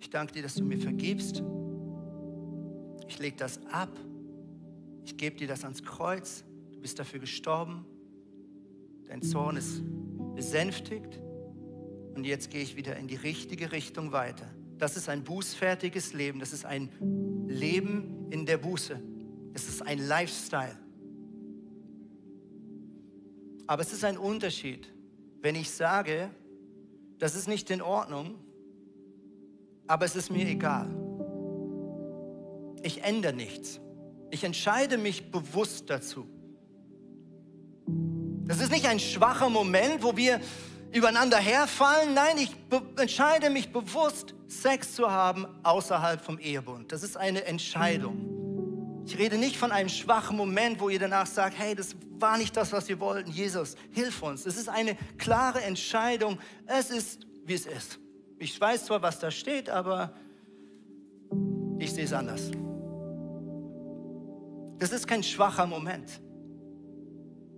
Ich 0.00 0.10
danke 0.10 0.32
dir, 0.32 0.42
dass 0.42 0.54
du 0.54 0.64
mir 0.64 0.78
vergibst. 0.78 1.42
Ich 3.08 3.18
lege 3.18 3.36
das 3.36 3.64
ab. 3.66 3.90
Ich 5.04 5.16
gebe 5.16 5.36
dir 5.36 5.48
das 5.48 5.62
ans 5.62 5.82
Kreuz. 5.82 6.44
Du 6.72 6.80
bist 6.80 6.98
dafür 6.98 7.20
gestorben. 7.20 7.86
Dein 9.08 9.22
Zorn 9.22 9.56
ist 9.56 9.82
besänftigt. 10.34 11.20
Und 12.14 12.24
jetzt 12.24 12.50
gehe 12.50 12.62
ich 12.62 12.76
wieder 12.76 12.96
in 12.96 13.08
die 13.08 13.16
richtige 13.16 13.72
Richtung 13.72 14.12
weiter. 14.12 14.46
Das 14.78 14.96
ist 14.96 15.08
ein 15.08 15.24
bußfertiges 15.24 16.12
Leben. 16.12 16.40
Das 16.40 16.52
ist 16.52 16.64
ein 16.64 16.90
Leben 17.48 18.26
in 18.30 18.46
der 18.46 18.58
Buße. 18.58 19.00
Es 19.52 19.68
ist 19.68 19.82
ein 19.82 19.98
Lifestyle. 19.98 20.78
Aber 23.66 23.82
es 23.82 23.92
ist 23.92 24.04
ein 24.04 24.18
Unterschied, 24.18 24.92
wenn 25.40 25.54
ich 25.54 25.70
sage, 25.70 26.30
das 27.18 27.34
ist 27.34 27.48
nicht 27.48 27.70
in 27.70 27.80
Ordnung, 27.80 28.34
aber 29.86 30.04
es 30.04 30.16
ist 30.16 30.30
mir 30.30 30.46
egal. 30.46 30.94
Ich 32.82 33.02
ändere 33.02 33.32
nichts. 33.32 33.80
Ich 34.30 34.44
entscheide 34.44 34.98
mich 34.98 35.30
bewusst 35.30 35.88
dazu. 35.88 36.26
Ist 38.64 38.72
nicht 38.72 38.86
ein 38.86 38.98
schwacher 38.98 39.50
Moment, 39.50 40.02
wo 40.02 40.16
wir 40.16 40.40
übereinander 40.90 41.36
herfallen. 41.36 42.14
Nein, 42.14 42.38
ich 42.38 42.50
entscheide 42.98 43.50
mich 43.50 43.70
bewusst, 43.70 44.34
Sex 44.46 44.94
zu 44.94 45.10
haben 45.10 45.46
außerhalb 45.62 46.24
vom 46.24 46.38
Ehebund. 46.38 46.90
Das 46.90 47.02
ist 47.02 47.18
eine 47.18 47.44
Entscheidung. 47.44 49.04
Ich 49.04 49.18
rede 49.18 49.36
nicht 49.36 49.58
von 49.58 49.70
einem 49.70 49.90
schwachen 49.90 50.38
Moment, 50.38 50.80
wo 50.80 50.88
ihr 50.88 50.98
danach 50.98 51.26
sagt, 51.26 51.58
hey, 51.58 51.74
das 51.74 51.94
war 52.18 52.38
nicht 52.38 52.56
das, 52.56 52.72
was 52.72 52.88
wir 52.88 52.98
wollten. 53.00 53.30
Jesus, 53.30 53.74
hilf 53.90 54.22
uns. 54.22 54.46
Es 54.46 54.56
ist 54.56 54.70
eine 54.70 54.96
klare 55.18 55.60
Entscheidung. 55.60 56.38
Es 56.64 56.88
ist, 56.88 57.26
wie 57.44 57.52
es 57.52 57.66
ist. 57.66 57.98
Ich 58.38 58.58
weiß 58.58 58.86
zwar, 58.86 59.02
was 59.02 59.18
da 59.18 59.30
steht, 59.30 59.68
aber 59.68 60.14
ich 61.78 61.92
sehe 61.92 62.04
es 62.04 62.14
anders. 62.14 62.50
Das 64.78 64.90
ist 64.90 65.06
kein 65.06 65.22
schwacher 65.22 65.66
Moment. 65.66 66.18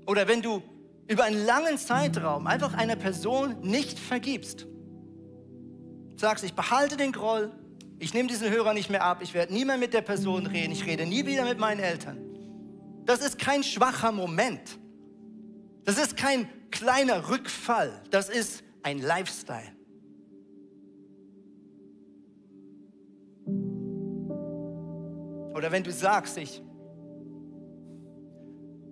Oder 0.04 0.26
wenn 0.26 0.42
du 0.42 0.60
über 1.08 1.24
einen 1.24 1.44
langen 1.44 1.78
Zeitraum 1.78 2.46
einfach 2.46 2.74
einer 2.74 2.96
Person 2.96 3.60
nicht 3.60 3.98
vergibst, 3.98 4.66
sagst, 6.16 6.44
ich 6.44 6.54
behalte 6.54 6.96
den 6.96 7.12
Groll, 7.12 7.52
ich 7.98 8.12
nehme 8.12 8.28
diesen 8.28 8.50
Hörer 8.50 8.74
nicht 8.74 8.90
mehr 8.90 9.04
ab, 9.04 9.20
ich 9.22 9.32
werde 9.34 9.52
nie 9.52 9.64
mehr 9.64 9.78
mit 9.78 9.94
der 9.94 10.02
Person 10.02 10.46
reden, 10.46 10.72
ich 10.72 10.84
rede 10.84 11.06
nie 11.06 11.26
wieder 11.26 11.44
mit 11.44 11.58
meinen 11.58 11.80
Eltern. 11.80 12.18
Das 13.04 13.20
ist 13.20 13.38
kein 13.38 13.62
schwacher 13.62 14.12
Moment. 14.12 14.78
Das 15.84 15.98
ist 15.98 16.16
kein 16.16 16.48
kleiner 16.72 17.28
Rückfall. 17.30 18.02
Das 18.10 18.28
ist 18.28 18.64
ein 18.82 18.98
Lifestyle. 18.98 19.72
Oder 25.54 25.70
wenn 25.70 25.84
du 25.84 25.92
sagst, 25.92 26.36
ich 26.36 26.60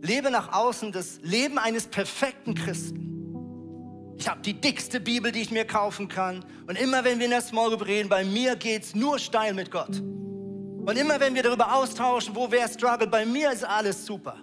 lebe 0.04 0.30
nach 0.30 0.52
außen 0.52 0.92
das 0.92 1.18
Leben 1.22 1.58
eines 1.58 1.86
perfekten 1.86 2.54
Christen. 2.54 4.14
Ich 4.18 4.28
habe 4.28 4.42
die 4.42 4.54
dickste 4.54 5.00
Bibel, 5.00 5.32
die 5.32 5.40
ich 5.40 5.50
mir 5.50 5.66
kaufen 5.66 6.08
kann. 6.08 6.44
Und 6.66 6.78
immer 6.78 7.04
wenn 7.04 7.18
wir 7.18 7.24
in 7.24 7.30
der 7.30 7.40
Small 7.40 7.70
Group 7.70 7.86
reden, 7.86 8.08
bei 8.08 8.22
mir 8.22 8.54
geht 8.54 8.84
es 8.84 8.94
nur 8.94 9.18
steil 9.18 9.54
mit 9.54 9.70
Gott. 9.70 9.98
Und 9.98 10.96
immer 10.98 11.18
wenn 11.18 11.34
wir 11.34 11.42
darüber 11.42 11.74
austauschen, 11.74 12.36
wo 12.36 12.50
wer 12.50 12.68
struggelt, 12.68 13.10
bei 13.10 13.24
mir 13.24 13.50
ist 13.50 13.64
alles 13.64 14.04
super. 14.04 14.36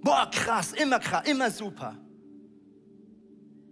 Boah, 0.00 0.30
krass, 0.32 0.72
immer 0.72 0.98
krass, 0.98 1.28
immer 1.28 1.50
super. 1.50 1.96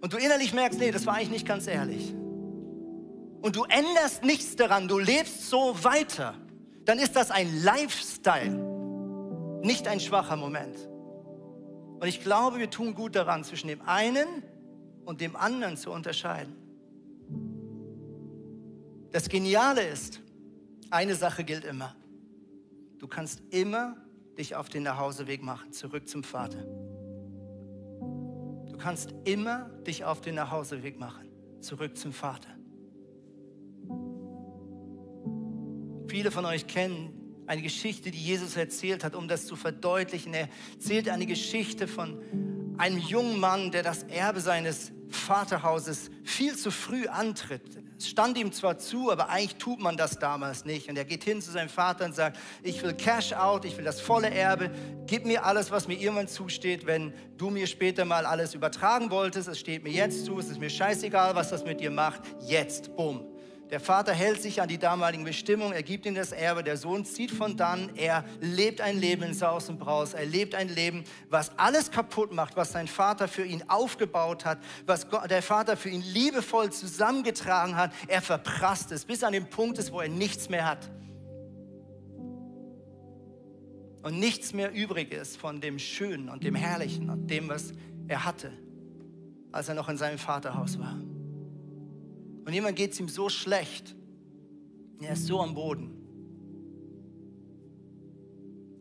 Und 0.00 0.12
du 0.12 0.18
innerlich 0.18 0.52
merkst, 0.52 0.78
nee, 0.78 0.90
das 0.90 1.06
war 1.06 1.14
eigentlich 1.14 1.30
nicht 1.30 1.46
ganz 1.46 1.66
ehrlich. 1.66 2.14
Und 3.40 3.56
du 3.56 3.64
änderst 3.64 4.24
nichts 4.24 4.54
daran, 4.56 4.88
du 4.88 4.98
lebst 4.98 5.48
so 5.48 5.74
weiter. 5.82 6.34
Dann 6.84 6.98
ist 6.98 7.16
das 7.16 7.30
ein 7.30 7.62
Lifestyle, 7.62 9.60
nicht 9.62 9.88
ein 9.88 10.00
schwacher 10.00 10.36
Moment. 10.36 10.76
Und 12.00 12.06
ich 12.06 12.22
glaube, 12.22 12.58
wir 12.58 12.70
tun 12.70 12.94
gut 12.94 13.14
daran, 13.14 13.44
zwischen 13.44 13.68
dem 13.68 13.80
einen 13.82 14.42
und 15.04 15.20
dem 15.20 15.36
anderen 15.36 15.76
zu 15.76 15.90
unterscheiden. 15.90 16.54
Das 19.10 19.28
Geniale 19.28 19.86
ist, 19.86 20.20
eine 20.90 21.14
Sache 21.14 21.44
gilt 21.44 21.64
immer. 21.64 21.94
Du 22.98 23.06
kannst 23.06 23.42
immer 23.50 23.96
dich 24.38 24.56
auf 24.56 24.68
den 24.68 24.82
Nachhauseweg 24.82 25.42
machen, 25.42 25.72
zurück 25.72 26.08
zum 26.08 26.24
Vater. 26.24 26.64
Du 28.66 28.76
kannst 28.76 29.14
immer 29.24 29.70
dich 29.86 30.04
auf 30.04 30.20
den 30.20 30.34
Nachhauseweg 30.34 30.98
machen, 30.98 31.30
zurück 31.60 31.96
zum 31.96 32.12
Vater. 32.12 32.50
Viele 36.08 36.30
von 36.30 36.44
euch 36.44 36.66
kennen 36.66 37.23
eine 37.46 37.62
Geschichte, 37.62 38.10
die 38.10 38.18
Jesus 38.18 38.56
erzählt 38.56 39.04
hat, 39.04 39.14
um 39.14 39.28
das 39.28 39.46
zu 39.46 39.56
verdeutlichen. 39.56 40.34
Er 40.34 40.48
erzählt 40.72 41.08
eine 41.08 41.26
Geschichte 41.26 41.86
von 41.86 42.22
einem 42.78 42.98
jungen 42.98 43.38
Mann, 43.38 43.70
der 43.70 43.82
das 43.82 44.04
Erbe 44.04 44.40
seines 44.40 44.92
Vaterhauses 45.10 46.10
viel 46.24 46.56
zu 46.56 46.70
früh 46.70 47.06
antritt. 47.06 47.62
Es 47.96 48.08
stand 48.08 48.36
ihm 48.36 48.52
zwar 48.52 48.78
zu, 48.78 49.10
aber 49.12 49.28
eigentlich 49.28 49.56
tut 49.56 49.80
man 49.80 49.96
das 49.96 50.18
damals 50.18 50.64
nicht. 50.64 50.88
Und 50.88 50.96
er 50.96 51.04
geht 51.04 51.24
hin 51.24 51.40
zu 51.40 51.52
seinem 51.52 51.68
Vater 51.68 52.04
und 52.04 52.14
sagt, 52.14 52.38
ich 52.62 52.82
will 52.82 52.94
Cash 52.94 53.32
out, 53.32 53.64
ich 53.64 53.76
will 53.76 53.84
das 53.84 54.00
volle 54.00 54.30
Erbe, 54.30 54.70
gib 55.06 55.24
mir 55.24 55.44
alles, 55.44 55.70
was 55.70 55.86
mir 55.86 55.94
irgendwann 55.94 56.28
zusteht, 56.28 56.86
wenn 56.86 57.14
du 57.36 57.50
mir 57.50 57.66
später 57.66 58.04
mal 58.04 58.26
alles 58.26 58.54
übertragen 58.54 59.10
wolltest. 59.10 59.48
Es 59.48 59.60
steht 59.60 59.84
mir 59.84 59.92
jetzt 59.92 60.24
zu, 60.24 60.38
es 60.38 60.48
ist 60.48 60.58
mir 60.58 60.70
scheißegal, 60.70 61.34
was 61.34 61.50
das 61.50 61.64
mit 61.64 61.80
dir 61.80 61.90
macht. 61.90 62.22
Jetzt, 62.40 62.94
bumm. 62.96 63.33
Der 63.74 63.80
Vater 63.80 64.12
hält 64.12 64.40
sich 64.40 64.62
an 64.62 64.68
die 64.68 64.78
damaligen 64.78 65.24
Bestimmungen, 65.24 65.72
er 65.72 65.82
gibt 65.82 66.06
ihm 66.06 66.14
das 66.14 66.30
Erbe, 66.30 66.62
der 66.62 66.76
Sohn 66.76 67.04
zieht 67.04 67.32
von 67.32 67.56
dann, 67.56 67.90
er 67.96 68.24
lebt 68.40 68.80
ein 68.80 69.00
Leben 69.00 69.24
in 69.24 69.34
Saus 69.34 69.68
und 69.68 69.80
Braus, 69.80 70.14
er 70.14 70.26
lebt 70.26 70.54
ein 70.54 70.68
Leben, 70.68 71.02
was 71.28 71.58
alles 71.58 71.90
kaputt 71.90 72.32
macht, 72.32 72.54
was 72.54 72.70
sein 72.70 72.86
Vater 72.86 73.26
für 73.26 73.44
ihn 73.44 73.64
aufgebaut 73.66 74.44
hat, 74.44 74.58
was 74.86 75.08
der 75.28 75.42
Vater 75.42 75.76
für 75.76 75.88
ihn 75.88 76.02
liebevoll 76.02 76.70
zusammengetragen 76.70 77.74
hat. 77.74 77.92
Er 78.06 78.22
verprasst 78.22 78.92
es, 78.92 79.04
bis 79.04 79.24
an 79.24 79.32
den 79.32 79.50
Punkt 79.50 79.78
ist, 79.78 79.90
wo 79.90 80.00
er 80.00 80.08
nichts 80.08 80.48
mehr 80.48 80.66
hat. 80.66 80.88
Und 84.02 84.20
nichts 84.20 84.52
mehr 84.52 84.72
übrig 84.72 85.12
ist 85.12 85.36
von 85.36 85.60
dem 85.60 85.80
Schönen 85.80 86.28
und 86.28 86.44
dem 86.44 86.54
Herrlichen 86.54 87.10
und 87.10 87.26
dem, 87.26 87.48
was 87.48 87.72
er 88.06 88.24
hatte, 88.24 88.52
als 89.50 89.68
er 89.68 89.74
noch 89.74 89.88
in 89.88 89.96
seinem 89.96 90.18
Vaterhaus 90.18 90.78
war. 90.78 90.96
Und 92.44 92.52
jemand 92.52 92.76
geht 92.76 92.92
es 92.92 93.00
ihm 93.00 93.08
so 93.08 93.28
schlecht, 93.28 93.94
er 95.00 95.14
ist 95.14 95.26
so 95.26 95.40
am 95.40 95.54
Boden, 95.54 95.90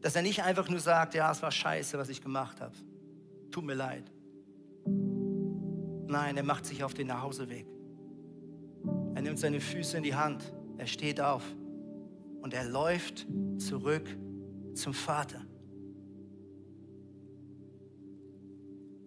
dass 0.02 0.16
er 0.16 0.22
nicht 0.22 0.44
einfach 0.44 0.70
nur 0.70 0.80
sagt, 0.80 1.14
ja, 1.14 1.32
es 1.32 1.42
war 1.42 1.52
scheiße, 1.52 1.98
was 1.98 2.10
ich 2.10 2.22
gemacht 2.22 2.60
habe. 2.60 2.76
Tut 3.52 3.64
mir 3.64 3.74
leid. 3.74 4.12
Nein, 4.86 6.38
er 6.38 6.44
macht 6.44 6.66
sich 6.66 6.84
auf 6.84 6.94
den 6.94 7.08
Nachhauseweg. 7.08 7.66
Er 9.16 9.22
nimmt 9.22 9.40
seine 9.40 9.62
Füße 9.62 9.98
in 9.98 10.04
die 10.04 10.16
Hand, 10.16 10.54
er 10.78 10.88
steht 10.88 11.22
auf 11.22 11.44
und 12.42 12.54
er 12.54 12.66
läuft 12.66 13.26
zurück 13.58 14.06
zum 14.74 14.94
Vater. 14.94 15.42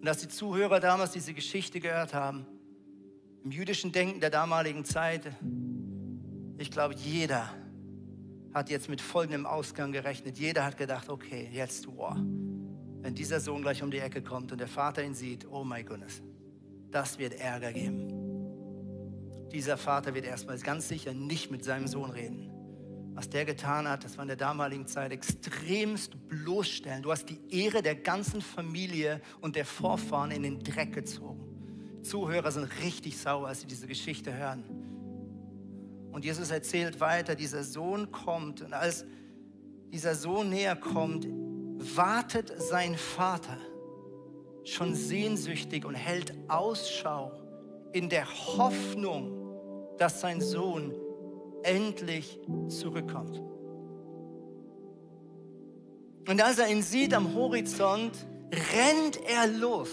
Und 0.01 0.09
als 0.09 0.21
die 0.21 0.29
Zuhörer 0.29 0.81
damals 0.81 1.13
diese 1.13 1.35
Geschichte 1.35 1.81
gehört 1.81 2.15
haben, 2.15 2.47
im 3.47 3.53
jüdischen 3.53 3.93
Denken 3.93 4.19
der 4.19 4.31
damaligen 4.31 4.85
Zeit, 4.85 5.23
ich 6.59 6.69
glaube, 6.69 6.97
jeder 6.97 7.49
hat 8.53 8.71
jetzt 8.71 8.89
mit 8.89 9.01
folgendem 9.01 9.47
Ausgang 9.47 9.93
gerechnet. 9.93 10.37
Jeder 10.37 10.65
hat 10.65 10.77
gedacht, 10.77 11.09
okay, 11.09 11.49
jetzt, 11.53 11.87
wow, 11.87 12.17
wenn 12.17 13.15
dieser 13.15 13.39
Sohn 13.39 13.63
gleich 13.63 13.85
um 13.85 13.93
die 13.93 14.01
Ecke 14.01 14.21
kommt 14.21 14.51
und 14.51 14.59
der 14.59 14.67
Vater 14.67 15.05
ihn 15.05 15.15
sieht, 15.15 15.47
oh 15.49 15.63
mein 15.63 15.87
Gott, 15.87 16.01
das 16.91 17.21
wird 17.21 17.35
Ärger 17.35 17.73
geben. 17.73 18.09
Dieser 19.53 19.77
Vater 19.77 20.13
wird 20.13 20.25
erstmal 20.25 20.59
ganz 20.59 20.89
sicher 20.89 21.15
nicht 21.15 21.53
mit 21.53 21.63
seinem 21.63 21.87
Sohn 21.87 22.11
reden. 22.11 22.51
Was 23.15 23.29
der 23.29 23.45
getan 23.45 23.87
hat, 23.89 24.03
das 24.03 24.17
war 24.17 24.23
in 24.23 24.29
der 24.29 24.37
damaligen 24.37 24.89
Zeit 24.89 25.13
extremst 25.13 26.17
bloßstellen. 26.29 27.05
Du 27.05 27.13
hast 27.13 27.27
die 27.27 27.39
Ehre 27.49 27.81
der 27.81 27.95
ganzen 27.95 28.41
Familie 28.41 29.21
und 29.41 29.55
der 29.55 29.67
Vorfahren 29.67 30.33
in 30.33 30.43
den 30.43 30.65
Dreck 30.65 30.93
gezogen. 30.93 31.46
Zuhörer 32.09 32.51
sind 32.51 32.69
richtig 32.83 33.19
sauer, 33.19 33.49
als 33.49 33.61
sie 33.61 33.67
diese 33.67 33.87
Geschichte 33.87 34.33
hören. 34.33 34.65
Und 36.13 36.25
Jesus 36.25 36.51
erzählt 36.51 37.01
weiter, 37.01 37.35
dieser 37.35 37.63
Sohn 37.63 38.11
kommt 38.11 38.63
und 38.63 38.73
als 38.73 39.05
dieser 39.93 40.15
Sohn 40.15 40.51
näher 40.51 40.77
kommt, 40.77 41.27
wartet 41.97 42.53
sein 42.61 42.97
Vater 42.97 43.59
schon 44.65 44.95
sehnsüchtig 44.95 45.85
und 45.85 45.95
hält 45.95 46.33
Ausschau 46.49 47.33
in 47.93 48.09
der 48.09 48.27
Hoffnung, 48.27 49.97
dass 49.99 50.21
sein 50.21 50.41
Sohn 50.41 50.93
endlich 51.63 52.39
zurückkommt. 52.69 53.41
Und 56.29 56.43
als 56.43 56.59
er 56.59 56.69
ihn 56.69 56.83
sieht 56.83 57.15
am 57.15 57.35
Horizont, 57.35 58.27
rennt 58.75 59.21
er 59.29 59.47
los. 59.47 59.91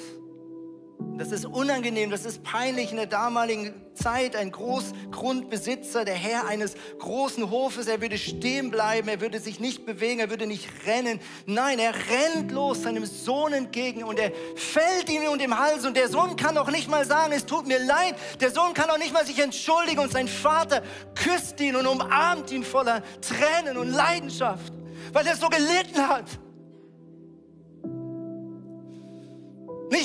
Das 1.16 1.32
ist 1.32 1.46
unangenehm, 1.46 2.10
das 2.10 2.26
ist 2.26 2.44
peinlich 2.44 2.90
in 2.90 2.98
der 2.98 3.06
damaligen 3.06 3.74
Zeit. 3.94 4.36
Ein 4.36 4.52
Großgrundbesitzer, 4.52 6.06
der 6.06 6.16
Herr 6.16 6.48
eines 6.48 6.74
großen 6.98 7.52
Hofes, 7.52 7.88
er 7.88 8.02
würde 8.02 8.18
stehen 8.18 8.72
bleiben, 8.72 9.08
er 9.08 9.22
würde 9.22 9.40
sich 9.40 9.60
nicht 9.60 9.86
bewegen, 9.86 10.20
er 10.20 10.32
würde 10.32 10.48
nicht 10.48 10.68
rennen. 10.88 11.20
Nein, 11.46 11.78
er 11.78 11.94
rennt 11.94 12.52
los 12.52 12.82
seinem 12.82 13.06
Sohn 13.06 13.54
entgegen 13.54 14.04
und 14.04 14.18
er 14.18 14.32
fällt 14.56 15.08
ihm 15.10 15.24
um 15.32 15.38
den 15.38 15.58
Hals. 15.58 15.86
Und 15.86 15.96
der 15.96 16.10
Sohn 16.10 16.36
kann 16.36 16.58
auch 16.58 16.72
nicht 16.72 16.90
mal 16.90 17.06
sagen, 17.06 17.32
es 17.32 17.46
tut 17.46 17.68
mir 17.68 17.80
leid. 17.80 18.16
Der 18.42 18.50
Sohn 18.50 18.74
kann 18.74 18.90
auch 18.90 18.98
nicht 18.98 19.14
mal 19.14 19.26
sich 19.26 19.40
entschuldigen. 19.40 20.00
Und 20.00 20.12
sein 20.12 20.28
Vater 20.28 20.82
küsst 21.14 21.60
ihn 21.62 21.76
und 21.76 21.86
umarmt 21.86 22.52
ihn 22.52 22.64
voller 22.64 23.04
Tränen 23.22 23.78
und 23.78 23.92
Leidenschaft, 23.92 24.74
weil 25.14 25.28
er 25.28 25.36
so 25.36 25.48
gelitten 25.48 26.08
hat. 26.08 26.26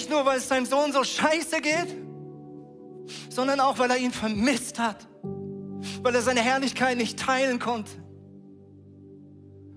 Nicht 0.09 0.15
nur, 0.15 0.25
weil 0.25 0.39
es 0.39 0.49
seinem 0.49 0.65
Sohn 0.65 0.91
so 0.91 1.05
scheiße 1.05 1.61
geht, 1.61 1.95
sondern 3.29 3.61
auch, 3.61 3.79
weil 3.79 3.91
er 3.91 3.99
ihn 3.99 4.11
vermisst 4.11 4.79
hat, 4.79 5.07
weil 6.03 6.15
er 6.15 6.23
seine 6.23 6.41
Herrlichkeit 6.41 6.97
nicht 6.97 7.19
teilen 7.19 7.59
konnte. 7.59 7.91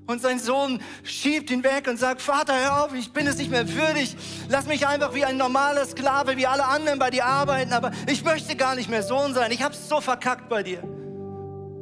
Und 0.08 0.22
sein 0.22 0.40
Sohn 0.40 0.82
schiebt 1.04 1.52
ihn 1.52 1.66
weg 1.66 1.90
und 1.90 1.98
sagt, 1.98 2.22
Vater, 2.22 2.58
hör 2.58 2.86
auf, 2.86 2.94
ich 2.94 3.12
bin 3.12 3.28
es 3.28 3.40
nicht 3.40 3.52
mehr 3.52 3.68
würdig. 3.74 4.16
Lass 4.48 4.68
mich 4.68 4.88
einfach 4.88 5.14
wie 5.14 5.26
ein 5.26 5.36
normaler 5.36 5.86
Sklave, 5.86 6.38
wie 6.38 6.48
alle 6.48 6.64
anderen 6.64 6.98
bei 6.98 7.10
dir 7.10 7.26
arbeiten, 7.26 7.74
aber 7.74 7.92
ich 8.08 8.24
möchte 8.24 8.56
gar 8.56 8.76
nicht 8.76 8.90
mehr 8.90 9.04
Sohn 9.04 9.34
sein. 9.34 9.52
Ich 9.52 9.62
hab's 9.62 9.90
so 9.90 10.00
verkackt 10.00 10.48
bei 10.48 10.64
dir. 10.64 10.82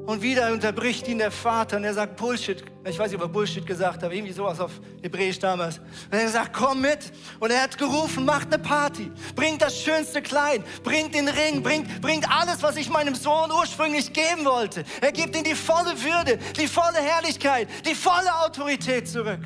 Und 0.09 0.23
wieder 0.23 0.51
unterbricht 0.51 1.07
ihn 1.07 1.19
der 1.19 1.29
Vater 1.29 1.77
und 1.77 1.83
er 1.83 1.93
sagt 1.93 2.15
Bullshit. 2.15 2.63
Ich 2.83 2.97
weiß 2.97 3.11
nicht, 3.11 3.21
ob 3.21 3.27
er 3.27 3.31
Bullshit 3.31 3.63
gesagt 3.63 4.01
hat, 4.01 4.11
irgendwie 4.11 4.33
sowas 4.33 4.59
auf 4.59 4.71
Hebräisch 5.03 5.37
damals. 5.37 5.77
Und 5.77 6.17
er 6.17 6.27
sagt, 6.29 6.51
komm 6.51 6.81
mit. 6.81 7.11
Und 7.39 7.51
er 7.51 7.61
hat 7.61 7.77
gerufen, 7.77 8.25
macht 8.25 8.51
eine 8.51 8.57
Party. 8.57 9.11
Bringt 9.35 9.61
das 9.61 9.79
schönste 9.79 10.23
Kleid, 10.23 10.63
bringt 10.81 11.13
den 11.13 11.27
Ring, 11.27 11.61
bringt, 11.61 12.01
bringt 12.01 12.27
alles, 12.27 12.63
was 12.63 12.75
ich 12.77 12.89
meinem 12.89 13.13
Sohn 13.13 13.51
ursprünglich 13.51 14.11
geben 14.11 14.45
wollte. 14.45 14.83
Er 14.99 15.11
gibt 15.11 15.35
ihm 15.35 15.43
die 15.43 15.53
volle 15.53 15.91
Würde, 16.03 16.39
die 16.57 16.65
volle 16.65 16.97
Herrlichkeit, 16.97 17.67
die 17.85 17.93
volle 17.93 18.33
Autorität 18.43 19.07
zurück. 19.07 19.41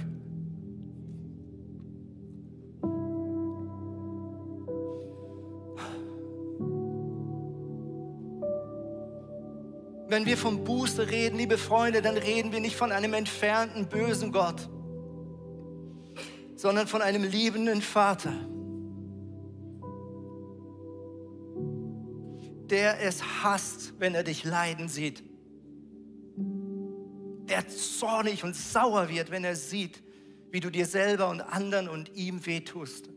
Wenn 10.13 10.27
wir 10.27 10.37
vom 10.37 10.63
Buße 10.63 11.09
reden, 11.09 11.39
liebe 11.39 11.57
Freunde, 11.57 12.03
dann 12.03 12.17
reden 12.17 12.51
wir 12.51 12.59
nicht 12.59 12.75
von 12.75 12.91
einem 12.91 13.15
entfernten, 13.15 13.89
bösen 13.89 14.31
Gott, 14.31 14.69
sondern 16.55 16.85
von 16.85 17.01
einem 17.01 17.23
liebenden 17.23 17.81
Vater, 17.81 18.31
der 22.69 23.01
es 23.01 23.23
hasst, 23.41 23.95
wenn 23.97 24.13
er 24.13 24.21
dich 24.21 24.43
leiden 24.43 24.87
sieht, 24.87 25.23
der 27.49 27.67
zornig 27.67 28.43
und 28.43 28.55
sauer 28.55 29.09
wird, 29.09 29.31
wenn 29.31 29.43
er 29.43 29.55
sieht, 29.55 30.03
wie 30.51 30.59
du 30.59 30.69
dir 30.69 30.85
selber 30.85 31.27
und 31.27 31.41
anderen 31.41 31.89
und 31.89 32.15
ihm 32.15 32.45
wehtust, 32.45 33.09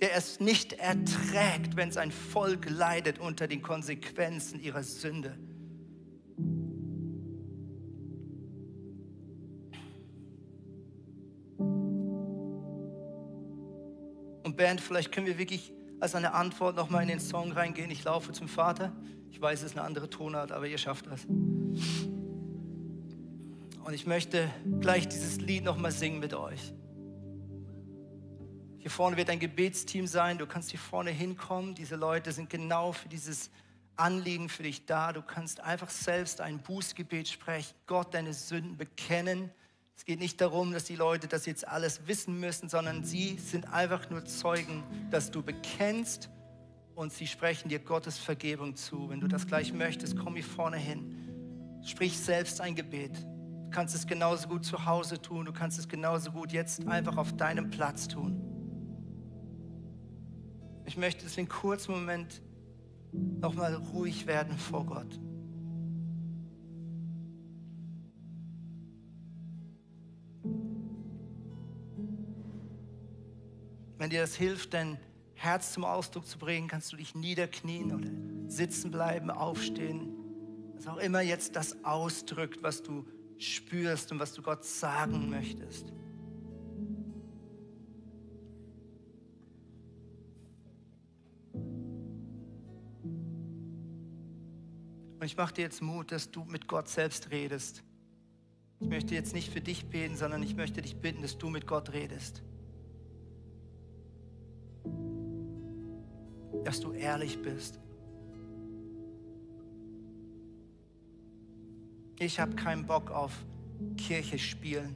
der 0.00 0.16
es 0.16 0.40
nicht 0.40 0.72
erträgt, 0.72 1.76
wenn 1.76 1.92
sein 1.92 2.10
Volk 2.10 2.70
leidet 2.70 3.18
unter 3.18 3.46
den 3.46 3.60
Konsequenzen 3.60 4.62
ihrer 4.62 4.82
Sünde. 4.82 5.38
Band, 14.58 14.82
vielleicht 14.82 15.12
können 15.12 15.26
wir 15.26 15.38
wirklich 15.38 15.72
als 16.00 16.14
eine 16.14 16.34
Antwort 16.34 16.76
nochmal 16.76 17.00
in 17.02 17.08
den 17.08 17.20
Song 17.20 17.52
reingehen. 17.52 17.90
Ich 17.90 18.04
laufe 18.04 18.32
zum 18.32 18.48
Vater. 18.48 18.92
Ich 19.30 19.40
weiß, 19.40 19.60
es 19.60 19.66
ist 19.66 19.78
eine 19.78 19.86
andere 19.86 20.10
Tonart, 20.10 20.52
aber 20.52 20.66
ihr 20.66 20.76
schafft 20.76 21.06
das. 21.06 21.24
Und 21.24 21.74
ich 23.94 24.06
möchte 24.06 24.50
gleich 24.80 25.08
dieses 25.08 25.40
Lied 25.40 25.64
nochmal 25.64 25.92
singen 25.92 26.18
mit 26.18 26.34
euch. 26.34 26.74
Hier 28.78 28.90
vorne 28.90 29.16
wird 29.16 29.30
ein 29.30 29.38
Gebetsteam 29.38 30.06
sein. 30.06 30.36
Du 30.38 30.46
kannst 30.46 30.70
hier 30.70 30.80
vorne 30.80 31.10
hinkommen. 31.10 31.74
Diese 31.74 31.96
Leute 31.96 32.32
sind 32.32 32.50
genau 32.50 32.92
für 32.92 33.08
dieses 33.08 33.50
Anliegen 33.98 34.48
für 34.48 34.62
dich 34.62 34.86
da. 34.86 35.12
Du 35.12 35.22
kannst 35.22 35.60
einfach 35.60 35.90
selbst 35.90 36.40
ein 36.40 36.58
Bußgebet 36.58 37.28
sprechen, 37.28 37.74
Gott 37.86 38.14
deine 38.14 38.32
Sünden 38.32 38.76
bekennen 38.76 39.50
es 39.98 40.04
geht 40.04 40.20
nicht 40.20 40.40
darum, 40.40 40.70
dass 40.72 40.84
die 40.84 40.94
Leute 40.94 41.26
das 41.26 41.44
jetzt 41.44 41.66
alles 41.66 42.06
wissen 42.06 42.38
müssen, 42.38 42.68
sondern 42.68 43.02
sie 43.02 43.36
sind 43.36 43.72
einfach 43.72 44.08
nur 44.10 44.24
Zeugen, 44.24 44.84
dass 45.10 45.32
du 45.32 45.42
bekennst 45.42 46.30
und 46.94 47.12
sie 47.12 47.26
sprechen 47.26 47.68
dir 47.68 47.80
Gottes 47.80 48.16
Vergebung 48.16 48.76
zu. 48.76 49.10
Wenn 49.10 49.18
du 49.18 49.26
das 49.26 49.48
gleich 49.48 49.72
möchtest, 49.72 50.16
komm 50.16 50.34
hier 50.36 50.44
vorne 50.44 50.76
hin. 50.76 51.80
Sprich 51.84 52.16
selbst 52.16 52.60
ein 52.60 52.76
Gebet. 52.76 53.10
Du 53.18 53.70
kannst 53.72 53.92
es 53.96 54.06
genauso 54.06 54.46
gut 54.46 54.64
zu 54.64 54.86
Hause 54.86 55.20
tun, 55.20 55.44
du 55.44 55.52
kannst 55.52 55.80
es 55.80 55.88
genauso 55.88 56.30
gut 56.30 56.52
jetzt 56.52 56.86
einfach 56.86 57.16
auf 57.16 57.36
deinem 57.36 57.68
Platz 57.68 58.06
tun. 58.06 58.40
Ich 60.86 60.96
möchte 60.96 61.26
es 61.26 61.36
in 61.36 61.48
kurzen 61.48 61.90
Moment 61.90 62.40
nochmal 63.12 63.74
ruhig 63.74 64.26
werden 64.26 64.56
vor 64.56 64.86
Gott. 64.86 65.18
Wenn 73.98 74.10
dir 74.10 74.20
das 74.20 74.36
hilft, 74.36 74.74
dein 74.74 74.98
Herz 75.34 75.72
zum 75.72 75.84
Ausdruck 75.84 76.26
zu 76.26 76.38
bringen, 76.38 76.68
kannst 76.68 76.92
du 76.92 76.96
dich 76.96 77.14
niederknien 77.14 77.92
oder 77.92 78.08
sitzen 78.50 78.90
bleiben, 78.90 79.30
aufstehen. 79.30 80.14
Was 80.74 80.86
auch 80.86 80.96
immer 80.98 81.20
jetzt 81.20 81.56
das 81.56 81.84
ausdrückt, 81.84 82.62
was 82.62 82.82
du 82.82 83.04
spürst 83.38 84.12
und 84.12 84.18
was 84.18 84.32
du 84.32 84.42
Gott 84.42 84.64
sagen 84.64 85.30
möchtest. 85.30 85.92
Ich 95.28 95.36
mache 95.36 95.54
dir 95.54 95.62
jetzt 95.62 95.82
Mut, 95.82 96.10
dass 96.10 96.30
du 96.30 96.44
mit 96.44 96.66
Gott 96.66 96.88
selbst 96.88 97.30
redest. 97.30 97.82
Ich 98.80 98.88
möchte 98.88 99.14
jetzt 99.14 99.34
nicht 99.34 99.52
für 99.52 99.60
dich 99.60 99.86
beten, 99.86 100.16
sondern 100.16 100.42
ich 100.42 100.56
möchte 100.56 100.82
dich 100.82 100.96
bitten, 100.96 101.22
dass 101.22 101.38
du 101.38 101.48
mit 101.50 101.66
Gott 101.66 101.92
redest. 101.92 102.42
dass 106.68 106.80
du 106.80 106.92
ehrlich 106.92 107.40
bist. 107.40 107.80
Ich 112.18 112.38
habe 112.38 112.54
keinen 112.56 112.84
Bock 112.84 113.10
auf 113.10 113.32
Kirche 113.96 114.38
spielen. 114.38 114.94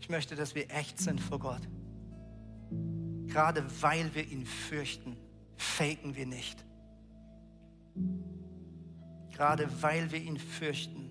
Ich 0.00 0.10
möchte, 0.10 0.36
dass 0.36 0.54
wir 0.54 0.70
echt 0.70 0.98
sind 0.98 1.18
vor 1.18 1.38
Gott. 1.38 1.62
Gerade 3.26 3.64
weil 3.80 4.14
wir 4.14 4.26
ihn 4.26 4.44
fürchten, 4.44 5.16
faken 5.56 6.14
wir 6.14 6.26
nicht. 6.26 6.62
Gerade 9.38 9.66
weil 9.80 10.12
wir 10.12 10.20
ihn 10.20 10.36
fürchten, 10.36 11.10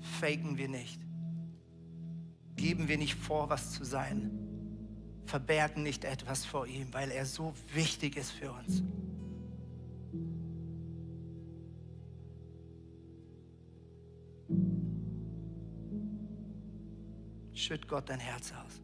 faken 0.00 0.58
wir 0.58 0.68
nicht. 0.68 1.00
Geben 2.56 2.88
wir 2.88 2.98
nicht 2.98 3.14
vor, 3.14 3.48
was 3.48 3.70
zu 3.70 3.84
sein 3.84 4.48
verbergen 5.28 5.82
nicht 5.82 6.04
etwas 6.04 6.44
vor 6.44 6.66
ihm, 6.66 6.92
weil 6.92 7.10
er 7.10 7.26
so 7.26 7.54
wichtig 7.74 8.16
ist 8.16 8.30
für 8.30 8.50
uns. 8.50 8.82
Schütt 17.52 17.86
Gott 17.86 18.08
dein 18.08 18.20
Herz 18.20 18.52
aus. 18.52 18.80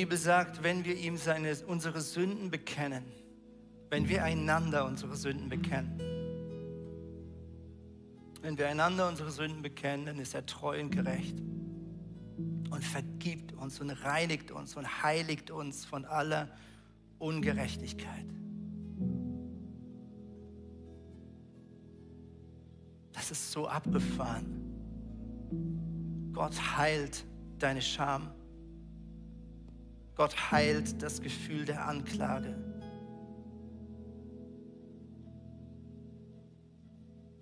Bibel 0.00 0.16
sagt, 0.16 0.62
wenn 0.62 0.86
wir 0.86 0.96
ihm 0.96 1.18
seine, 1.18 1.54
unsere 1.66 2.00
Sünden 2.00 2.50
bekennen, 2.50 3.04
wenn 3.90 4.08
wir 4.08 4.24
einander 4.24 4.86
unsere 4.86 5.14
Sünden 5.14 5.50
bekennen, 5.50 6.00
wenn 8.40 8.56
wir 8.56 8.70
einander 8.70 9.06
unsere 9.06 9.30
Sünden 9.30 9.60
bekennen, 9.60 10.06
dann 10.06 10.18
ist 10.18 10.34
er 10.34 10.46
treu 10.46 10.80
und 10.80 10.88
gerecht 10.88 11.38
und 12.70 12.82
vergibt 12.82 13.52
uns 13.52 13.78
und 13.78 13.90
reinigt 13.90 14.50
uns 14.50 14.74
und 14.74 15.02
heiligt 15.02 15.50
uns 15.50 15.84
von 15.84 16.06
aller 16.06 16.48
Ungerechtigkeit. 17.18 18.24
Das 23.12 23.30
ist 23.30 23.52
so 23.52 23.68
abgefahren. 23.68 24.62
Gott 26.32 26.54
heilt 26.78 27.26
deine 27.58 27.82
Scham. 27.82 28.30
Gott 30.20 30.52
heilt 30.52 31.02
das 31.02 31.22
Gefühl 31.22 31.64
der 31.64 31.88
Anklage. 31.88 32.54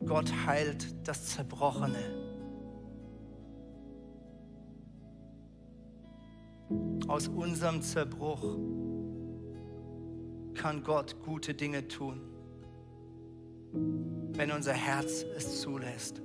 Gott 0.07 0.33
heilt 0.47 0.87
das 1.03 1.27
Zerbrochene. 1.27 1.99
Aus 7.09 7.27
unserem 7.27 7.83
Zerbruch 7.83 8.45
kann 10.55 10.85
Gott 10.85 11.21
gute 11.25 11.55
Dinge 11.55 11.89
tun, 11.89 12.21
wenn 14.35 14.53
unser 14.53 14.75
Herz 14.75 15.25
es 15.37 15.63
zulässt. 15.63 16.23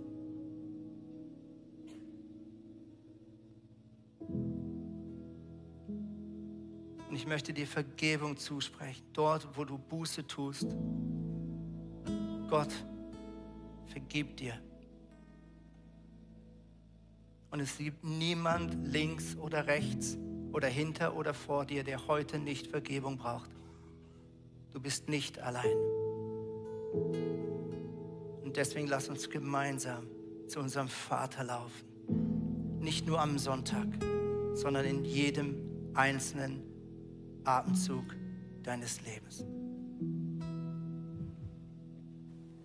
Und 7.14 7.18
ich 7.20 7.28
möchte 7.28 7.53
dir 7.53 7.68
Vergebung 7.68 8.38
zusprechen, 8.38 9.03
dort, 9.14 9.47
wo 9.55 9.66
du 9.66 9.78
Buße 9.78 10.26
tust. 10.26 10.66
Gott, 12.49 12.74
vergib 13.86 14.36
dir. 14.36 14.59
Und 17.51 17.59
es 17.59 17.78
gibt 17.78 18.03
niemand 18.03 18.88
links 18.88 19.36
oder 19.36 19.68
rechts 19.68 20.18
oder 20.53 20.68
hinter 20.68 21.16
oder 21.16 21.36
vor 21.36 21.66
dir, 21.66 21.84
der 21.84 22.07
heute 22.07 22.39
nicht 22.39 22.66
Vergebung 22.66 23.18
braucht. 23.18 23.51
Du 24.72 24.80
bist 24.80 25.07
nicht 25.07 25.38
allein. 25.38 25.78
Und 28.43 28.57
deswegen 28.57 28.88
lass 28.88 29.07
uns 29.07 29.30
gemeinsam 29.30 30.07
zu 30.47 30.59
unserem 30.59 30.88
Vater 30.88 31.43
laufen. 31.43 32.80
Nicht 32.80 33.05
nur 33.05 33.22
am 33.22 33.38
Sonntag, 33.38 33.86
sondern 34.55 34.86
in 34.86 35.05
jedem 35.05 35.57
einzelnen 35.93 36.73
Atemzug 37.46 38.16
deines 38.64 39.02
Lebens. 39.06 39.46